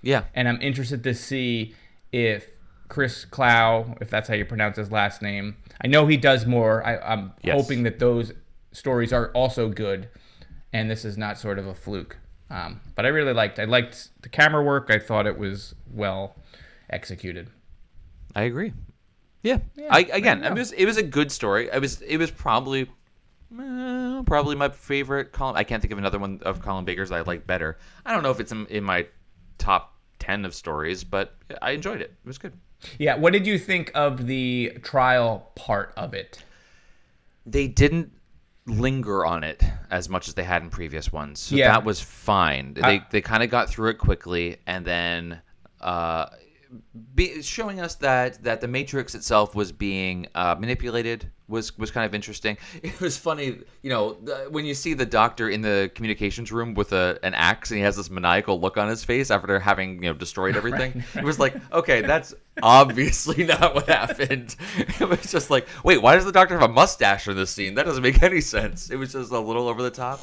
Yeah. 0.04 0.24
and 0.34 0.48
I'm 0.50 0.60
interested 0.62 1.04
to 1.04 1.14
see 1.14 1.76
if 2.12 2.48
Chris 2.88 3.24
Clough, 3.24 3.98
if 4.02 4.10
that's 4.10 4.28
how 4.28 4.34
you 4.34 4.46
pronounce 4.46 4.78
his 4.78 4.92
last 4.92 5.22
name, 5.22 5.58
I 5.84 5.88
know 5.88 6.08
he 6.08 6.18
does 6.18 6.46
more. 6.48 6.84
I, 6.86 6.98
I'm 6.98 7.34
Yes. 7.44 7.56
hoping 7.62 7.84
that 7.84 8.00
those 8.00 8.34
stories 8.72 9.14
are 9.14 9.30
also 9.34 9.70
good, 9.70 10.10
and 10.74 10.90
this 10.90 11.06
is 11.06 11.18
not 11.20 11.38
sort 11.38 11.60
of 11.60 11.68
a 11.68 11.76
fluke. 11.76 12.18
Um, 12.50 12.82
but 12.96 13.06
I 13.06 13.10
really 13.10 13.32
liked. 13.34 13.60
I 13.60 13.66
liked 13.66 14.10
the 14.24 14.30
camera 14.30 14.64
work. 14.64 14.88
I 14.90 14.98
thought 15.00 15.28
it 15.28 15.38
was 15.38 15.76
well 15.90 16.36
executed. 16.90 17.50
I 18.36 18.42
agree. 18.44 18.74
Yeah. 19.44 19.58
I 19.90 20.02
again, 20.12 20.44
it 20.44 20.54
was 20.54 20.72
it 20.72 20.86
was 20.86 20.98
a 20.98 21.04
good 21.04 21.32
story. 21.32 21.70
It 21.72 21.80
was 21.82 22.02
it 22.02 22.18
was 22.18 22.30
probably 22.32 22.90
uh, 23.60 24.24
probably 24.26 24.56
my 24.56 24.70
favorite 24.70 25.32
Colin. 25.32 25.56
I 25.58 25.64
can't 25.64 25.82
think 25.82 25.92
of 25.92 25.98
another 25.98 26.20
one 26.20 26.40
of 26.44 26.62
Colin 26.62 26.86
Baker's 26.86 27.10
that 27.10 27.16
I 27.16 27.22
like 27.22 27.46
better. 27.48 27.78
I 28.06 28.14
don't 28.14 28.24
know 28.24 28.32
if 28.32 28.40
it's 28.40 28.52
in, 28.52 28.66
in 28.68 28.84
my 28.84 29.08
top 29.58 29.96
ten 30.20 30.46
of 30.46 30.54
stories, 30.54 31.04
but 31.04 31.36
I 31.62 31.72
enjoyed 31.72 32.02
it. 32.02 32.14
It 32.24 32.28
was 32.28 32.38
good. 32.38 32.54
Yeah. 33.00 33.16
What 33.18 33.34
did 33.34 33.46
you 33.48 33.58
think 33.60 33.92
of 33.96 34.28
the 34.28 34.78
trial 34.84 35.52
part 35.56 35.94
of 35.98 36.14
it? 36.14 36.44
They 37.46 37.68
didn't 37.68 38.12
linger 38.68 39.26
on 39.26 39.44
it 39.44 39.64
as 39.90 40.08
much 40.08 40.28
as 40.28 40.36
they 40.36 40.44
had 40.44 40.62
in 40.62 40.70
previous 40.70 41.12
ones, 41.12 41.40
so 41.40 41.56
Yeah. 41.56 41.72
that 41.72 41.84
was 41.84 42.00
fine. 42.00 42.76
They 42.76 42.82
I- 42.84 43.06
they 43.10 43.22
kind 43.22 43.42
of 43.44 43.50
got 43.50 43.70
through 43.70 43.90
it 43.90 43.98
quickly, 43.98 44.58
and 44.68 44.86
then. 44.86 45.42
Uh, 45.80 46.28
be, 47.16 47.42
showing 47.42 47.80
us 47.80 47.96
that 47.96 48.44
that 48.44 48.62
the 48.62 48.68
matrix 48.68 49.16
itself 49.16 49.56
was 49.56 49.72
being 49.72 50.28
uh, 50.36 50.56
manipulated 50.58 51.30
was 51.48 51.78
was 51.78 51.92
kind 51.92 52.06
of 52.06 52.16
interesting. 52.16 52.58
It 52.84 53.00
was 53.00 53.18
funny, 53.18 53.60
you 53.82 53.90
know, 53.90 54.14
the, 54.14 54.48
when 54.50 54.66
you 54.66 54.74
see 54.74 54.94
the 54.94 55.06
doctor 55.06 55.50
in 55.50 55.62
the 55.62 55.92
communications 55.94 56.52
room 56.52 56.74
with 56.74 56.94
a 56.94 57.20
an 57.24 57.34
axe 57.34 57.72
and 57.72 57.78
he 57.78 57.84
has 57.84 57.96
this 57.96 58.10
maniacal 58.10 58.60
look 58.60 58.78
on 58.78 58.88
his 58.88 59.04
face 59.04 59.30
after 59.30 59.60
having 59.60 60.02
you 60.02 60.10
know 60.10 60.14
destroyed 60.14 60.56
everything. 60.62 61.04
It 61.16 61.24
was 61.24 61.40
like, 61.40 61.56
okay, 61.72 62.02
that's 62.02 62.34
obviously 62.64 63.44
not 63.54 63.76
what 63.76 63.88
happened. 63.88 64.56
It 64.78 65.08
was 65.08 65.32
just 65.32 65.50
like, 65.50 65.68
wait, 65.84 66.02
why 66.02 66.16
does 66.16 66.26
the 66.26 66.32
doctor 66.32 66.58
have 66.58 66.70
a 66.70 66.74
mustache 66.74 67.28
in 67.28 67.36
this 67.36 67.52
scene? 67.52 67.76
That 67.76 67.86
doesn't 67.86 68.04
make 68.04 68.24
any 68.24 68.42
sense. 68.42 68.90
It 68.90 68.96
was 68.96 69.12
just 69.14 69.32
a 69.32 69.40
little 69.40 69.68
over 69.68 69.82
the 69.82 69.92
top. 69.92 70.22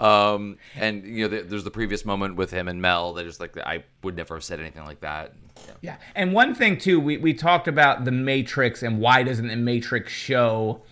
Um, 0.00 0.58
and 0.76 1.04
you 1.04 1.24
know, 1.24 1.28
there- 1.28 1.42
there's 1.42 1.64
the 1.64 1.70
previous 1.70 2.04
moment 2.04 2.36
with 2.36 2.50
him 2.52 2.68
and 2.68 2.80
Mel. 2.80 3.14
that 3.14 3.26
is 3.26 3.40
like 3.40 3.56
I 3.58 3.82
would 4.02 4.16
never 4.16 4.36
have 4.36 4.44
said 4.44 4.60
anything 4.60 4.84
like 4.84 5.00
that. 5.00 5.32
Yeah. 5.66 5.72
Yeah. 5.80 5.96
And 6.14 6.32
one 6.32 6.54
thing 6.54 6.78
too, 6.78 7.00
we, 7.00 7.16
we 7.16 7.34
talked 7.34 7.66
about 7.66 8.04
the 8.04 8.12
Matrix 8.12 8.82
and 8.82 9.00
why 9.00 9.22
doesn't 9.24 9.48
the 9.48 9.56
Matrix 9.56 10.12
show 10.12 10.82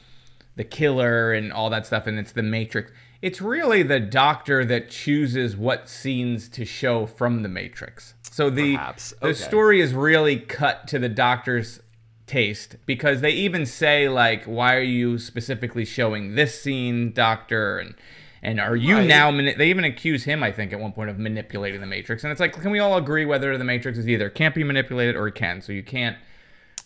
the 0.57 0.64
killer 0.64 1.33
and 1.33 1.53
all 1.53 1.71
that 1.71 1.87
stuff 1.87 2.07
and 2.07 2.19
it's 2.19 2.33
the 2.33 2.42
Matrix. 2.42 2.90
It's 3.23 3.40
really 3.40 3.83
the 3.83 4.01
doctor 4.01 4.64
that 4.64 4.90
chooses 4.90 5.57
what 5.57 5.88
scenes 5.88 6.49
to 6.51 6.64
show 6.64 7.07
from 7.07 7.42
the 7.42 7.49
Matrix. 7.49 8.14
So 8.31 8.51
the 8.51 8.75
Perhaps. 8.77 9.14
the 9.21 9.29
Okay. 9.29 9.38
story 9.38 9.81
is 9.81 9.95
really 9.95 10.37
cut 10.38 10.88
to 10.88 10.99
the 10.99 11.09
doctor's 11.09 11.81
taste 12.27 12.75
because 12.87 13.21
they 13.21 13.31
even 13.31 13.64
say 13.64 14.09
like 14.09 14.45
why 14.47 14.75
are 14.75 14.81
you 14.81 15.16
specifically 15.16 15.85
showing 15.85 16.35
this 16.35 16.61
scene 16.61 17.12
doctor 17.12 17.79
and 17.79 17.95
and 18.42 18.61
are 18.61 18.77
you 18.77 18.96
Right. 18.96 19.07
now 19.07 19.31
mani- 19.31 19.55
they 19.55 19.68
even 19.70 19.85
accuse 19.85 20.25
him 20.25 20.42
i 20.42 20.51
think 20.53 20.72
at 20.72 20.81
one 20.81 20.92
point 20.92 21.11
of 21.11 21.18
manipulating 21.18 21.81
the 21.81 21.87
matrix 21.87 22.22
and 22.25 22.31
it's 22.31 22.40
like 22.40 22.53
can 22.53 22.70
we 22.70 22.79
all 22.79 22.96
agree 22.96 23.25
whether 23.25 23.57
the 23.59 23.64
matrix 23.64 23.99
is 23.99 24.09
either 24.09 24.29
can't 24.31 24.55
be 24.55 24.62
manipulated 24.64 25.16
or 25.16 25.27
it 25.29 25.35
can 25.35 25.61
so 25.62 25.72
you 25.72 25.83
can't 25.83 26.16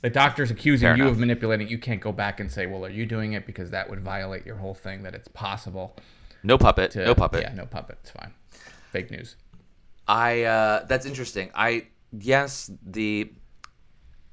the 0.02 0.10
doctor's 0.10 0.50
accusing 0.50 0.86
Fair 0.86 0.96
you 0.96 1.02
enough. 1.02 1.12
of 1.14 1.18
manipulating 1.18 1.68
you 1.68 1.78
can't 1.78 2.00
go 2.00 2.12
back 2.12 2.40
and 2.40 2.50
say 2.50 2.66
well 2.66 2.84
are 2.84 2.90
you 2.90 3.04
doing 3.06 3.32
it 3.34 3.46
because 3.46 3.70
that 3.70 3.90
would 3.90 4.00
violate 4.00 4.46
your 4.46 4.56
whole 4.56 4.74
thing 4.74 5.02
that 5.02 5.14
it's 5.14 5.28
possible 5.28 5.96
No 6.42 6.56
puppet. 6.56 6.92
to 6.92 7.04
no 7.04 7.14
puppet. 7.14 7.42
yeah 7.42 7.52
no 7.54 7.66
puppet 7.66 7.98
it's 8.02 8.10
fine 8.10 8.32
fake 8.92 9.10
news 9.10 9.36
I 10.08 10.42
uh, 10.42 10.84
that's 10.86 11.06
interesting. 11.06 11.50
I 11.54 11.86
yes 12.10 12.68
the 12.84 13.30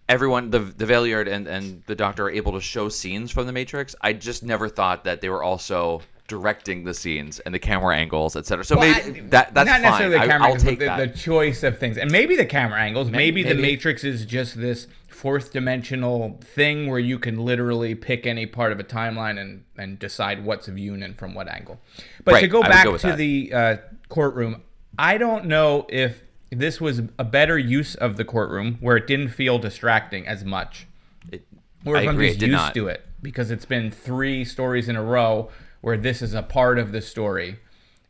everyone 0.09 0.49
the 0.49 0.59
the 0.59 0.85
Valeyard 0.85 1.27
and 1.27 1.45
and 1.47 1.83
the 1.85 1.93
Doctor 1.95 2.25
are 2.25 2.31
able 2.31 2.53
to 2.53 2.61
show 2.61 2.89
scenes 2.89 3.29
from 3.29 3.45
the 3.45 3.51
Matrix. 3.53 3.95
I 4.01 4.13
just 4.13 4.41
never 4.43 4.69
thought 4.69 5.03
that 5.03 5.21
they 5.21 5.29
were 5.29 5.43
also 5.43 6.01
directing 6.27 6.83
the 6.83 6.93
scenes 6.93 7.39
and 7.39 7.53
the 7.55 7.59
camera 7.59 7.95
angles, 7.95 8.35
etc. 8.35 8.63
So 8.65 8.77
Well, 8.77 8.89
maybe 8.91 9.19
I- 9.21 9.23
that 9.29 9.53
that's 9.53 9.67
not 9.67 9.73
fine. 9.73 9.81
necessarily 9.81 10.17
the 10.19 10.25
camera 10.25 10.47
I'll 10.47 10.53
angles, 10.53 10.63
take 10.63 10.79
the, 10.79 10.95
the 10.97 11.07
choice 11.07 11.63
of 11.63 11.77
things, 11.77 11.97
and 11.97 12.11
maybe 12.11 12.35
the 12.35 12.45
camera 12.45 12.79
angles. 12.79 13.09
Maybe, 13.09 13.43
the. 13.43 13.55
Matrix 13.55 14.03
is 14.03 14.25
just 14.25 14.59
this 14.59 14.87
fourth 15.07 15.51
dimensional 15.53 16.37
thing 16.43 16.87
where 16.89 16.99
you 16.99 17.17
can 17.17 17.39
literally 17.43 17.95
pick 17.95 18.27
any 18.27 18.45
part 18.45 18.71
of 18.71 18.79
a 18.79 18.83
timeline 18.83 19.39
and 19.39 19.63
and 19.77 19.97
decide 19.97 20.43
what's 20.45 20.67
of 20.67 20.77
and 21.01 21.17
from 21.17 21.33
what 21.33 21.47
angle. 21.47 21.79
But 22.23 22.39
to 22.41 22.47
go 22.47 22.61
back 22.61 22.85
go 22.85 22.97
to 22.97 23.07
that. 23.07 23.17
the 23.17 23.53
uh, 23.53 23.77
courtroom, 24.09 24.61
I 24.99 25.17
don't 25.17 25.45
know 25.45 25.85
if 25.89 26.23
this 26.51 26.79
was 26.79 27.01
a 27.17 27.23
better 27.23 27.57
use 27.57 27.95
of 27.95 28.17
the 28.17 28.23
courtroom 28.25 28.77
where 28.79 28.95
it 28.97 29.07
didn't 29.07 29.29
feel 29.29 29.59
distracting 29.59 30.27
as 30.27 30.43
much. 30.45 30.87
It- 31.31 31.45
Or 31.85 31.97
I 31.97 32.01
if 32.03 32.09
I'm 32.09 32.17
just 32.19 32.41
used 32.41 32.51
not. 32.51 32.73
to 32.75 32.87
it 32.87 33.05
because 33.21 33.49
it's 33.49 33.65
been 33.65 33.89
three 33.91 34.45
stories 34.45 34.87
in 34.87 34.95
a 34.95 35.03
row 35.03 35.49
where 35.81 35.97
this 35.97 36.21
is 36.21 36.33
a 36.33 36.43
part 36.43 36.79
of 36.79 36.91
the 36.91 37.01
story, 37.01 37.59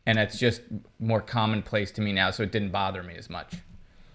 and 0.06 0.18
it's 0.18 0.38
just 0.38 0.62
more 0.98 1.20
commonplace 1.20 1.90
to 1.92 2.00
me 2.00 2.12
now, 2.12 2.30
so 2.30 2.42
it 2.42 2.52
didn't 2.52 2.70
bother 2.70 3.02
me 3.02 3.14
as 3.16 3.28
much. 3.28 3.54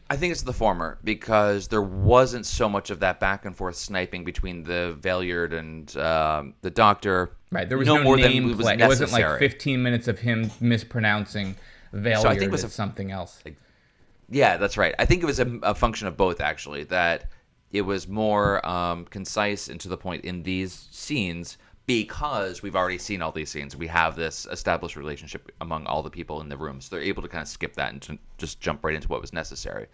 I 0.10 0.16
think 0.16 0.32
it's 0.32 0.44
the 0.44 0.54
former 0.54 1.00
because 1.04 1.70
there 1.70 1.82
wasn't 1.82 2.46
so 2.46 2.68
much 2.70 2.90
of 2.90 3.00
that 3.00 3.20
back 3.20 3.46
and 3.46 3.56
forth 3.56 3.76
sniping 3.76 4.24
between 4.24 4.64
the 4.64 4.98
Valeyard 5.00 5.54
and 5.54 5.96
um, 5.98 6.54
the 6.62 6.70
Doctor. 6.70 7.36
Right, 7.52 7.68
there 7.68 7.78
was 7.78 7.88
no, 7.88 8.04
more 8.04 8.18
than 8.18 8.32
name 8.32 8.46
was 8.46 8.58
play. 8.58 8.76
It 8.76 8.86
wasn't 8.86 9.12
like 9.12 9.40
15 9.40 9.82
minutes 9.82 10.08
of 10.08 10.20
him 10.20 10.52
mispronouncing 10.60 11.56
Valeyard 11.94 12.22
So 12.22 12.30
I 12.30 12.34
think 12.34 12.44
it 12.44 12.52
was 12.52 12.64
a- 12.64 12.70
something 12.70 13.12
else. 13.12 13.42
Yeah, 14.30 14.58
that's 14.58 14.78
right. 14.78 14.94
I 15.00 15.06
think 15.06 15.24
it 15.24 15.26
was 15.26 15.40
a, 15.40 15.48
a 15.64 15.76
function 15.76 16.08
of 16.08 16.18
both, 16.18 16.42
actually. 16.42 16.84
That 16.84 17.30
it 17.72 17.82
was 17.82 18.08
more 18.08 18.66
um, 18.68 19.06
concise 19.06 19.68
and 19.68 19.80
to 19.82 19.90
the 19.90 19.98
point 19.98 20.26
in 20.26 20.44
these 20.44 20.88
scenes 20.92 21.58
because 21.86 22.62
we've 22.62 22.76
already 22.76 22.98
seen 22.98 23.22
all 23.22 23.32
these 23.32 23.50
scenes. 23.50 23.76
We 23.76 23.88
have 23.88 24.16
this 24.16 24.46
established 24.52 24.96
relationship 24.96 25.52
among 25.62 25.86
all 25.86 26.02
the 26.02 26.10
people 26.10 26.42
in 26.42 26.50
the 26.50 26.58
room, 26.58 26.80
so 26.82 26.96
they're 26.96 27.04
able 27.06 27.22
to 27.22 27.28
kind 27.28 27.42
of 27.42 27.48
skip 27.48 27.74
that 27.76 27.92
and 27.92 28.02
to 28.04 28.18
just 28.38 28.60
jump 28.62 28.84
right 28.84 28.96
into 28.96 29.08
what 29.08 29.22
was 29.22 29.34
necessary. 29.34 29.88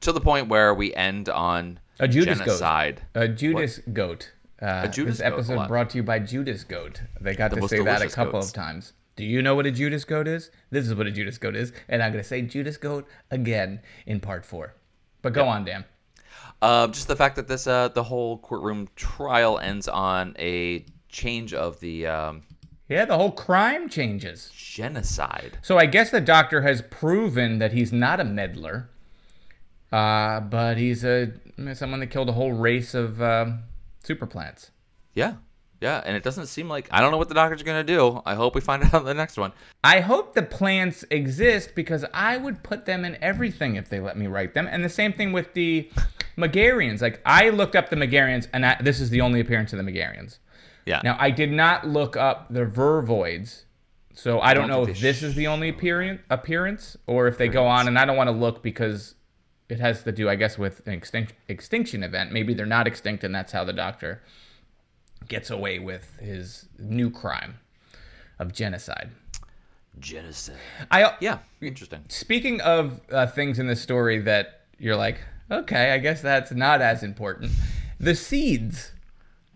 To 0.00 0.12
the 0.12 0.20
point 0.20 0.48
where 0.48 0.74
we 0.74 0.92
end 0.94 1.28
on 1.28 1.78
A 2.00 2.08
Judas 2.08 2.38
genocide. 2.38 3.02
goat. 3.14 3.22
A 3.22 3.28
Judas 3.28 3.78
goat. 3.92 4.32
Uh, 4.60 4.82
A 4.84 4.88
Judas 4.88 5.18
this 5.18 5.26
episode 5.26 5.58
on. 5.58 5.68
brought 5.68 5.90
to 5.90 5.98
you 5.98 6.02
by 6.02 6.18
Judas 6.18 6.64
goat. 6.64 7.02
They 7.20 7.34
got 7.34 7.50
The 7.52 7.60
to 7.60 7.68
say 7.68 7.82
that 7.82 8.02
a 8.02 8.08
couple 8.08 8.32
goats. 8.40 8.48
of 8.48 8.54
times. 8.54 8.92
Do 9.14 9.24
you 9.24 9.42
know 9.42 9.54
what 9.54 9.66
a 9.66 9.70
Judas 9.70 10.04
goat 10.04 10.26
is? 10.26 10.50
This 10.70 10.88
is 10.88 10.94
what 10.94 11.06
a 11.06 11.10
Judas 11.10 11.36
goat 11.38 11.54
is, 11.54 11.72
and 11.88 12.02
I'm 12.02 12.12
going 12.12 12.22
to 12.22 12.28
say 12.28 12.42
Judas 12.42 12.76
goat 12.78 13.06
again 13.30 13.80
in 14.06 14.20
part 14.20 14.44
four. 14.44 14.74
But 15.20 15.34
go 15.34 15.46
on, 15.46 15.64
Dan. 15.64 15.84
Uh, 16.62 16.86
just 16.88 17.08
the 17.08 17.16
fact 17.16 17.36
that 17.36 17.46
this 17.46 17.66
uh, 17.66 17.88
the 17.88 18.02
whole 18.02 18.38
courtroom 18.38 18.88
trial 18.96 19.58
ends 19.58 19.86
on 19.86 20.34
a 20.38 20.84
change 21.12 21.54
of 21.54 21.78
the 21.80 22.06
um, 22.06 22.42
Yeah, 22.88 23.04
the 23.04 23.16
whole 23.16 23.30
crime 23.30 23.88
changes. 23.88 24.50
Genocide. 24.56 25.58
So 25.62 25.78
I 25.78 25.86
guess 25.86 26.10
the 26.10 26.20
doctor 26.20 26.62
has 26.62 26.82
proven 26.82 27.58
that 27.58 27.72
he's 27.72 27.92
not 27.92 28.18
a 28.18 28.24
meddler, 28.24 28.90
uh, 29.92 30.40
but 30.40 30.78
he's 30.78 31.04
a 31.04 31.32
someone 31.74 32.00
that 32.00 32.08
killed 32.08 32.28
a 32.28 32.32
whole 32.32 32.52
race 32.52 32.94
of 32.94 33.22
um, 33.22 33.60
super 34.02 34.26
plants. 34.26 34.70
Yeah. 35.14 35.34
Yeah, 35.80 36.00
and 36.06 36.16
it 36.16 36.22
doesn't 36.22 36.46
seem 36.46 36.68
like 36.68 36.86
I 36.92 37.00
don't 37.00 37.10
know 37.10 37.18
what 37.18 37.28
the 37.28 37.34
doctor's 37.34 37.64
gonna 37.64 37.82
do. 37.82 38.22
I 38.24 38.34
hope 38.36 38.54
we 38.54 38.60
find 38.60 38.84
out 38.92 39.00
in 39.00 39.04
the 39.04 39.14
next 39.14 39.36
one. 39.36 39.52
I 39.82 39.98
hope 39.98 40.32
the 40.32 40.42
plants 40.42 41.04
exist 41.10 41.74
because 41.74 42.04
I 42.14 42.36
would 42.36 42.62
put 42.62 42.86
them 42.86 43.04
in 43.04 43.18
everything 43.20 43.74
if 43.74 43.88
they 43.88 43.98
let 43.98 44.16
me 44.16 44.28
write 44.28 44.54
them. 44.54 44.68
And 44.70 44.84
the 44.84 44.88
same 44.88 45.12
thing 45.12 45.32
with 45.32 45.54
the 45.54 45.90
Mogarians. 46.38 47.02
Like 47.02 47.20
I 47.26 47.50
looked 47.50 47.74
up 47.74 47.90
the 47.90 47.96
Mogarians, 47.96 48.46
and 48.52 48.64
I, 48.64 48.76
this 48.80 49.00
is 49.00 49.10
the 49.10 49.20
only 49.20 49.40
appearance 49.40 49.72
of 49.72 49.84
the 49.84 49.90
Mogarians. 49.90 50.38
Yeah. 50.86 51.00
Now 51.04 51.16
I 51.18 51.30
did 51.30 51.52
not 51.52 51.86
look 51.86 52.16
up 52.16 52.52
the 52.52 52.64
Vervoids, 52.64 53.62
so 54.14 54.40
I 54.40 54.54
don't, 54.54 54.68
don't 54.68 54.84
know 54.84 54.90
if 54.90 55.00
this 55.00 55.22
is 55.22 55.34
the 55.34 55.46
only 55.46 55.68
appearance 55.68 56.20
appearance 56.28 56.96
or 57.06 57.28
if 57.28 57.38
they 57.38 57.48
go 57.48 57.66
on. 57.66 57.88
And 57.88 57.98
I 57.98 58.04
don't 58.04 58.16
want 58.16 58.28
to 58.28 58.32
look 58.32 58.62
because 58.62 59.14
it 59.68 59.80
has 59.80 60.02
to 60.02 60.12
do, 60.12 60.28
I 60.28 60.34
guess, 60.34 60.58
with 60.58 60.86
an 60.86 60.92
extinction 60.92 61.36
extinction 61.48 62.02
event. 62.02 62.32
Maybe 62.32 62.54
they're 62.54 62.66
not 62.66 62.86
extinct, 62.86 63.24
and 63.24 63.34
that's 63.34 63.52
how 63.52 63.64
the 63.64 63.72
Doctor 63.72 64.22
gets 65.28 65.50
away 65.50 65.78
with 65.78 66.18
his 66.18 66.68
new 66.78 67.10
crime 67.10 67.58
of 68.38 68.52
genocide. 68.52 69.10
Genocide. 69.98 70.56
I 70.90 71.16
Yeah, 71.20 71.38
interesting. 71.60 72.04
Speaking 72.08 72.60
of 72.60 73.00
uh, 73.10 73.26
things 73.26 73.58
in 73.58 73.66
the 73.66 73.76
story 73.76 74.18
that 74.20 74.62
you're 74.78 74.96
like, 74.96 75.20
okay, 75.50 75.92
I 75.92 75.98
guess 75.98 76.20
that's 76.20 76.52
not 76.52 76.80
as 76.80 77.02
important. 77.02 77.52
The 77.98 78.14
seeds. 78.14 78.92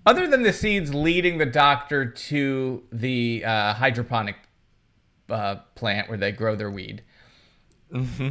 Other 0.07 0.29
than 0.29 0.43
the 0.45 0.53
seeds 0.53 0.95
leading 0.95 1.39
the 1.39 1.47
doctor 1.47 2.07
to 2.07 2.83
the 2.93 3.45
uh, 3.45 3.75
hydroponic 3.75 4.37
uh, 5.29 5.57
plant 5.75 6.09
where 6.09 6.17
they 6.19 6.33
grow 6.33 6.55
their 6.55 6.71
weed, 6.71 7.03
Mm-hmm. 7.93 8.31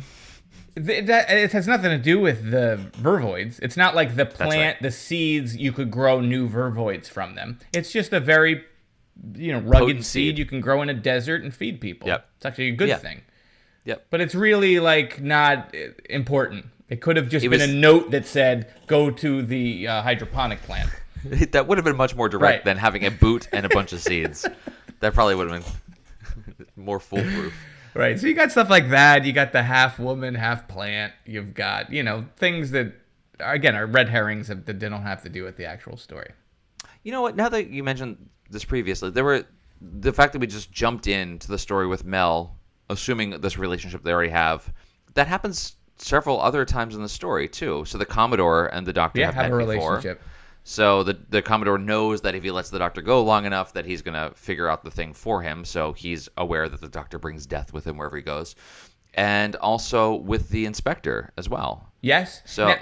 th- 0.86 1.05
that, 1.07 1.30
it 1.32 1.51
has 1.53 1.65
nothing 1.67 1.89
to 1.91 1.97
do 1.97 2.19
with 2.19 2.51
the 2.51 2.78
vervoids. 2.97 3.57
It's 3.61 3.78
not 3.78 3.95
like 3.95 4.15
the 4.17 4.26
plant, 4.26 4.82
the 4.82 4.91
seeds, 4.91 5.55
you 5.55 5.71
could 5.71 5.89
grow 5.91 6.19
new 6.19 6.49
vervoids 6.49 7.07
from 7.07 7.36
them. 7.36 7.59
It's 7.73 7.91
just 7.91 8.11
a 8.11 8.19
very, 8.19 8.63
you 9.34 9.53
know, 9.53 9.59
rugged 9.59 9.97
seed 9.97 10.05
seed. 10.05 10.38
you 10.38 10.45
can 10.45 10.59
grow 10.59 10.82
in 10.82 10.89
a 10.89 10.93
desert 10.93 11.41
and 11.43 11.53
feed 11.53 11.80
people. 11.80 12.07
Yep. 12.09 12.30
It's 12.36 12.45
actually 12.45 12.67
a 12.69 12.76
good 12.76 12.89
Yeah. 12.89 12.97
thing. 12.97 13.21
Yep. 13.86 14.07
But 14.09 14.19
it's 14.19 14.36
really 14.36 14.80
like 14.82 15.21
not 15.21 15.73
uh, 15.73 15.91
important. 16.09 16.65
It 16.89 17.01
could 17.01 17.15
have 17.15 17.30
just 17.30 17.45
It 17.45 17.49
been 17.49 17.61
was- 17.61 17.69
a 17.69 17.73
note 17.73 18.11
that 18.11 18.26
said, 18.26 18.73
"Go 18.88 19.09
to 19.09 19.41
the 19.41 19.88
uh, 19.88 20.01
hydroponic 20.01 20.61
plant." 20.63 20.89
that 21.51 21.67
would 21.67 21.78
have 21.78 21.86
been 21.86 21.95
much 21.95 22.15
more 22.15 22.30
direct 22.30 22.57
Right. 22.59 22.65
than 22.65 22.78
having 22.78 23.05
a 23.05 23.11
boot 23.11 23.47
and 23.51 23.65
a 23.65 23.69
bunch 23.69 23.93
of 23.93 23.99
seeds. 24.01 24.45
That 25.01 25.13
probably 25.13 25.36
would 25.36 25.51
have 25.51 25.76
been 26.57 26.65
more 26.78 26.99
foolproof. 27.01 27.53
Right. 27.93 28.17
So 28.17 28.28
you 28.28 28.34
got 28.34 28.49
stuff 28.51 28.69
like 28.69 28.89
that. 28.89 29.26
You 29.26 29.34
got 29.34 29.51
the 29.51 29.61
half 29.61 29.99
woman, 29.99 30.34
half 30.36 30.67
plant. 30.69 31.13
You've 31.26 31.53
got 31.53 31.91
you 31.91 32.01
know 32.01 32.26
things 32.38 32.71
that 32.71 32.93
again 33.41 33.76
are 33.76 33.86
red 33.86 34.07
herrings 34.09 34.47
that 34.47 34.80
don't 34.80 35.01
have 35.03 35.21
to 35.23 35.30
do 35.30 35.43
with 35.43 35.57
the 35.57 35.65
actual 35.65 35.97
story. 35.97 36.32
You 37.03 37.11
know 37.11 37.21
what? 37.21 37.36
Now 37.36 37.49
that 37.49 37.69
you 37.69 37.84
mentioned 37.84 38.30
this 38.49 38.63
previously, 38.63 39.09
there 39.11 39.26
were 39.26 39.43
the 39.82 40.13
fact 40.13 40.32
that 40.34 40.39
we 40.39 40.47
just 40.47 40.71
jumped 40.71 41.07
into 41.07 41.49
the 41.49 41.59
story 41.59 41.86
with 41.88 42.05
Mel, 42.05 42.57
assuming 42.89 43.32
this 43.41 43.57
relationship 43.57 44.01
they 44.03 44.13
already 44.13 44.32
have, 44.32 44.73
that 45.13 45.28
happens 45.28 45.76
several 45.97 46.41
other 46.41 46.65
times 46.65 46.95
in 46.95 47.01
the 47.01 47.09
story 47.09 47.47
too. 47.47 47.84
So 47.86 47.97
the 47.97 48.05
Commodore 48.05 48.67
and 48.67 48.88
the 48.88 48.93
Doctor 48.93 49.19
Yeah, 49.19 49.28
have, 49.28 49.36
have 49.36 49.53
a 49.53 49.65
before. 49.65 50.17
So 50.68 51.03
the 51.03 51.16
the 51.30 51.43
Commodore 51.43 51.78
knows 51.78 52.22
that 52.22 52.34
if 52.34 52.41
he 52.43 52.49
lets 52.49 52.72
the 52.72 52.80
Doctor 52.80 53.01
go 53.03 53.24
long 53.24 53.45
enough, 53.45 53.72
that 53.74 53.86
he's 53.86 54.01
gonna 54.01 54.32
figure 54.36 54.68
out 54.68 54.84
the 54.84 54.89
thing 54.89 55.13
for 55.13 55.41
him. 55.43 55.63
So 55.63 55.93
he's 55.93 56.28
aware 56.38 56.68
that 56.68 56.82
the 56.82 56.89
Doctor 56.89 57.20
brings 57.20 57.45
death 57.45 57.72
with 57.72 57.86
him 57.86 57.97
wherever 57.97 58.18
he 58.18 58.24
goes, 58.24 58.55
and 59.13 59.55
also 59.57 60.16
with 60.16 60.49
the 60.49 60.66
Inspector 60.66 61.32
as 61.38 61.47
well. 61.47 61.91
Yes. 62.01 62.41
So 62.45 62.70
Now- 62.70 62.80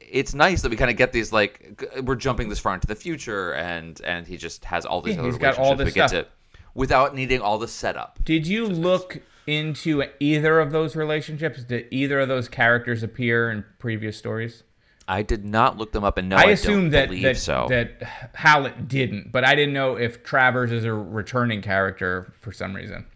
it's 0.00 0.32
nice 0.34 0.62
that 0.62 0.70
we 0.70 0.76
kind 0.76 0.90
of 0.90 0.96
get 0.96 1.12
these 1.12 1.30
like 1.30 1.84
we're 2.04 2.14
jumping 2.14 2.48
this 2.48 2.58
far 2.58 2.72
into 2.72 2.86
the 2.86 2.94
future, 2.94 3.52
and 3.52 4.00
and 4.02 4.26
he 4.26 4.38
just 4.38 4.64
has 4.64 4.86
all 4.86 5.02
these 5.02 5.16
Yeah, 5.16 5.20
other 5.20 5.28
he's 5.30 5.38
got 5.38 5.58
all 5.58 5.72
relationships 5.76 5.94
this 6.12 6.20
stuff. 6.20 6.26
to 6.26 6.30
without 6.74 7.14
needing 7.14 7.42
all 7.42 7.58
the 7.58 7.68
setup. 7.68 8.18
Did 8.24 8.46
you 8.46 8.66
look 8.66 9.20
into 9.46 10.02
either 10.20 10.58
of 10.58 10.72
those 10.72 10.96
relationships? 10.96 11.64
Did 11.64 11.86
either 11.90 12.20
of 12.20 12.28
those 12.28 12.48
characters 12.48 13.02
appear 13.02 13.50
in 13.50 13.64
previous 13.78 14.16
stories? 14.16 14.62
I 15.08 15.22
did 15.22 15.44
not 15.44 15.76
look 15.76 15.92
them 15.92 16.02
up, 16.02 16.18
and 16.18 16.28
no, 16.28 16.36
I, 16.36 16.42
I 16.42 16.44
assume 16.46 16.90
that 16.90 17.10
that, 17.10 17.36
so. 17.36 17.66
that 17.68 18.02
Hallett 18.34 18.88
didn't, 18.88 19.30
but 19.30 19.44
I 19.44 19.54
didn't 19.54 19.72
know 19.74 19.96
if 19.96 20.24
Travers 20.24 20.72
is 20.72 20.84
a 20.84 20.92
returning 20.92 21.62
character 21.62 22.32
for 22.40 22.50
some 22.52 22.74
reason. 22.74 23.06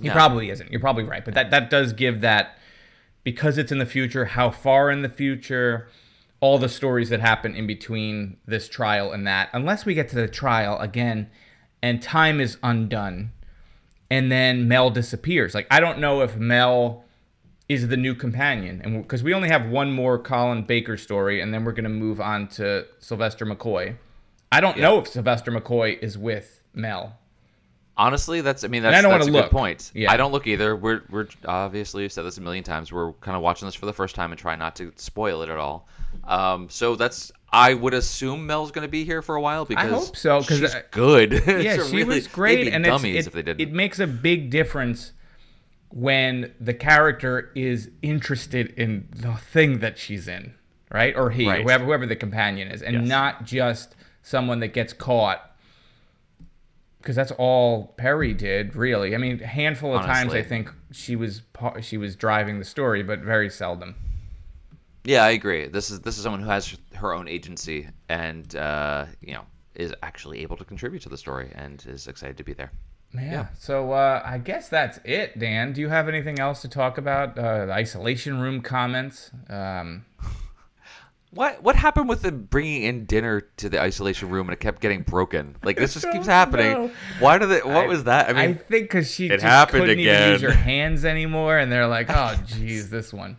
He 0.00 0.08
No. 0.08 0.12
probably 0.12 0.50
isn't. 0.50 0.70
You're 0.70 0.80
probably 0.80 1.04
right, 1.04 1.24
but 1.24 1.32
that 1.34 1.50
that 1.52 1.70
does 1.70 1.94
give 1.94 2.20
that 2.20 2.58
because 3.24 3.56
it's 3.56 3.72
in 3.72 3.78
the 3.78 3.86
future. 3.86 4.26
How 4.26 4.50
far 4.50 4.90
in 4.90 5.00
the 5.02 5.08
future? 5.08 5.88
All 6.40 6.58
the 6.58 6.68
stories 6.68 7.08
that 7.08 7.20
happen 7.20 7.54
in 7.54 7.66
between 7.66 8.36
this 8.44 8.68
trial 8.68 9.10
and 9.10 9.26
that, 9.26 9.48
unless 9.54 9.86
we 9.86 9.94
get 9.94 10.10
to 10.10 10.16
the 10.16 10.28
trial 10.28 10.78
again, 10.80 11.30
and 11.82 12.02
time 12.02 12.40
is 12.42 12.58
undone, 12.62 13.32
and 14.10 14.30
then 14.30 14.68
Mel 14.68 14.90
disappears. 14.90 15.54
Like 15.54 15.66
I 15.70 15.80
don't 15.80 15.98
know 15.98 16.20
if 16.20 16.36
Mel 16.36 17.05
is 17.68 17.88
the 17.88 17.96
new 17.96 18.14
companion, 18.14 18.80
and 18.84 19.02
because 19.02 19.22
we 19.22 19.34
only 19.34 19.48
have 19.48 19.66
one 19.68 19.92
more 19.92 20.18
Colin 20.18 20.62
Baker 20.62 20.96
story, 20.96 21.40
and 21.40 21.52
then 21.52 21.64
we're 21.64 21.72
gonna 21.72 21.88
move 21.88 22.20
on 22.20 22.46
to 22.48 22.86
Sylvester 23.00 23.44
McCoy. 23.46 23.96
I 24.52 24.60
don't 24.60 24.78
know 24.78 24.98
if 25.00 25.08
Sylvester 25.08 25.50
McCoy 25.50 25.98
is 26.00 26.16
with 26.16 26.62
Mel. 26.72 27.18
Honestly, 27.98 28.42
that's 28.42 28.62
I 28.62 28.68
mean 28.68 28.84
And 28.84 28.92
that's, 28.92 28.98
I 28.98 29.02
don't 29.02 29.18
that's 29.18 29.26
a 29.28 29.32
wanna 29.32 29.42
good 29.48 29.52
look. 29.52 29.60
point. 29.60 29.90
Yeah. 29.94 30.12
I 30.12 30.16
don't 30.18 30.30
look 30.30 30.46
either. 30.46 30.76
We're 30.76 31.02
we're 31.10 31.26
obviously 31.46 32.02
we've 32.04 32.12
said 32.12 32.24
this 32.24 32.36
a 32.36 32.42
million 32.42 32.62
times. 32.62 32.92
We're 32.92 33.12
kind 33.14 33.36
of 33.36 33.42
watching 33.42 33.66
this 33.66 33.74
for 33.74 33.86
the 33.86 33.92
first 33.92 34.14
time 34.14 34.32
and 34.32 34.38
trying 34.38 34.58
not 34.58 34.76
to 34.76 34.92
spoil 34.96 35.42
it 35.42 35.48
at 35.48 35.56
all. 35.56 35.88
Um, 36.24 36.68
so 36.68 36.94
that's 36.94 37.32
I 37.52 37.72
would 37.74 37.94
assume 37.94 38.46
Mel's 38.46 38.70
going 38.70 38.86
to 38.86 38.90
be 38.90 39.04
here 39.04 39.22
for 39.22 39.36
a 39.36 39.40
while 39.40 39.64
because 39.64 39.84
I 39.86 39.88
hope 39.88 40.14
so, 40.16 40.42
'cause 40.42 40.58
she's 40.58 40.74
I- 40.74 40.82
good. 40.90 41.32
yeah, 41.46 41.74
she 41.76 41.96
really, 41.96 42.04
was 42.04 42.26
great, 42.28 42.68
and 42.68 42.84
it's, 42.84 43.02
it, 43.04 43.14
if 43.26 43.32
they 43.32 43.42
didn't. 43.42 43.60
it 43.60 43.72
makes 43.72 43.98
a 43.98 44.06
big 44.06 44.50
difference 44.50 45.12
when 45.96 46.52
the 46.60 46.74
character 46.74 47.50
is 47.54 47.90
interested 48.02 48.68
in 48.76 49.08
the 49.16 49.32
thing 49.32 49.78
that 49.78 49.96
she's 49.96 50.28
in, 50.28 50.52
right? 50.92 51.16
Or 51.16 51.30
he, 51.30 51.48
Right. 51.48 51.60
or 51.60 51.62
whoever, 51.62 51.84
whoever 51.86 52.06
the 52.06 52.14
companion 52.16 52.68
is, 52.68 52.82
and 52.82 52.96
Yes. 52.96 53.08
not 53.08 53.44
just 53.46 53.96
someone 54.20 54.60
that 54.60 54.74
gets 54.74 54.92
caught. 54.92 55.56
Because 56.98 57.16
that's 57.16 57.32
all 57.38 57.94
Peri 57.96 58.34
did, 58.34 58.76
really. 58.76 59.14
I 59.14 59.18
mean, 59.18 59.40
a 59.42 59.46
handful 59.46 59.96
of 59.96 60.04
times 60.04 60.34
I 60.34 60.42
think 60.42 60.70
she 60.92 61.16
was 61.16 61.42
she 61.80 61.96
was 61.96 62.14
driving 62.14 62.58
the 62.58 62.64
story, 62.66 63.02
but 63.02 63.20
very 63.20 63.48
seldom. 63.48 63.94
Yeah, 65.04 65.22
I 65.24 65.30
agree. 65.30 65.68
This 65.68 65.90
is 65.90 66.00
this 66.00 66.18
is 66.18 66.24
someone 66.24 66.42
who 66.42 66.48
has 66.50 66.76
her 66.96 67.14
own 67.14 67.26
agency 67.26 67.88
and 68.10 68.54
uh, 68.54 69.06
you 69.22 69.32
know 69.32 69.46
is 69.76 69.94
actually 70.02 70.40
able 70.42 70.56
to 70.58 70.64
contribute 70.64 71.00
to 71.02 71.08
the 71.08 71.16
story 71.16 71.52
and 71.54 71.82
is 71.88 72.06
excited 72.06 72.36
to 72.36 72.44
be 72.44 72.52
there. 72.52 72.70
Yeah. 73.20 73.46
So 73.58 73.92
uh, 73.92 74.22
I 74.24 74.38
guess 74.38 74.68
that's 74.68 74.98
it, 75.04 75.38
Dan. 75.38 75.72
Do 75.72 75.80
you 75.80 75.88
have 75.88 76.08
anything 76.08 76.38
else 76.38 76.62
to 76.62 76.68
talk 76.68 76.98
about? 76.98 77.38
Uh, 77.38 77.66
the 77.66 77.72
isolation 77.72 78.40
room 78.40 78.60
comments. 78.60 79.30
Um, 79.48 80.04
What 81.30 81.62
what 81.62 81.76
happened 81.76 82.08
with 82.08 82.22
the 82.22 82.32
bringing 82.32 82.84
in 82.84 83.04
dinner 83.04 83.42
to 83.58 83.68
the 83.68 83.78
isolation 83.82 84.30
room 84.30 84.46
and 84.46 84.54
it 84.54 84.60
kept 84.60 84.80
getting 84.80 85.02
broken? 85.02 85.56
Like 85.62 85.76
this 85.76 85.92
just 85.94 86.10
keeps 86.12 86.24
happening. 86.26 86.72
know. 86.72 86.90
Why 87.18 87.36
did 87.36 87.50
it? 87.50 87.66
What 87.66 87.76
I- 87.76 87.86
was 87.88 88.04
that? 88.04 88.30
I 88.30 88.32
mean, 88.32 88.50
I 88.50 88.52
think 88.54 88.84
because 88.84 89.10
she 89.10 89.26
it 89.26 89.30
just 89.30 89.44
happened 89.44 89.82
couldn't 89.82 89.98
even 89.98 90.30
use 90.32 90.40
her 90.40 90.50
hands 90.52 91.04
anymore, 91.04 91.58
and 91.58 91.70
they're 91.70 91.88
like, 91.88 92.06
"Oh, 92.08 92.36
geez, 92.46 92.88
this 92.90 93.12
one." 93.12 93.36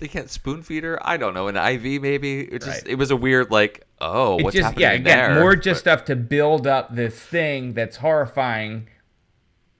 they 0.00 0.08
can't 0.08 0.28
spoon 0.30 0.62
feed 0.62 0.82
her. 0.82 0.98
I 1.06 1.18
don't 1.18 1.32
know. 1.34 1.48
An 1.48 1.56
IV 1.56 2.02
maybe. 2.02 2.40
It 2.40 2.62
just 2.62 2.82
Right. 2.82 2.92
it 2.92 2.94
was 2.96 3.10
a 3.10 3.16
weird 3.16 3.50
like 3.50 3.86
oh 4.00 4.38
It 4.38 4.44
what's 4.44 4.56
just 4.56 4.64
happening 4.64 4.82
yeah, 4.82 4.92
again, 4.92 5.32
there? 5.34 5.40
more 5.40 5.54
just 5.56 5.84
But- 5.84 5.98
stuff 5.98 6.04
to 6.06 6.16
build 6.16 6.66
up 6.66 6.94
this 6.94 7.18
thing 7.18 7.72
that's 7.74 7.98
horrifying, 7.98 8.88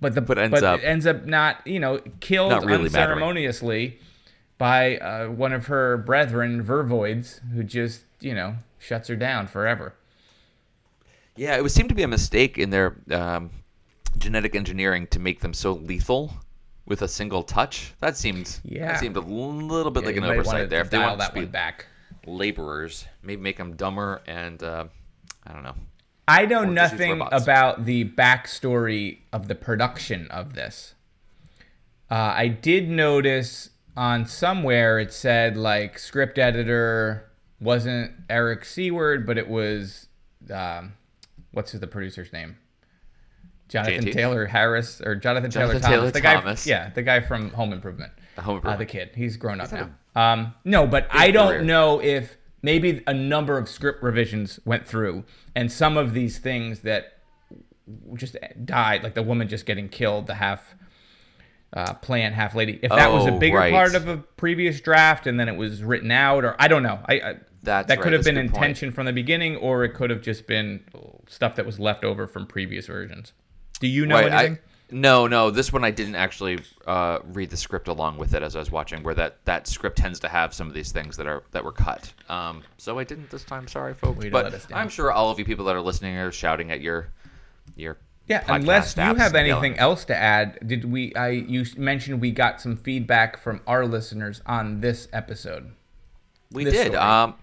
but 0.01 0.15
the 0.15 0.21
But 0.21 0.39
ends 0.39 0.63
up- 0.63 0.81
it 0.81 0.85
ends 0.85 1.07
up 1.07 1.25
not 1.27 1.67
you 1.67 1.79
know 1.81 2.01
killed 2.21 2.51
Not 2.51 2.65
really 2.65 2.89
mattering. 2.91 3.19
unceremoniously 3.19 3.99
by 4.59 4.99
uh, 4.99 5.29
one 5.29 5.53
of 5.53 5.67
her 5.67 5.97
brethren, 5.99 6.63
Vervoids, 6.65 7.41
who 7.53 7.63
just 7.63 8.03
you 8.21 8.35
know 8.35 8.57
shuts 8.79 9.09
her 9.09 9.17
down 9.17 9.47
forever. 9.47 9.95
Yeah, 11.37 11.57
it 11.57 11.63
would 11.63 11.73
seem 11.73 11.89
to 11.89 11.95
be 11.95 12.03
a 12.03 12.09
mistake 12.09 12.59
in 12.59 12.71
their 12.71 12.97
um, 13.11 13.51
genetic 14.19 14.55
engineering 14.55 15.07
to 15.09 15.19
make 15.19 15.41
them 15.41 15.55
so 15.55 15.73
lethal 15.73 16.35
with 16.87 17.03
a 17.03 17.09
single 17.09 17.43
touch. 17.43 17.95
That 18.01 18.17
seemed 18.17 18.59
Yeah. 18.65 18.89
that 18.89 19.01
seemed 19.01 19.17
a 19.17 19.21
little 19.21 19.91
bit 19.93 20.03
Yeah, 20.03 20.07
like 20.09 20.17
an 20.17 20.25
oversight 20.25 20.69
there. 20.71 20.81
If 20.83 20.91
they 20.91 20.99
want 20.99 21.19
that 21.19 21.35
to 21.35 21.41
be 21.41 21.47
back. 21.47 21.87
laborers, 22.27 23.07
maybe 23.23 23.41
make 23.41 23.57
them 23.57 23.77
dumber 23.77 24.21
and 24.27 24.63
uh, 24.63 24.85
I 25.47 25.53
don't 25.53 25.63
know. 25.63 25.75
I 26.29 26.47
know 26.47 26.61
Or 26.63 26.67
just 26.75 26.93
use 26.93 27.01
nothing 27.01 27.23
about 27.33 27.85
the 27.85 28.05
backstory 28.05 29.19
of 29.33 29.49
the 29.49 29.55
production 29.55 30.29
of 30.31 30.55
this. 30.55 30.95
Uh, 32.11 32.15
I 32.37 32.49
did 32.49 32.89
notice 32.89 33.71
on 33.97 34.27
somewhere 34.27 34.99
it 34.99 35.13
said 35.13 35.57
like 35.57 35.99
script 35.99 36.39
editor 36.39 37.31
wasn't 37.61 38.13
Eric 38.29 38.63
Saward, 38.63 39.27
but 39.27 39.39
it 39.39 39.49
was 39.49 40.07
um, 40.53 40.95
what's 41.53 41.73
the 41.73 41.87
producer's 41.87 42.33
name? 42.33 42.57
Jonathan 43.69 44.05
JT? 44.07 44.13
Taylor 44.13 44.47
Harris 44.47 45.01
or 45.01 45.15
Jonathan, 45.15 45.51
Jonathan 45.51 45.81
Taylor 45.81 45.81
Thomas. 45.81 46.01
Taylor 46.01 46.11
the 46.11 46.21
guy, 46.21 46.35
Thomas. 46.35 46.67
yeah, 46.67 46.91
the 46.91 47.03
guy 47.03 47.21
from 47.21 47.51
Home 47.51 47.73
Improvement. 47.73 48.13
Home 48.39 48.61
Uh, 48.65 48.77
the 48.77 48.87
kid. 48.87 49.11
He's 49.15 49.37
grown 49.37 49.61
up 49.61 49.71
He's 49.71 49.79
now. 50.15 50.33
Um, 50.33 50.55
no, 50.65 50.87
but 50.87 51.07
I 51.11 51.31
don't 51.31 51.49
career. 51.51 51.63
know 51.63 52.01
if 52.01 52.37
maybe 52.63 53.03
a 53.07 53.15
number 53.15 53.59
of 53.59 53.69
script 53.69 54.03
revisions 54.03 54.61
went 54.65 54.87
through, 54.87 55.25
and 55.55 55.71
some 55.71 55.97
of 55.97 56.13
these 56.15 56.39
things 56.39 56.81
that 56.81 57.19
just 58.15 58.37
died, 58.65 59.03
like 59.03 59.15
the 59.15 59.23
woman 59.23 59.49
just 59.49 59.67
getting 59.67 59.89
killed, 59.89 60.27
the 60.27 60.35
half 60.35 60.75
uh, 61.73 61.95
plant, 61.95 62.35
half 62.35 62.55
lady. 62.55 62.79
If 62.83 62.91
that 62.91 63.13
was 63.13 63.27
a 63.27 63.33
Oh, 63.33 63.39
bigger 63.39 63.57
right. 63.57 63.73
part 63.73 63.95
of 63.95 64.09
a 64.09 64.17
previous 64.19 64.81
draft, 64.81 65.27
and 65.27 65.39
then 65.39 65.49
it 65.49 65.57
was 65.57 65.83
written 65.83 66.11
out, 66.11 66.45
or 66.45 66.57
I 66.59 66.69
don't 66.69 66.83
know. 66.83 66.99
I, 67.07 67.15
I 67.15 67.35
That's 67.63 67.89
that 67.89 67.99
right, 67.99 68.01
could 68.03 68.13
have 68.13 68.25
that's 68.25 68.35
been 68.35 68.35
good 68.47 68.53
point. 68.53 68.65
intention 68.65 68.93
from 68.93 69.07
the 69.07 69.13
beginning, 69.13 69.57
or 69.57 69.85
it 69.85 69.91
could 69.95 70.11
have 70.11 70.21
just 70.23 70.47
been 70.47 70.83
stuff 71.29 71.55
that 71.57 71.67
was 71.67 71.79
left 71.79 72.05
over 72.05 72.27
from 72.27 72.47
previous 72.47 72.87
versions. 72.87 73.33
Do 73.81 73.87
you 73.87 74.05
know 74.07 74.17
Right, 74.17 74.33
I- 74.33 74.45
anything? 74.45 74.59
No, 74.93 75.27
no. 75.27 75.51
This 75.51 75.73
one 75.73 75.85
I 75.85 75.91
didn't 75.91 76.15
actually 76.15 76.59
uh, 76.87 77.21
read 77.33 77.51
the 77.51 77.57
script 77.57 77.89
along 77.89 78.19
with 78.19 78.35
it 78.35 78.43
as 78.43 78.57
I 78.57 78.59
was 78.59 78.71
watching, 78.71 79.03
where 79.03 79.15
that, 79.15 79.45
that 79.45 79.67
script 79.67 79.99
tends 79.99 80.21
to 80.21 80.29
have 80.29 80.53
some 80.55 80.67
of 80.69 80.75
these 80.75 80.93
things 80.93 81.17
that 81.17 81.27
are 81.27 81.43
that 81.53 81.65
were 81.65 81.73
cut. 81.73 82.13
Um, 82.29 82.63
so 82.79 82.99
I 82.99 83.05
didn't 83.05 83.31
this 83.31 83.45
time. 83.45 83.69
Sorry, 83.69 83.95
folks. 83.95 84.27
But 84.31 84.45
let 84.45 84.55
us 84.55 84.67
down. 84.67 84.79
I'm 84.79 84.89
sure 84.89 85.13
all 85.13 85.31
of 85.31 85.39
you 85.39 85.45
people 85.45 85.65
that 85.67 85.77
are 85.77 85.81
listening 85.81 86.17
are 86.17 86.33
shouting 86.33 86.71
at 86.71 86.81
your 86.81 87.09
your 87.77 87.99
Yeah, 88.27 88.45
unless 88.49 88.97
you 88.97 89.15
have 89.15 89.35
anything 89.35 89.77
else 89.79 90.05
to 90.07 90.17
add, 90.17 90.59
did 90.67 90.85
we? 90.85 91.15
I 91.15 91.31
you 91.31 91.65
mentioned 91.77 92.21
we 92.21 92.31
got 92.31 92.61
some 92.61 92.77
feedback 92.77 93.39
from 93.39 93.61
our 93.67 93.87
listeners 93.87 94.41
on 94.47 94.81
this 94.81 95.09
episode. 95.13 95.73
We 96.53 96.65
this 96.65 96.75
did. 96.75 96.95
Um, 96.95 97.35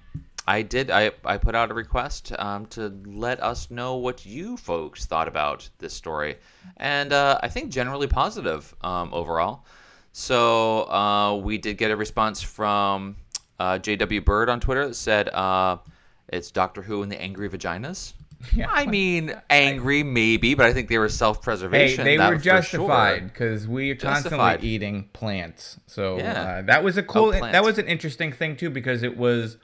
I 0.48 0.62
did. 0.62 0.90
I, 0.90 1.12
I 1.26 1.38
put 1.38 1.56
out 1.56 1.72
a 1.72 1.74
request 1.74 2.32
um, 2.40 2.66
to 2.68 2.98
let 3.06 3.44
us 3.44 3.70
know 3.70 3.96
what 3.98 4.26
you 4.26 4.56
folks 4.58 5.06
thought 5.06 5.28
about 5.28 5.70
this 5.80 5.94
story, 5.94 6.38
and 6.78 7.12
uh, 7.12 7.38
I 7.44 7.50
think 7.50 7.70
generally 7.72 8.08
positive 8.08 8.74
um, 8.82 9.14
overall. 9.14 9.66
So 10.14 10.90
uh, 10.90 11.36
we 11.36 11.58
did 11.58 11.78
get 11.78 11.92
a 11.92 11.96
response 11.96 12.42
from 12.42 13.18
uh, 13.60 13.78
J.W. 13.78 14.22
Bird 14.22 14.50
on 14.50 14.60
Twitter 14.60 14.88
that 14.88 14.96
said 14.96 15.30
uh, 15.30 15.78
it's 16.30 16.50
Doctor 16.50 16.82
Who 16.82 17.04
and 17.04 17.12
the 17.12 17.22
Angry 17.22 17.50
Vaginas. 17.50 18.14
Yeah. 18.54 18.68
I 18.70 18.86
mean, 18.86 19.34
angry 19.50 20.04
maybe, 20.04 20.54
but 20.54 20.68
I 20.68 20.74
think 20.74 20.90
they 20.90 21.00
were 21.00 21.10
self-preservation. 21.10 22.06
Hey, 22.06 22.18
they 22.18 22.28
were 22.30 22.38
justified 22.38 23.34
because 23.34 23.68
we 23.68 23.90
are 23.92 23.96
constantly 23.96 24.38
Justified. 24.38 24.64
eating 24.64 25.10
plants. 25.12 25.80
So 25.88 26.18
Yeah. 26.20 26.42
uh, 26.42 26.62
that 26.64 26.84
was 26.84 26.98
a 26.98 27.04
cool. 27.04 27.30
plants. 27.30 27.54
that 27.54 27.64
was 27.64 27.80
an 27.80 27.88
interesting 27.88 28.32
thing 28.32 28.56
too 28.56 28.70
because 28.70 29.02
it 29.02 29.18
was 29.18 29.58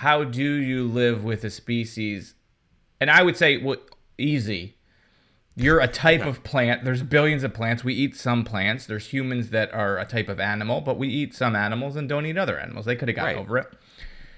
how 0.00 0.24
do 0.24 0.42
you 0.44 0.86
live 0.86 1.24
with 1.24 1.42
a 1.44 1.48
species? 1.50 2.34
And 3.00 3.10
I 3.10 3.22
would 3.22 3.36
say, 3.36 3.56
well, 3.56 3.76
easy. 4.18 4.76
You're 5.58 5.80
a 5.80 5.88
type 5.88 6.26
of 6.26 6.44
plant. 6.44 6.84
There's 6.84 7.02
billions 7.02 7.42
of 7.42 7.54
plants. 7.54 7.82
We 7.82 7.94
eat 7.94 8.14
some 8.14 8.44
plants. 8.44 8.84
There's 8.84 9.06
humans 9.06 9.48
that 9.50 9.72
are 9.72 9.96
a 9.98 10.04
type 10.04 10.28
of 10.28 10.38
animal, 10.38 10.82
but 10.82 10.98
we 10.98 11.08
eat 11.08 11.34
some 11.34 11.56
animals 11.56 11.96
and 11.96 12.06
don't 12.10 12.26
eat 12.26 12.36
other 12.36 12.58
animals. 12.58 12.84
They 12.84 12.94
could 12.94 13.08
have 13.08 13.16
gotten 13.16 13.36
Right. 13.36 13.40
over 13.40 13.56
it. 13.56 13.66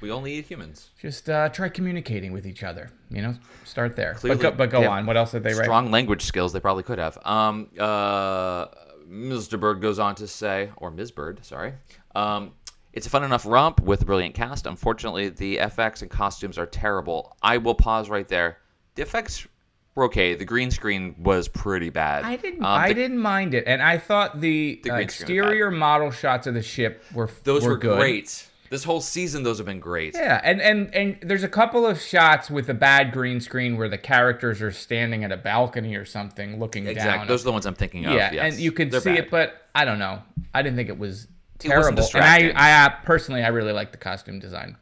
We 0.01 0.13
only 0.13 0.35
eat 0.35 0.47
humans. 0.47 0.91
Just 1.03 1.29
uh, 1.29 1.49
try 1.49 1.71
communicating 1.71 2.31
with 2.31 2.47
each 2.47 2.63
other. 2.63 2.91
You 3.11 3.23
know, 3.23 3.35
start 3.65 3.97
there. 3.97 4.15
Clearly, 4.15 4.37
but 4.41 4.43
go, 4.53 4.57
but 4.57 4.71
go 4.71 4.89
on. 4.89 5.07
What 5.07 5.17
else 5.17 5.33
did 5.33 5.43
they 5.43 5.55
write? 5.55 5.65
Strong 5.65 5.91
language 5.91 6.23
skills 6.25 6.53
they 6.53 6.61
probably 6.61 6.85
could 6.85 7.01
have. 7.01 7.19
Um, 7.27 7.67
uh, 7.77 8.67
Mr. 9.11 9.59
Bird 9.59 9.81
goes 9.83 9.99
on 9.99 10.15
to 10.17 10.29
say, 10.29 10.71
or 10.77 10.93
Ms. 10.93 11.11
Bird, 11.11 11.45
sorry. 11.45 11.73
Um, 12.15 12.53
it's 12.93 13.07
a 13.07 13.11
fun 13.11 13.25
enough 13.25 13.45
romp 13.47 13.81
with 13.81 14.03
a 14.03 14.05
brilliant 14.05 14.35
cast. 14.35 14.67
Unfortunately, 14.67 15.29
the 15.29 15.59
FX 15.59 16.03
and 16.03 16.11
costumes 16.11 16.59
are 16.59 16.67
terrible. 16.67 17.37
I 17.43 17.59
will 17.59 17.75
pause 17.75 18.09
right 18.09 18.27
there. 18.29 18.59
The 18.95 19.03
effects 19.03 19.47
were 19.95 20.05
okay. 20.05 20.35
The 20.35 20.45
green 20.45 20.71
screen 20.71 21.15
was 21.19 21.49
pretty 21.49 21.91
bad. 21.91 22.25
I 22.25 22.37
didn't. 22.37 22.61
Um, 22.61 22.67
I 22.67 22.89
the- 22.89 22.95
didn't 22.95 23.19
mind 23.19 23.55
it, 23.55 23.65
and 23.67 23.83
I 23.83 23.99
thought 23.99 24.41
the, 24.41 24.81
The 24.83 24.91
uh, 24.91 24.97
green 24.97 25.09
screen 25.09 25.37
was 25.39 25.47
exterior 25.47 25.71
model 25.71 26.11
shots 26.11 26.47
of 26.47 26.55
the 26.55 26.63
ship 26.63 27.03
were 27.15 27.29
Those 27.45 27.65
were, 27.65 27.77
good. 27.77 27.99
great. 27.99 28.45
This 28.71 28.85
whole 28.85 29.01
season, 29.01 29.45
those 29.45 29.57
have 29.59 29.67
been 29.67 29.81
great. 29.81 30.15
Yeah, 30.15 30.41
and 30.45 30.61
and 30.61 30.95
and 30.95 31.17
there's 31.23 31.43
a 31.43 31.49
couple 31.49 31.87
of 31.87 31.99
shots 31.99 32.51
with 32.51 32.69
a 32.69 32.75
bad 32.75 33.13
green 33.13 33.41
screen 33.41 33.79
where 33.79 33.89
the 33.89 33.97
characters 33.97 34.61
are 34.61 34.71
standing 34.73 35.25
at 35.25 35.33
a 35.33 35.39
balcony 35.39 35.95
or 35.97 36.05
something, 36.05 36.59
looking 36.61 36.85
down. 36.85 36.93
Exactly. 36.93 37.19
down. 37.21 37.27
Those 37.29 37.41
are 37.43 37.45
the 37.47 37.53
ones 37.53 37.65
I'm 37.65 37.75
thinking 37.75 38.05
of. 38.05 38.13
yeah, 38.13 38.31
yes. 38.31 38.53
and 38.53 38.61
you 38.63 38.71
could 38.73 38.91
They're 38.91 39.01
see 39.01 39.15
bad. 39.15 39.25
it, 39.25 39.31
but 39.31 39.55
I 39.75 39.87
don't 39.87 39.99
know. 39.99 40.21
I 40.53 40.61
didn't 40.61 40.77
think 40.77 40.91
it 40.91 40.99
was 40.99 41.29
terrible. 41.59 42.05
and 42.15 42.25
I. 42.25 42.53
I 42.55 42.85
uh, 42.87 42.91
personally, 43.05 43.43
I 43.43 43.49
really 43.49 43.73
like 43.73 43.93
the 43.93 43.99
costume 43.99 44.39
design. 44.39 44.77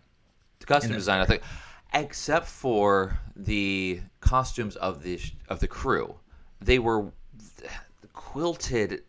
the 0.60 0.66
costume 0.66 0.92
design, 0.92 1.20
I 1.20 1.24
think, 1.24 1.42
except 1.94 2.46
for 2.46 3.18
the 3.34 4.00
costumes 4.20 4.76
of 4.76 5.02
the 5.02 5.20
of 5.48 5.60
the 5.60 5.68
crew, 5.68 6.16
they 6.60 6.78
were 6.78 7.10
quilted 8.12 9.02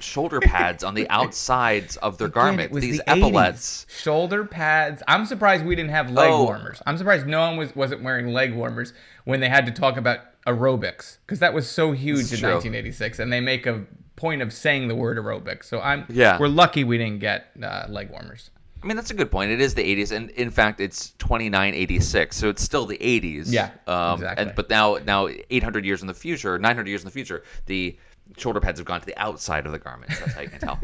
shoulder 0.00 0.40
pads 0.40 0.82
on 0.84 0.94
the 0.94 1.08
outsides 1.10 1.96
of 1.98 2.16
their 2.18 2.28
Again, 2.28 2.34
garment. 2.42 2.70
it 2.70 2.72
was 2.72 2.82
These 2.82 2.98
the 2.98 3.04
80s. 3.04 3.16
epaulets. 3.18 3.86
shoulder 3.90 4.44
pads. 4.44 5.02
I'm 5.06 5.26
surprised 5.26 5.64
we 5.66 5.74
didn't 5.76 5.90
have 5.90 6.10
leg 6.10 6.30
Oh. 6.30 6.44
warmers. 6.44 6.80
I'm 6.86 6.96
surprised 6.96 7.26
no 7.26 7.40
one 7.40 7.56
was 7.56 7.74
wasn't 7.76 8.02
wearing 8.02 8.28
leg 8.28 8.54
warmers 8.54 8.92
when 9.24 9.40
they 9.40 9.48
had 9.48 9.66
to 9.66 9.72
talk 9.72 9.96
about 9.96 10.20
aerobics 10.46 11.18
because 11.26 11.40
that 11.40 11.52
was 11.52 11.68
so 11.68 11.92
huge 11.92 12.32
in 12.32 12.38
true. 12.38 12.52
1986, 12.54 13.18
and 13.18 13.32
they 13.32 13.40
make 13.40 13.66
a 13.66 13.84
point 14.16 14.42
of 14.42 14.52
saying 14.52 14.88
the 14.88 14.94
word 14.94 15.18
aerobic. 15.18 15.64
So 15.64 15.80
I'm 15.80 16.04
Yeah. 16.08 16.38
we're 16.38 16.48
lucky 16.48 16.84
we 16.84 16.98
didn't 16.98 17.20
get 17.20 17.50
uh, 17.62 17.86
leg 17.88 18.10
warmers. 18.10 18.50
I 18.82 18.86
mean, 18.86 18.96
that's 18.96 19.10
a 19.10 19.14
good 19.14 19.30
point. 19.30 19.50
It 19.50 19.60
is 19.60 19.74
the 19.74 19.82
80s, 19.82 20.12
and 20.12 20.30
in 20.30 20.50
fact, 20.50 20.80
it's 20.80 21.10
2986, 21.18 22.36
so 22.36 22.48
it's 22.48 22.62
still 22.62 22.86
the 22.86 22.98
80s. 22.98 23.46
Yeah, 23.48 23.70
um, 23.86 24.14
exactly. 24.14 24.44
And 24.46 24.54
but 24.54 24.70
now, 24.70 24.98
now 25.04 25.28
800 25.50 25.84
years 25.84 26.02
in 26.02 26.06
the 26.06 26.14
future, 26.14 26.58
900 26.58 26.86
years 26.88 27.00
in 27.00 27.06
the 27.06 27.10
future, 27.10 27.42
the 27.64 27.98
shoulder 28.36 28.60
pads 28.60 28.78
have 28.78 28.86
gone 28.86 29.00
to 29.00 29.06
the 29.06 29.16
outside 29.16 29.66
of 29.66 29.72
the 29.72 29.78
garments. 29.78 30.18
That's 30.18 30.34
how 30.34 30.40
you 30.42 30.48
can 30.48 30.60
tell. 30.60 30.78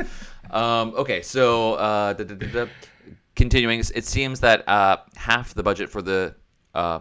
um, 0.51 0.95
okay, 0.97 1.23
so 1.23 1.75
uh, 1.75 2.15
da, 2.15 2.25
da, 2.25 2.35
da, 2.35 2.65
da. 2.65 2.67
continuing, 3.37 3.81
it 3.81 4.05
seems 4.05 4.41
that 4.41 4.67
uh, 4.69 4.97
half 5.15 5.55
the 5.55 5.63
budget 5.63 5.89
for 5.89 6.03
the 6.03 6.35
uh, 6.75 7.01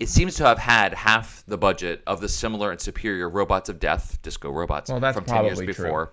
it 0.00 0.08
seems 0.08 0.34
to 0.36 0.44
have 0.44 0.58
had 0.58 0.94
half 0.94 1.44
the 1.46 1.58
budget 1.58 2.02
of 2.06 2.20
the 2.20 2.28
similar 2.28 2.70
and 2.70 2.80
superior 2.80 3.28
Robots 3.28 3.68
of 3.68 3.78
Death, 3.78 4.18
Disco 4.22 4.50
Robots, 4.50 4.90
Well, 4.90 4.98
that's 4.98 5.14
from 5.14 5.26
10 5.26 5.44
years 5.44 5.58
probably 5.58 5.74
true. 5.74 5.84
before. 5.84 6.12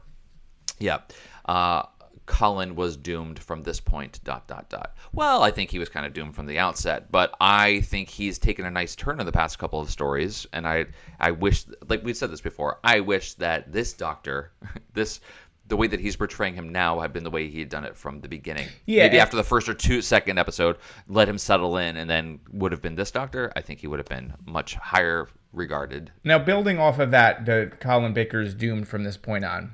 Yeah. 0.77 0.99
Uh, 1.45 1.83
Colin 2.25 2.75
was 2.75 2.97
doomed 2.97 3.39
from 3.39 3.63
this 3.63 3.79
point, 3.79 4.19
dot, 4.25 4.45
dot, 4.47 4.69
dot. 4.69 4.97
Well, 5.13 5.41
I 5.41 5.51
think 5.51 5.71
he 5.71 5.79
was 5.79 5.87
kind 5.87 6.05
of 6.05 6.11
doomed 6.11 6.35
from 6.35 6.45
the 6.45 6.59
outset, 6.59 7.09
but 7.09 7.33
I 7.39 7.79
think 7.81 8.09
he's 8.09 8.37
taken 8.37 8.65
a 8.65 8.71
nice 8.71 8.97
turn 8.97 9.21
in 9.21 9.25
the 9.25 9.31
past 9.31 9.57
couple 9.57 9.79
of 9.79 9.89
stories. 9.89 10.45
And 10.51 10.67
I, 10.67 10.87
I 11.21 11.31
wish, 11.31 11.63
like 11.87 12.03
we've 12.03 12.17
said 12.17 12.29
this 12.29 12.41
before, 12.41 12.79
I 12.83 12.99
wish 12.99 13.35
that 13.35 13.71
this 13.71 13.93
doctor, 13.93 14.51
this, 14.93 15.21
the 15.67 15.77
way 15.77 15.87
that 15.87 15.99
he's 15.99 16.15
portraying 16.15 16.53
him 16.53 16.69
now 16.69 16.99
had 16.99 17.11
been 17.13 17.23
the 17.23 17.29
way 17.29 17.49
he 17.49 17.59
had 17.59 17.69
done 17.69 17.83
it 17.83 17.95
from 17.95 18.21
the 18.21 18.27
beginning. 18.27 18.67
Yeah, 18.85 19.03
Maybe 19.03 19.19
after 19.19 19.35
the 19.35 19.43
first 19.43 19.67
or 19.67 19.73
two 19.73 20.01
second 20.01 20.37
episode, 20.37 20.77
let 21.07 21.27
him 21.27 21.37
settle 21.37 21.77
in 21.77 21.97
and 21.97 22.09
then 22.09 22.39
would 22.51 22.71
have 22.71 22.81
been 22.81 22.95
this 22.95 23.11
doctor. 23.11 23.51
I 23.55 23.61
think 23.61 23.79
he 23.79 23.87
would 23.87 23.99
have 23.99 24.07
been 24.07 24.33
much 24.45 24.75
higher 24.75 25.27
regarded. 25.51 26.11
Now, 26.23 26.39
building 26.39 26.79
off 26.79 26.99
of 26.99 27.11
that, 27.11 27.45
the 27.45 27.71
Colin 27.79 28.13
Baker 28.13 28.41
is 28.41 28.53
doomed 28.53 28.87
from 28.87 29.03
this 29.03 29.17
point 29.17 29.43
on. 29.43 29.73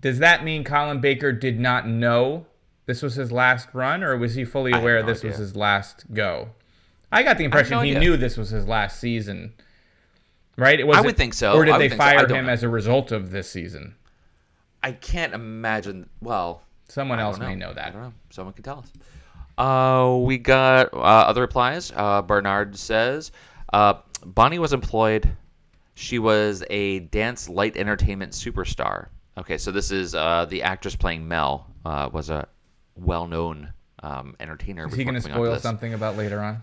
Does 0.00 0.18
that 0.18 0.44
mean 0.44 0.62
Colin 0.62 1.00
Baker 1.00 1.32
did 1.32 1.58
not 1.58 1.88
know 1.88 2.46
this 2.86 3.02
was 3.02 3.14
his 3.14 3.32
last 3.32 3.68
run, 3.72 4.04
or 4.04 4.16
was 4.16 4.34
he 4.34 4.44
fully 4.44 4.72
aware 4.72 5.00
no 5.00 5.06
this 5.06 5.24
was 5.24 5.38
his 5.38 5.56
last 5.56 6.12
go? 6.12 6.50
I 7.10 7.22
got 7.22 7.38
the 7.38 7.44
impression 7.44 7.76
no 7.76 7.80
he 7.80 7.90
idea. 7.90 8.00
knew 8.00 8.16
this 8.16 8.36
was 8.36 8.50
his 8.50 8.66
last 8.66 9.00
season. 9.00 9.54
Right? 10.56 10.78
It 10.78 10.86
was 10.86 10.96
I 10.96 11.00
would 11.00 11.16
think 11.16 11.34
so. 11.34 11.54
Or 11.54 11.64
did 11.64 11.74
they 11.74 11.88
think 11.88 11.92
so. 11.92 11.98
Fire 11.98 12.28
him 12.28 12.46
know. 12.46 12.52
as 12.52 12.62
a 12.62 12.68
result 12.68 13.12
of 13.12 13.30
this 13.30 13.50
season? 13.50 13.96
I 14.82 14.92
can't 14.92 15.34
imagine. 15.34 16.08
Well, 16.20 16.62
Someone 16.88 17.18
else 17.18 17.38
don't 17.38 17.48
may 17.48 17.54
know. 17.54 17.68
know 17.68 17.74
that. 17.74 17.88
I 17.88 17.90
don't 17.90 18.02
know. 18.02 18.12
Someone 18.30 18.54
can 18.54 18.62
tell 18.62 18.78
us. 18.78 18.92
Uh, 19.58 20.18
we 20.18 20.38
got 20.38 20.92
uh, 20.92 20.98
other 20.98 21.40
replies. 21.40 21.92
Uh, 21.94 22.22
Bernard 22.22 22.76
says 22.76 23.32
uh, 23.72 23.94
Bonnie 24.24 24.58
was 24.58 24.72
employed. 24.72 25.28
She 25.94 26.18
was 26.18 26.62
a 26.68 27.00
dance 27.00 27.48
light 27.48 27.76
entertainment 27.76 28.32
superstar. 28.32 29.08
Okay, 29.38 29.58
so 29.58 29.70
this 29.70 29.90
is 29.90 30.14
uh, 30.14 30.46
the 30.48 30.62
actress 30.62 30.94
playing 30.94 31.26
Mel. 31.26 31.66
Uh, 31.84 32.08
was 32.12 32.30
a 32.30 32.46
well-known 32.96 33.72
um, 34.02 34.34
entertainer. 34.40 34.88
Is 34.88 34.94
he 34.94 35.04
going 35.04 35.14
to 35.14 35.20
spoil 35.20 35.58
something 35.58 35.94
about 35.94 36.16
later 36.16 36.40
on? 36.40 36.62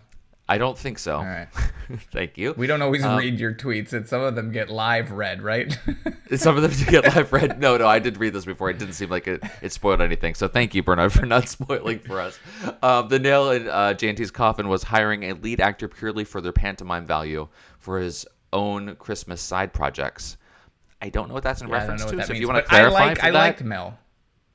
I 0.54 0.58
don't 0.60 0.78
think 0.78 1.00
so. 1.00 1.18
All 1.18 1.24
right. 1.26 1.48
Thank 2.12 2.38
you. 2.38 2.54
We 2.56 2.68
don't 2.68 2.82
always 2.84 3.04
Um, 3.04 3.18
read 3.18 3.40
your 3.40 3.54
tweets, 3.54 3.92
and 3.94 4.08
some 4.08 4.22
of 4.22 4.36
them 4.36 4.52
get 4.52 4.70
live 4.70 5.12
read, 5.12 5.42
right? 5.42 5.76
Some 6.36 6.58
of 6.58 6.62
them 6.64 6.72
get 6.88 7.16
live 7.16 7.32
read. 7.34 7.60
No, 7.60 7.76
no, 7.78 7.88
I 7.88 8.00
did 8.00 8.18
read 8.18 8.34
this 8.34 8.46
before. 8.46 8.70
It 8.70 8.78
didn't 8.80 8.94
seem 8.94 9.10
like 9.10 9.28
it, 9.28 9.44
it 9.62 9.72
spoiled 9.72 10.02
anything. 10.02 10.34
So 10.36 10.48
thank 10.48 10.74
you, 10.74 10.82
Bernard, 10.84 11.12
for 11.14 11.26
not 11.26 11.48
spoiling 11.58 12.00
for 12.00 12.20
us. 12.20 12.40
Um, 12.82 13.08
the 13.10 13.20
nail 13.20 13.52
in 13.52 13.68
uh, 13.68 13.94
JNT's 13.96 14.32
coffin 14.32 14.68
was 14.68 14.84
hiring 14.84 15.24
a 15.24 15.34
lead 15.34 15.60
actor 15.60 15.88
purely 15.88 16.24
for 16.24 16.40
their 16.42 16.52
pantomime 16.54 17.06
value 17.06 17.48
for 17.80 18.00
his 18.00 18.26
own 18.52 18.96
Christmas 18.96 19.42
side 19.42 19.74
projects. 19.74 20.38
I 21.02 21.10
don't 21.10 21.28
know 21.28 21.34
what 21.34 21.44
that's 21.44 21.62
in 21.62 21.68
Yeah, 21.68 21.76
reference 21.76 22.06
to. 22.06 22.24
So 22.24 22.34
if 22.34 22.40
you 22.40 22.48
want 22.48 22.64
to 22.64 22.70
but 22.70 22.76
I 22.76 22.80
clarify, 22.80 23.00
like 23.06 23.24
I 23.24 23.32
that, 23.32 23.40
liked 23.40 23.64
Mel. 23.64 23.98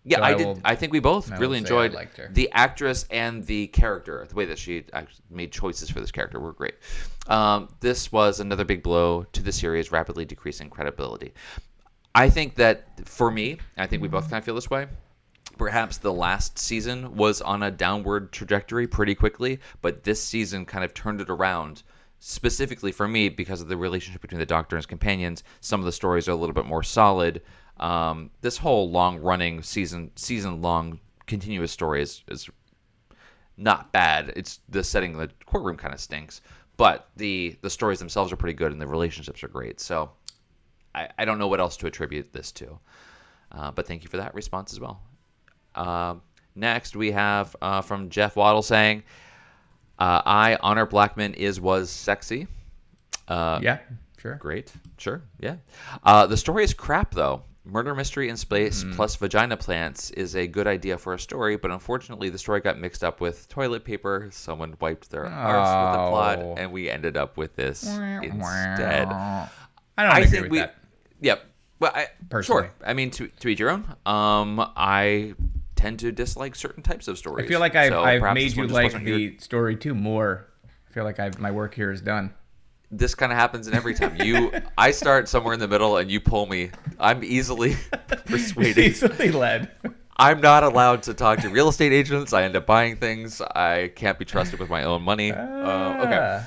Yeah, 0.04 0.18
So 0.18 0.22
I, 0.22 0.28
I 0.28 0.34
did. 0.34 0.46
will- 0.46 0.60
I 0.64 0.74
think 0.74 0.92
we 0.92 1.00
both 1.00 1.30
really 1.40 1.58
enjoyed 1.58 1.92
the 2.34 2.50
actress 2.52 3.06
and 3.10 3.44
the 3.46 3.66
character. 3.68 4.24
The 4.28 4.34
way 4.34 4.44
that 4.46 4.58
she 4.58 4.84
made 5.30 5.52
choices 5.52 5.90
for 5.90 6.00
this 6.00 6.10
character 6.10 6.40
were 6.40 6.52
great. 6.52 6.74
Um, 7.26 7.68
this 7.80 8.10
was 8.10 8.40
another 8.40 8.64
big 8.64 8.82
blow 8.82 9.24
to 9.32 9.42
the 9.42 9.52
series, 9.52 9.92
rapidly 9.92 10.24
decreasing 10.24 10.70
credibility. 10.70 11.34
I 12.14 12.30
think 12.30 12.54
that 12.54 13.06
for 13.06 13.30
me, 13.30 13.58
I 13.76 13.86
think 13.86 14.00
we 14.02 14.08
both 14.08 14.30
kind 14.30 14.38
of 14.38 14.44
feel 14.44 14.54
this 14.54 14.70
way. 14.70 14.86
Perhaps 15.58 15.98
the 15.98 16.12
last 16.12 16.58
season 16.58 17.14
was 17.16 17.40
on 17.42 17.64
a 17.64 17.70
downward 17.70 18.32
trajectory 18.32 18.86
pretty 18.86 19.14
quickly, 19.14 19.58
but 19.82 20.04
this 20.04 20.22
season 20.22 20.64
kind 20.64 20.84
of 20.84 20.94
turned 20.94 21.20
it 21.20 21.28
around. 21.28 21.82
Specifically 22.20 22.90
for 22.92 23.06
me, 23.06 23.28
because 23.28 23.60
of 23.60 23.68
the 23.68 23.76
relationship 23.76 24.22
between 24.22 24.40
the 24.40 24.46
Doctor 24.46 24.74
and 24.76 24.80
his 24.80 24.86
companions, 24.86 25.44
some 25.60 25.80
of 25.80 25.86
the 25.86 25.92
stories 25.92 26.28
are 26.28 26.32
a 26.32 26.36
little 26.36 26.54
bit 26.54 26.66
more 26.66 26.82
solid. 26.82 27.42
Um, 27.80 28.30
this 28.40 28.56
whole 28.56 28.90
long-running 28.90 29.62
season, 29.62 30.10
season-long 30.16 30.98
continuous 31.26 31.70
story 31.70 32.02
is, 32.02 32.24
is 32.28 32.48
not 33.56 33.92
bad. 33.92 34.32
It's 34.36 34.60
the 34.68 34.82
setting 34.82 35.14
of 35.14 35.20
the 35.20 35.30
courtroom 35.46 35.76
kind 35.76 35.92
of 35.94 36.00
stinks, 36.00 36.40
but 36.76 37.08
the 37.16 37.56
the 37.60 37.70
stories 37.70 37.98
themselves 37.98 38.32
are 38.32 38.36
pretty 38.36 38.54
good 38.56 38.72
and 38.72 38.80
the 38.80 38.86
relationships 38.86 39.42
are 39.42 39.48
great. 39.48 39.80
So 39.80 40.10
I, 40.94 41.08
I 41.18 41.24
don't 41.24 41.38
know 41.38 41.48
what 41.48 41.60
else 41.60 41.76
to 41.78 41.86
attribute 41.86 42.32
this 42.32 42.52
to. 42.52 42.78
Uh, 43.52 43.70
but 43.70 43.86
thank 43.86 44.02
you 44.02 44.08
for 44.08 44.16
that 44.18 44.34
response 44.34 44.72
as 44.72 44.80
well. 44.80 45.00
Um 45.74 46.22
next, 46.54 46.96
we 46.96 47.10
have 47.12 47.54
uh, 47.62 47.80
from 47.80 48.08
Jeff 48.10 48.34
Waddle 48.34 48.62
saying, 48.62 49.02
uh, 49.98 50.22
"I 50.24 50.58
honor 50.60 50.86
Blackman 50.86 51.34
is 51.34 51.60
was 51.60 51.90
sexy." 51.90 52.46
Uh, 53.28 53.60
Yeah, 53.62 53.78
sure. 54.20 54.34
Great. 54.36 54.72
Sure. 54.96 55.22
Yeah. 55.38 55.56
Uh, 56.02 56.26
the 56.26 56.36
story 56.36 56.64
is 56.64 56.74
crap, 56.74 57.12
though. 57.12 57.42
Murder 57.70 57.94
mystery 57.94 58.28
in 58.30 58.36
space 58.36 58.82
Hmm. 58.82 58.92
plus 58.92 59.16
vagina 59.16 59.56
plants 59.56 60.10
is 60.12 60.34
a 60.36 60.46
good 60.46 60.66
idea 60.66 60.96
for 60.96 61.12
a 61.14 61.18
story, 61.18 61.56
but 61.56 61.70
unfortunately, 61.70 62.30
the 62.30 62.38
story 62.38 62.60
got 62.60 62.78
mixed 62.78 63.04
up 63.04 63.20
with 63.20 63.46
toilet 63.48 63.84
paper. 63.84 64.28
Someone 64.32 64.74
wiped 64.80 65.10
their 65.10 65.26
arse 65.26 65.68
with 65.68 65.92
the 66.00 66.04
Oh. 66.06 66.10
plot, 66.10 66.38
and 66.58 66.72
we 66.72 66.88
ended 66.88 67.16
up 67.18 67.36
with 67.36 67.54
this 67.56 67.84
instead. 67.84 69.08
I 69.08 69.48
don't 69.98 70.12
agree 70.16 70.26
think 70.26 70.50
we. 70.50 70.58
that. 70.60 70.76
Yep. 71.20 71.44
Well, 71.80 71.92
I, 71.94 72.06
Personally. 72.30 72.62
sure. 72.62 72.70
I 72.84 72.94
mean, 72.94 73.10
to, 73.12 73.28
to 73.28 73.48
each 73.48 73.60
your 73.60 73.70
own. 73.70 73.84
Um, 74.06 74.60
I 74.76 75.34
tend 75.76 75.98
to 76.00 76.10
dislike 76.10 76.56
certain 76.56 76.82
types 76.82 77.06
of 77.06 77.18
stories. 77.18 77.44
I 77.44 77.48
feel 77.48 77.60
like 77.60 77.76
I've, 77.76 77.90
so 77.92 78.02
I've 78.02 78.34
made 78.34 78.56
you 78.56 78.66
like 78.66 79.04
the 79.04 79.36
story 79.38 79.76
too 79.76 79.94
more. 79.94 80.46
I 80.88 80.92
feel 80.92 81.04
like 81.04 81.20
I've, 81.20 81.38
my 81.38 81.50
work 81.50 81.74
here 81.74 81.92
is 81.92 82.00
done. 82.00 82.32
This 82.90 83.14
kind 83.14 83.32
of 83.32 83.38
happens 83.38 83.68
in 83.68 83.74
every 83.74 83.94
time. 83.94 84.16
You 84.20 84.52
i 84.78 84.90
start 84.90 85.28
somewhere 85.28 85.54
in 85.54 85.60
the 85.60 85.68
middle 85.68 85.98
and 85.98 86.10
you 86.10 86.20
pull 86.20 86.46
me. 86.46 86.70
I'm 86.98 87.22
easily 87.22 87.76
persuaded. 88.26 88.78
Easily 88.78 89.30
led. 89.30 89.70
i'm 90.16 90.40
not 90.40 90.64
allowed 90.64 91.02
to 91.04 91.14
talk 91.14 91.40
to 91.40 91.48
real 91.48 91.68
estate 91.68 91.92
agents. 91.92 92.32
I 92.32 92.44
end 92.44 92.56
up 92.56 92.66
buying 92.66 92.96
things. 92.96 93.40
I 93.40 93.92
can't 93.94 94.18
be 94.18 94.24
trusted 94.24 94.58
with 94.58 94.70
my 94.70 94.84
own 94.84 95.02
money. 95.02 95.32
Uh, 95.32 96.04
okay. 96.04 96.42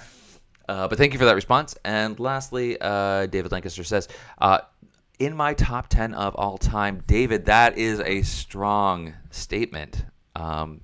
Uh, 0.67 0.87
but 0.87 0.97
thank 0.97 1.13
you 1.13 1.19
for 1.19 1.25
that 1.25 1.35
response. 1.35 1.75
And 1.85 2.19
lastly 2.19 2.77
uh, 2.81 3.27
david 3.27 3.51
lancaster 3.51 3.83
says 3.83 4.07
uh, 4.39 4.59
in 5.19 5.35
my 5.35 5.53
top 5.53 5.87
10 5.89 6.15
of 6.15 6.35
all 6.35 6.57
time 6.57 7.03
david 7.05 7.45
that 7.45 7.77
is 7.77 7.99
a 7.99 8.21
strong 8.23 9.13
statement. 9.29 10.05
Um, 10.35 10.81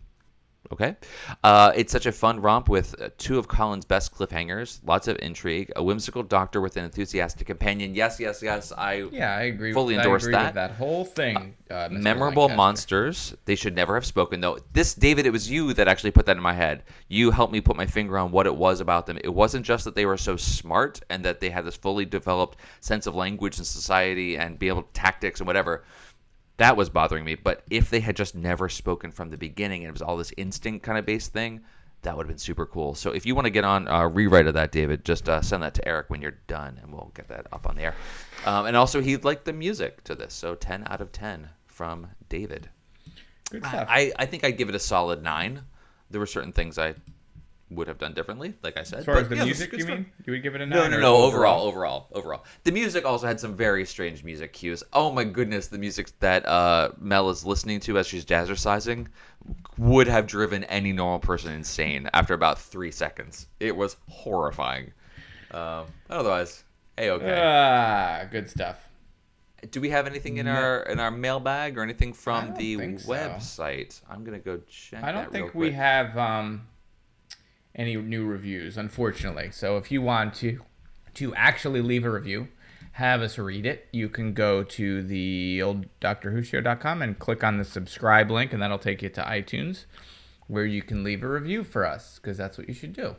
Okay. 0.72 0.98
Uh, 1.44 1.72
it's 1.76 1.92
such 1.92 2.06
a 2.06 2.12
fun 2.12 2.42
romp 2.42 2.68
with 2.68 3.00
uh, 3.02 3.10
two 3.18 3.40
of 3.40 3.48
Colin's 3.48 3.86
best 3.86 4.14
cliffhangers, 4.14 4.80
lots 4.86 5.08
of 5.08 5.18
intrigue, 5.22 5.72
a 5.78 5.84
whimsical 5.84 6.24
doctor 6.24 6.60
with 6.60 6.76
an 6.76 6.84
enthusiastic 6.84 7.48
companion. 7.48 7.96
Yes, 7.96 8.20
yes, 8.20 8.44
yes. 8.44 8.74
I 8.74 9.06
Yeah, 9.12 9.36
I 9.36 9.44
agree. 9.44 9.72
fully 9.72 9.96
I 9.96 10.00
endorse 10.00 10.24
agree 10.24 10.34
that. 10.34 10.46
With 10.48 10.56
that 10.56 10.72
whole 10.72 11.06
thing. 11.06 11.56
Uh, 11.70 11.90
Mr. 11.90 12.02
Memorable 12.02 12.50
monsters. 12.50 13.34
They 13.46 13.56
should 13.56 13.76
never 13.76 13.96
have 13.96 14.06
spoken, 14.06 14.42
though. 14.42 14.58
This, 14.74 14.94
David, 14.94 15.26
it 15.26 15.32
was 15.32 15.50
you 15.50 15.74
that 15.74 15.88
actually 15.88 16.12
put 16.12 16.26
that 16.26 16.36
in 16.38 16.44
my 16.44 16.54
head. 16.54 16.84
You 17.08 17.32
helped 17.32 17.54
me 17.54 17.62
put 17.62 17.78
my 17.78 17.86
finger 17.86 18.18
on 18.18 18.32
what 18.32 18.46
it 18.46 18.56
was 18.56 18.82
about 18.82 19.06
them. 19.06 19.18
It 19.24 19.34
wasn't 19.34 19.66
just 19.66 19.86
that 19.86 19.96
they 19.96 20.06
were 20.06 20.18
so 20.18 20.36
smart 20.36 21.00
and 21.10 21.24
that 21.24 21.40
they 21.40 21.50
had 21.50 21.66
this 21.66 21.78
fully 21.78 22.06
developed 22.06 22.60
sense 22.82 23.08
of 23.08 23.16
language 23.16 23.58
and 23.58 23.66
society 23.66 24.38
and 24.38 24.60
be 24.60 24.68
able 24.68 24.84
to 24.84 24.92
tactics 24.94 25.40
and 25.40 25.48
whatever. 25.48 25.84
That 26.58 26.76
was 26.76 26.90
bothering 26.90 27.24
me. 27.24 27.36
But 27.36 27.64
if 27.70 27.90
they 27.90 28.00
had 28.00 28.16
just 28.16 28.36
never 28.36 28.68
spoken 28.70 29.12
from 29.12 29.30
the 29.30 29.38
beginning 29.38 29.84
and 29.84 29.90
it 29.90 29.94
was 29.94 30.02
all 30.02 30.18
this 30.18 30.34
instinct 30.38 30.84
kind 30.84 30.98
of 30.98 31.06
based 31.06 31.32
thing, 31.32 31.62
that 32.04 32.16
would 32.16 32.24
have 32.24 32.30
been 32.30 32.38
super 32.38 32.66
cool. 32.66 32.96
So 32.96 33.12
if 33.12 33.26
you 33.26 33.36
want 33.36 33.46
to 33.46 33.52
get 33.52 33.64
on 33.64 33.88
a 33.88 34.08
rewrite 34.08 34.48
of 34.48 34.54
that, 34.54 34.72
David, 34.72 35.04
just 35.04 35.28
uh, 35.30 35.42
send 35.42 35.64
that 35.64 35.74
to 35.76 35.88
Eric 35.88 36.10
when 36.10 36.22
you're 36.22 36.38
done, 36.48 36.80
and 36.82 36.92
we'll 36.92 37.12
get 37.16 37.28
that 37.30 37.48
up 37.52 37.68
on 37.68 37.76
the 37.76 37.84
air. 37.84 37.96
Um, 38.46 38.66
and 38.66 38.78
also, 38.78 39.02
he 39.02 39.18
liked 39.18 39.46
the 39.46 39.54
music 39.54 40.04
to 40.06 40.16
this, 40.16 40.34
so 40.34 40.56
10 40.56 40.86
out 40.88 41.02
of 41.02 41.12
10 41.12 41.50
from 41.66 42.08
David. 42.30 42.70
Good 43.50 43.66
stuff. 43.66 43.88
I, 43.90 44.12
I 44.18 44.26
think 44.26 44.44
I'd 44.44 44.58
give 44.58 44.70
it 44.70 44.76
a 44.76 44.80
solid 44.80 45.24
nine. 45.24 45.62
There 46.10 46.20
were 46.20 46.28
certain 46.28 46.52
things 46.52 46.78
I 46.78 46.96
would 47.70 47.88
have 47.88 47.98
done 47.98 48.14
differently, 48.14 48.54
like 48.64 48.78
I 48.78 48.84
said. 48.84 49.00
as 49.00 49.06
far 49.06 49.16
but, 49.16 49.24
as 49.24 49.30
the 49.30 49.36
yeah, 49.36 49.44
music, 49.46 49.74
you 49.74 49.86
mean? 49.86 50.06
You 50.26 50.34
would 50.34 50.42
give 50.44 50.56
it 50.56 50.62
a 50.62 50.66
No, 50.66 50.84
nine? 50.84 50.92
no, 50.92 50.98
or 50.98 51.02
no. 51.02 51.16
Overall, 51.18 51.64
overall, 51.68 52.08
overall. 52.14 52.46
The 52.64 52.72
music 52.72 53.04
also 53.06 53.28
had 53.28 53.40
some 53.40 53.54
very 53.56 53.86
strange 53.86 54.24
music 54.24 54.54
cues. 54.54 54.84
Oh 54.94 55.12
my 55.12 55.24
goodness, 55.26 55.68
the 55.68 55.78
music 55.78 56.08
that 56.22 56.46
uh, 56.46 56.92
Mel 57.00 57.30
is 57.30 57.46
listening 57.46 57.80
to 57.82 57.98
as 57.98 58.08
she's 58.08 58.24
jazzercising 58.24 59.08
would 59.78 60.08
have 60.08 60.28
driven 60.28 60.64
any 60.66 60.94
normal 60.94 61.20
person 61.20 61.52
insane 61.54 62.10
after 62.14 62.34
about 62.34 62.58
three 62.60 62.92
seconds. 62.92 63.48
It 63.60 63.76
was 63.76 63.98
horrifying. 64.10 64.94
Um, 65.52 65.86
otherwise, 66.10 66.64
a 66.98 67.10
okay. 67.12 67.42
Ah, 67.42 68.26
good 68.32 68.50
stuff. 68.50 68.78
Do 69.72 69.82
we 69.82 69.90
have 69.90 70.06
anything 70.08 70.38
in 70.38 70.48
our 70.48 70.84
in 70.84 71.00
our 71.00 71.12
mailbag 71.12 71.78
or 71.78 71.82
anything 71.82 72.14
from 72.14 72.54
the 72.56 72.76
think 72.78 73.00
so. 73.00 73.12
website? 73.12 74.00
I'm 74.10 74.24
gonna 74.24 74.40
go 74.40 74.60
check. 74.70 75.04
I 75.04 75.12
don't 75.12 75.32
think 75.32 75.54
we 75.56 75.68
quick. 75.68 75.74
have 75.74 76.18
um, 76.18 76.68
any 77.78 77.96
new 77.96 78.26
reviews, 78.26 78.78
unfortunately. 78.78 79.52
So 79.52 79.78
if 79.78 79.92
you 79.92 80.02
want 80.02 80.34
to 80.36 80.60
to 81.14 81.34
actually 81.34 81.82
leave 81.82 82.06
a 82.06 82.12
review, 82.12 82.48
have 82.94 83.22
us 83.22 83.38
read 83.38 83.66
it, 83.66 83.88
you 83.92 84.10
can 84.10 84.34
go 84.34 84.64
to 84.64 85.02
the 85.02 85.62
old 85.62 85.86
drwhoshow.com 86.00 87.02
and 87.02 87.18
click 87.18 87.44
on 87.44 87.58
the 87.58 87.64
subscribe 87.64 88.30
link, 88.30 88.54
and 88.54 88.62
that'll 88.62 88.78
take 88.78 89.02
you 89.02 89.10
to 89.10 89.22
iTunes, 89.22 89.86
where 90.48 90.66
you 90.66 90.82
can 90.82 91.04
leave 91.04 91.24
a 91.24 91.28
review 91.28 91.64
for 91.64 91.86
us, 91.86 92.20
because 92.20 92.38
that's 92.38 92.58
what 92.58 92.68
you 92.68 92.74
should 92.74 92.94
do. 92.94 93.16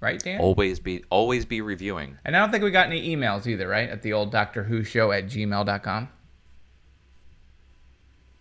Right, 0.00 0.18
Dan? 0.18 0.40
always 0.40 0.80
be 0.80 1.04
always 1.10 1.44
be 1.44 1.60
reviewing. 1.60 2.16
And 2.24 2.34
I 2.34 2.38
don't 2.38 2.50
think 2.50 2.64
we 2.64 2.70
got 2.70 2.86
any 2.86 3.14
emails 3.14 3.46
either, 3.46 3.68
right? 3.68 3.88
At 3.88 4.00
the 4.00 4.14
old 4.14 4.32
Doctor 4.32 4.64
Who 4.64 4.82
show 4.82 5.12
at 5.12 5.26
gmail.com. 5.26 6.08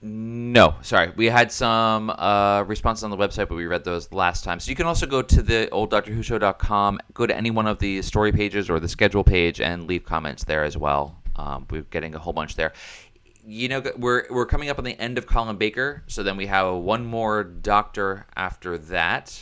No, 0.01 0.75
sorry. 0.81 1.11
We 1.17 1.25
had 1.25 1.51
some 1.51 2.09
uh, 2.09 2.63
responses 2.65 3.03
on 3.03 3.09
the 3.09 3.17
website, 3.17 3.49
but 3.49 3.55
we 3.55 3.65
read 3.65 3.83
those 3.83 4.11
last 4.13 4.45
time. 4.45 4.59
So 4.61 4.69
you 4.69 4.75
can 4.75 4.85
also 4.85 5.05
go 5.05 5.21
to 5.21 5.41
the 5.41 5.69
old 5.71 5.89
go 5.89 7.25
to 7.27 7.35
any 7.35 7.51
one 7.51 7.67
of 7.67 7.79
the 7.79 8.01
story 8.01 8.31
pages 8.31 8.69
or 8.69 8.79
the 8.79 8.87
schedule 8.87 9.25
page, 9.25 9.59
and 9.59 9.87
leave 9.87 10.05
comments 10.05 10.45
there 10.45 10.63
as 10.63 10.77
well. 10.77 11.21
Um, 11.35 11.65
we're 11.69 11.81
getting 11.81 12.15
a 12.15 12.19
whole 12.19 12.31
bunch 12.31 12.55
there. 12.55 12.71
You 13.45 13.67
know, 13.67 13.83
we're 13.97 14.25
we're 14.29 14.45
coming 14.45 14.69
up 14.69 14.77
on 14.77 14.85
the 14.85 14.97
end 14.99 15.17
of 15.17 15.27
Colin 15.27 15.57
Baker, 15.57 16.03
so 16.07 16.23
then 16.23 16.37
we 16.37 16.45
have 16.45 16.75
one 16.75 17.05
more 17.05 17.43
Doctor 17.43 18.25
after 18.37 18.77
that, 18.77 19.37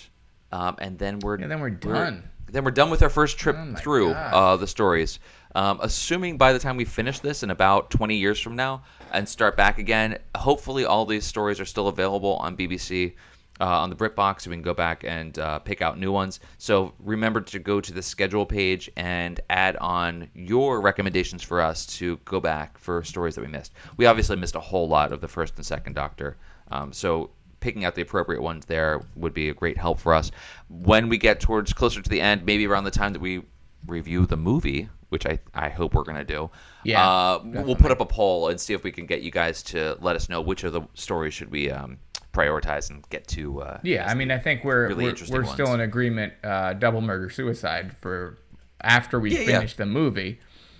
um, 0.52 0.76
and 0.80 0.98
then 0.98 1.20
we're 1.20 1.40
Yeah, 1.40 1.48
then 1.48 1.60
we're 1.60 1.70
done. 1.70 2.30
Then 2.48 2.64
we're 2.64 2.72
done 2.72 2.90
with 2.90 3.02
our 3.04 3.10
first 3.10 3.38
trip 3.38 3.56
Oh 3.58 3.76
through 3.76 4.12
uh, 4.12 4.58
the 4.58 4.68
stories. 4.68 5.20
Um, 5.56 5.80
assuming 5.82 6.38
by 6.38 6.54
the 6.54 6.60
time 6.60 6.78
we 6.78 6.86
finish 6.86 7.20
this 7.20 7.44
in 7.44 7.50
about 7.50 7.90
20 7.90 8.16
years 8.16 8.40
from 8.40 8.56
now 8.56 8.84
and 9.12 9.28
start 9.28 9.58
back 9.58 9.80
again, 9.80 10.18
hopefully 10.36 10.86
all 10.86 11.06
these 11.06 11.26
stories 11.26 11.60
are 11.60 11.66
still 11.66 11.88
available 11.88 12.36
on 12.36 12.56
BBC. 12.56 13.14
Uh, 13.60 13.66
on 13.66 13.90
the 13.90 13.96
BritBox, 13.96 14.42
so 14.42 14.52
we 14.52 14.56
can 14.56 14.62
go 14.62 14.72
back 14.72 15.04
and 15.04 15.40
uh, 15.40 15.58
pick 15.58 15.82
out 15.82 15.98
new 15.98 16.12
ones. 16.12 16.42
So 16.60 16.94
remember 17.00 17.42
to 17.42 17.58
go 17.58 17.82
to 17.82 17.92
the 17.92 18.04
schedule 18.04 18.46
page 18.46 18.88
and 18.98 19.40
add 19.50 19.78
on 19.78 20.30
your 20.36 20.80
recommendations 20.80 21.42
for 21.42 21.60
us 21.60 21.88
to 21.98 22.18
go 22.18 22.40
back 22.40 22.78
for 22.78 23.04
stories 23.04 23.34
that 23.34 23.42
we 23.42 23.48
missed. 23.48 23.74
We 23.98 24.06
obviously 24.06 24.36
missed 24.36 24.54
a 24.54 24.60
whole 24.60 24.88
lot 24.88 25.12
of 25.12 25.22
the 25.22 25.28
first 25.28 25.56
and 25.56 25.66
second 25.66 25.94
Doctor, 25.94 26.38
um, 26.70 26.94
so 26.94 27.32
picking 27.60 27.86
out 27.86 27.96
the 27.96 28.02
appropriate 28.02 28.42
ones 28.42 28.66
there 28.66 29.02
would 29.16 29.34
be 29.34 29.50
a 29.50 29.54
great 29.54 29.78
help 29.78 30.00
for 30.00 30.14
us. 30.14 30.32
When 30.70 31.10
we 31.10 31.18
get 31.18 31.40
towards 31.40 31.74
closer 31.74 32.02
to 32.02 32.10
the 32.10 32.22
end, 32.22 32.46
maybe 32.46 32.68
around 32.68 32.84
the 32.84 32.92
time 32.92 33.14
that 33.14 33.20
we 33.20 33.44
review 33.86 34.26
the 34.26 34.38
movie, 34.38 34.90
which 35.10 35.26
I, 35.26 35.40
I 35.54 35.70
hope 35.70 35.94
we're 35.94 36.04
going 36.04 36.18
to 36.18 36.24
do, 36.24 36.50
Yeah, 36.84 37.08
uh, 37.08 37.42
we'll 37.44 37.76
put 37.76 37.92
up 37.92 38.02
a 38.02 38.06
poll 38.06 38.50
and 38.50 38.60
see 38.60 38.74
if 38.74 38.84
we 38.84 38.92
can 38.92 39.06
get 39.06 39.22
you 39.22 39.32
guys 39.32 39.64
to 39.64 39.98
let 40.02 40.16
us 40.16 40.30
know 40.30 40.42
which 40.42 40.64
of 40.64 40.74
the 40.74 40.82
stories 40.94 41.34
should 41.34 41.50
we 41.50 41.72
um, 41.72 41.98
prioritize 42.34 42.90
and 42.90 43.08
get 43.10 43.28
to. 43.30 43.62
Uh, 43.62 43.80
Yeah, 43.84 44.06
I 44.08 44.14
mean, 44.14 44.32
I 44.32 44.38
think 44.38 44.64
we're 44.64 44.90
really 44.90 45.06
we're, 45.06 45.16
we're 45.30 45.46
still 45.46 45.74
in 45.74 45.80
agreement. 45.80 46.34
Uh, 46.44 46.74
double 46.74 47.02
murder 47.02 47.30
suicide 47.30 47.96
for 47.98 48.38
after 48.82 49.20
we 49.20 49.32
Yeah, 49.34 49.40
yeah. 49.40 49.46
finish 49.46 49.76
the 49.76 49.86
movie. 49.86 50.40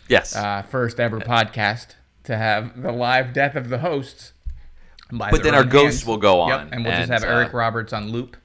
Yes. 0.10 0.36
Uh, 0.36 0.62
first 0.62 1.00
ever 1.00 1.20
podcast 1.20 1.96
to 2.26 2.38
have 2.38 2.82
the 2.82 2.92
live 2.92 3.34
death 3.34 3.56
of 3.56 3.70
the 3.70 3.80
hosts. 3.80 4.34
But 5.12 5.44
then 5.44 5.56
our 5.56 5.62
own 5.62 5.70
ghosts 5.70 6.06
will 6.06 6.18
go 6.18 6.48
Yep, 6.48 6.60
on, 6.60 6.74
and 6.74 6.84
we'll 6.84 6.94
just 6.94 7.10
have 7.12 7.24
uh, 7.24 7.28
Eric 7.28 7.54
Roberts 7.54 7.94
on 7.94 8.12
loop. 8.12 8.36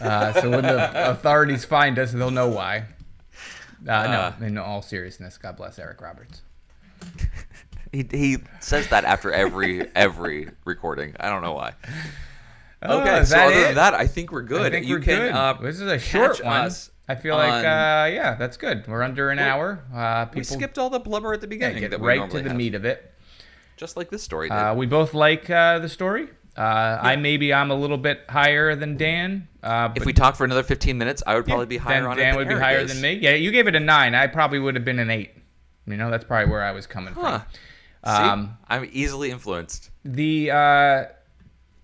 Uh, 0.00 0.32
so 0.40 0.50
when 0.50 0.62
the 0.62 1.10
authorities 1.10 1.64
find 1.64 1.98
us, 1.98 2.12
they'll 2.12 2.30
know 2.30 2.48
why. 2.48 2.84
Uh, 3.88 4.32
no, 4.40 4.46
in 4.46 4.58
all 4.58 4.82
seriousness, 4.82 5.38
God 5.38 5.56
bless 5.56 5.78
Eric 5.78 6.00
Roberts. 6.00 6.42
He, 7.92 8.06
he 8.10 8.36
says 8.60 8.88
that 8.88 9.04
after 9.04 9.30
every 9.32 9.88
every 9.94 10.48
recording. 10.64 11.14
I 11.20 11.28
don't 11.28 11.42
know 11.42 11.52
why. 11.52 11.74
Oh, 12.82 13.00
Okay, 13.00 13.20
is 13.20 13.30
so 13.30 13.38
other 13.38 13.54
it? 13.54 13.62
than 13.62 13.74
that, 13.76 13.94
I 13.94 14.06
think 14.06 14.32
we're 14.32 14.42
good. 14.42 14.72
Think 14.72 14.86
you 14.86 14.96
we're 14.96 15.00
can, 15.00 15.18
good. 15.18 15.32
Uh, 15.32 15.54
this 15.62 15.76
is 15.76 15.82
a 15.90 15.98
short 15.98 16.42
one. 16.44 16.56
us 16.66 16.90
I 17.08 17.14
feel 17.14 17.36
like, 17.36 17.64
uh, 17.64 18.10
yeah, 18.12 18.34
that's 18.36 18.56
good. 18.56 18.86
We're 18.88 19.02
under 19.02 19.30
an 19.30 19.38
hour. 19.38 19.84
Uh, 19.94 20.24
people 20.26 20.40
we 20.40 20.44
skipped 20.44 20.76
all 20.76 20.90
the 20.90 20.98
blubber 20.98 21.32
at 21.32 21.40
the 21.40 21.46
yeah, 21.46 21.50
beginning. 21.50 21.78
get 21.80 21.90
that 21.92 22.00
we 22.00 22.08
right 22.08 22.28
to 22.28 22.42
the 22.42 22.48
have. 22.48 22.56
meat 22.56 22.74
of 22.74 22.84
it. 22.84 23.14
Just 23.76 23.96
like 23.96 24.10
this 24.10 24.22
story 24.22 24.48
did. 24.48 24.54
Uh, 24.54 24.74
we 24.76 24.86
both 24.86 25.14
like 25.14 25.48
uh, 25.50 25.78
the 25.78 25.88
story. 25.88 26.28
Uh, 26.56 26.98
I 27.02 27.16
maybe 27.16 27.52
I'm 27.52 27.70
a 27.70 27.74
little 27.74 27.98
bit 27.98 28.22
higher 28.28 28.74
than 28.74 28.96
Dan. 28.96 29.46
Uh, 29.62 29.90
if 29.94 30.06
we 30.06 30.12
talk 30.14 30.36
for 30.36 30.44
another 30.44 30.62
15 30.62 30.96
minutes, 30.96 31.22
I 31.26 31.34
would 31.34 31.44
probably 31.44 31.66
be 31.66 31.76
higher 31.76 32.00
then 32.00 32.10
on 32.10 32.18
it. 32.18 32.22
Dan 32.22 32.36
would 32.36 32.48
be 32.48 32.54
higher 32.54 32.78
is. 32.78 32.92
than 32.92 33.02
me. 33.02 33.12
Yeah, 33.20 33.34
you 33.34 33.50
gave 33.50 33.66
it 33.66 33.74
a 33.76 33.80
nine. 33.80 34.14
I 34.14 34.26
probably 34.26 34.58
would 34.58 34.74
have 34.74 34.84
been 34.84 34.98
an 34.98 35.10
eight. 35.10 35.32
You 35.86 35.96
know, 35.98 36.10
that's 36.10 36.24
probably 36.24 36.50
where 36.50 36.62
I 36.62 36.72
was 36.72 36.86
coming 36.86 37.12
Huh. 37.14 37.40
from. 37.40 37.42
See? 38.06 38.10
Um, 38.22 38.56
I'm 38.68 38.88
easily 38.92 39.30
influenced. 39.30 39.90
The 40.04 40.50
uh, 40.50 41.04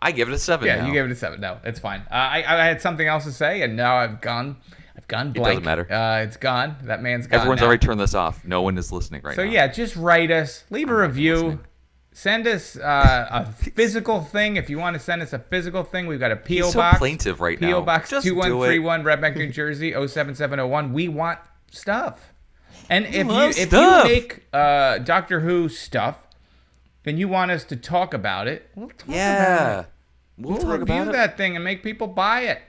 I 0.00 0.12
give 0.12 0.28
it 0.28 0.32
a 0.34 0.38
seven. 0.38 0.66
yeah, 0.66 0.76
now. 0.80 0.86
you 0.86 0.92
gave 0.92 1.04
it 1.04 1.10
a 1.10 1.16
seven. 1.16 1.40
No, 1.40 1.58
it's 1.64 1.78
fine. 1.80 2.00
Uh, 2.10 2.14
I 2.14 2.36
I 2.38 2.64
had 2.64 2.80
something 2.80 3.06
else 3.06 3.24
to 3.24 3.32
say, 3.32 3.62
and 3.62 3.76
now 3.76 3.96
I've 3.96 4.20
gone. 4.20 4.56
I've 4.96 5.08
gone 5.08 5.32
blank. 5.32 5.62
doesn't 5.62 5.64
matter. 5.64 5.92
Uh, 5.92 6.22
it's 6.22 6.36
gone. 6.36 6.76
That 6.84 7.02
man's 7.02 7.26
gone. 7.26 7.40
Everyone's 7.40 7.60
now. 7.60 7.66
already 7.66 7.84
turned 7.84 8.00
this 8.00 8.14
off. 8.14 8.44
No 8.44 8.62
one 8.62 8.78
is 8.78 8.90
listening 8.92 9.22
right 9.24 9.34
So 9.34 9.44
now. 9.44 9.50
So 9.50 9.52
yeah, 9.54 9.66
just 9.68 9.96
write 9.96 10.30
us, 10.30 10.64
leave 10.70 10.88
a 10.90 10.96
review, 10.96 11.60
send 12.12 12.46
us 12.46 12.76
uh, 12.76 13.26
a 13.30 13.52
physical 13.52 14.22
thing 14.22 14.56
if 14.56 14.68
you 14.70 14.78
want 14.78 14.94
to 14.94 15.00
send 15.00 15.22
us 15.22 15.32
a 15.32 15.38
physical 15.38 15.82
thing. 15.84 16.06
We've 16.06 16.20
got 16.20 16.32
a 16.32 16.36
PO 16.36 16.46
He's 16.48 16.72
so 16.72 16.78
box. 16.78 16.98
plaintive 16.98 17.40
right 17.40 17.58
PO 17.58 17.66
now. 17.66 17.72
PO 17.80 17.82
box 17.82 18.10
two 18.22 18.34
one 18.34 18.52
it. 18.52 18.54
three 18.66 18.78
one 18.78 19.02
Red 19.04 19.20
Bank, 19.20 19.36
New 19.36 19.48
Jersey 19.50 19.92
07701. 19.92 20.92
We 20.92 21.08
want 21.08 21.38
stuff. 21.70 22.32
And 22.90 23.06
if 23.06 23.26
you 23.26 23.62
if 23.62 23.72
you 23.72 24.04
make 24.04 24.44
uh, 24.52 24.98
Doctor 24.98 25.40
Who 25.40 25.68
stuff, 25.68 26.16
and 27.04 27.18
you 27.18 27.28
want 27.28 27.50
us 27.50 27.64
to 27.64 27.76
talk 27.76 28.12
about 28.14 28.48
it, 28.48 28.68
we'll 28.74 28.88
talk 28.88 29.02
about 29.04 29.14
it. 29.14 29.16
Yeah. 29.16 29.84
We'll, 30.38 30.52
We'll 30.54 30.62
talk 30.62 30.80
review 30.80 30.94
about 31.02 31.08
it. 31.08 31.12
that 31.12 31.36
thing 31.36 31.54
and 31.56 31.64
make 31.64 31.82
people 31.82 32.06
buy 32.06 32.42
it. 32.42 32.60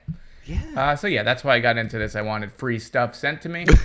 Yeah. 0.45 0.59
Uh, 0.75 0.95
so 0.95 1.07
yeah, 1.07 1.23
that's 1.23 1.43
why 1.43 1.55
I 1.55 1.59
got 1.59 1.77
into 1.77 1.97
this. 1.97 2.15
I 2.15 2.21
wanted 2.21 2.51
free 2.53 2.77
stuff 2.79 3.15
sent 3.15 3.41
to 3.43 3.49
me. 3.49 3.65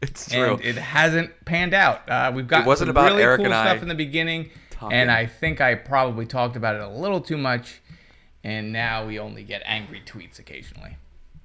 It's 0.00 0.30
true. 0.30 0.54
and 0.54 0.64
it 0.64 0.76
hasn't 0.76 1.32
panned 1.44 1.74
out. 1.74 2.08
Uh, 2.08 2.30
we've 2.32 2.46
got 2.46 2.64
wasn't 2.64 2.86
some 2.86 2.90
about 2.90 3.10
really 3.10 3.22
Eric 3.24 3.38
cool 3.38 3.46
and 3.46 3.54
I 3.54 3.68
stuff 3.68 3.82
in 3.82 3.88
the 3.88 3.96
beginning, 3.96 4.50
talking. 4.78 4.96
and 4.96 5.10
I 5.10 5.26
think 5.26 5.60
I 5.60 5.74
probably 5.74 6.26
talked 6.26 6.56
about 6.56 6.74
it 6.76 6.82
a 6.82 6.88
little 6.88 7.20
too 7.20 7.36
much, 7.38 7.80
and 8.44 8.72
now 8.72 9.06
we 9.06 9.18
only 9.18 9.42
get 9.44 9.62
angry 9.64 10.02
tweets 10.04 10.38
occasionally. 10.38 10.96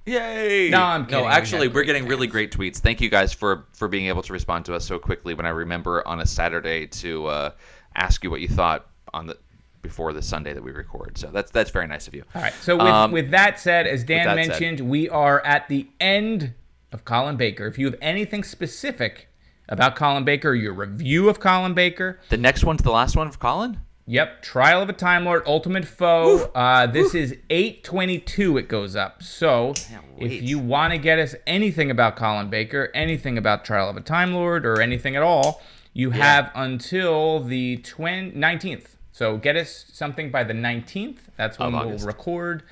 Yay! 0.06 0.70
No, 0.70 0.82
I'm 0.82 1.06
kidding. 1.06 1.24
No, 1.24 1.30
actually, 1.30 1.68
we're 1.70 1.74
great 1.76 1.86
getting 1.86 2.08
really 2.08 2.28
great 2.28 2.52
tweets. 2.52 2.78
Thank 2.80 3.00
you 3.00 3.10
guys 3.10 3.32
for 3.34 3.66
for 3.74 3.88
being 3.88 4.08
able 4.08 4.22
to 4.24 4.34
respond 4.34 4.66
to 4.66 4.76
us 4.76 4.86
so 4.86 5.00
quickly. 5.00 5.34
When 5.34 5.46
I 5.46 5.50
remember 5.50 6.06
on 6.08 6.20
a 6.20 6.26
Saturday 6.26 6.88
to 6.88 7.28
uh, 7.28 7.52
ask 7.96 8.24
you 8.24 8.30
what 8.30 8.42
you 8.42 8.50
thought 8.50 8.86
on 9.14 9.28
the 9.28 9.38
before 9.82 10.12
the 10.14 10.22
Sunday 10.22 10.54
that 10.54 10.64
we 10.64 10.72
record. 10.72 11.18
So 11.18 11.28
that's 11.28 11.52
that's 11.52 11.70
very 11.72 11.88
nice 11.88 12.08
of 12.10 12.16
you. 12.16 12.24
All 12.36 12.42
right. 12.42 12.54
So 12.62 12.76
with, 12.76 12.86
Um, 12.88 13.12
with 13.14 13.32
that 13.32 13.60
said, 13.62 13.88
as 13.88 14.04
Dan 14.04 14.26
that 14.26 14.46
said- 14.46 14.60
mentioned, 14.62 14.90
we 14.90 15.08
are 15.10 15.40
at 15.46 15.70
the 15.70 15.88
end 16.02 16.54
of 16.92 17.06
Colin 17.06 17.38
Baker. 17.38 17.66
If 17.68 17.78
you 17.80 17.86
have 17.86 17.96
anything 18.02 18.44
specific 18.44 19.30
about 19.70 19.96
Colin 19.96 20.24
Baker, 20.24 20.54
your 20.54 20.74
review 20.74 21.30
of 21.30 21.40
Colin 21.40 21.74
Baker, 21.74 22.20
the 22.30 22.38
next 22.38 22.64
one's 22.64 22.84
the 22.84 22.92
last 22.92 23.16
one 23.16 23.28
of 23.28 23.40
Colin. 23.40 23.80
Yep, 24.06 24.42
Trial 24.42 24.82
of 24.82 24.90
a 24.90 24.94
Time 24.94 25.24
Lord, 25.24 25.44
Ultimate 25.46 25.86
Foe. 25.86 26.52
Uh, 26.54 26.88
this 26.88 27.16
is 27.16 27.38
822 27.50 28.58
it 28.58 28.68
goes 28.68 28.98
up. 28.98 29.24
So 29.24 29.74
if 30.18 30.42
you 30.44 30.60
want 30.60 30.92
to 30.92 30.98
get 30.98 31.20
us 31.20 31.36
anything 31.48 31.90
about 31.90 32.18
Colin 32.18 32.50
Baker, 32.50 32.92
anything 32.94 33.38
about 33.38 33.64
Trial 33.64 33.90
of 33.90 33.96
a 33.96 34.02
Time 34.02 34.34
Lord, 34.34 34.66
or 34.66 34.82
anything 34.82 35.16
at 35.16 35.24
all, 35.24 35.62
you 35.94 36.10
have 36.12 36.52
until 36.54 37.40
the 37.40 37.78
twin- 37.78 38.34
19th. 38.34 38.96
So 39.14 39.38
get 39.38 39.56
us 39.56 39.86
something 39.94 40.32
by 40.32 40.44
the 40.44 40.54
19th. 40.54 41.20
That's 41.38 41.58
when 41.58 41.72
we'll 41.72 41.98
record, 42.00 42.64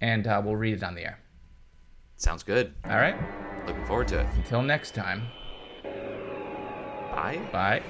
and 0.00 0.26
uh, 0.26 0.40
we'll 0.42 0.56
read 0.56 0.74
it 0.74 0.82
on 0.82 0.94
the 0.94 1.02
air. 1.02 1.18
Sounds 2.16 2.42
good. 2.42 2.72
All 2.84 2.96
right. 2.96 3.16
Looking 3.66 3.84
forward 3.84 4.08
to 4.08 4.20
it. 4.20 4.26
Until 4.36 4.62
next 4.62 4.94
time. 4.94 5.22
Bye. 7.18 7.40
Bye. 7.50 7.82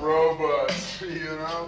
robots, 0.00 1.00
you 1.02 1.36
know? 1.36 1.66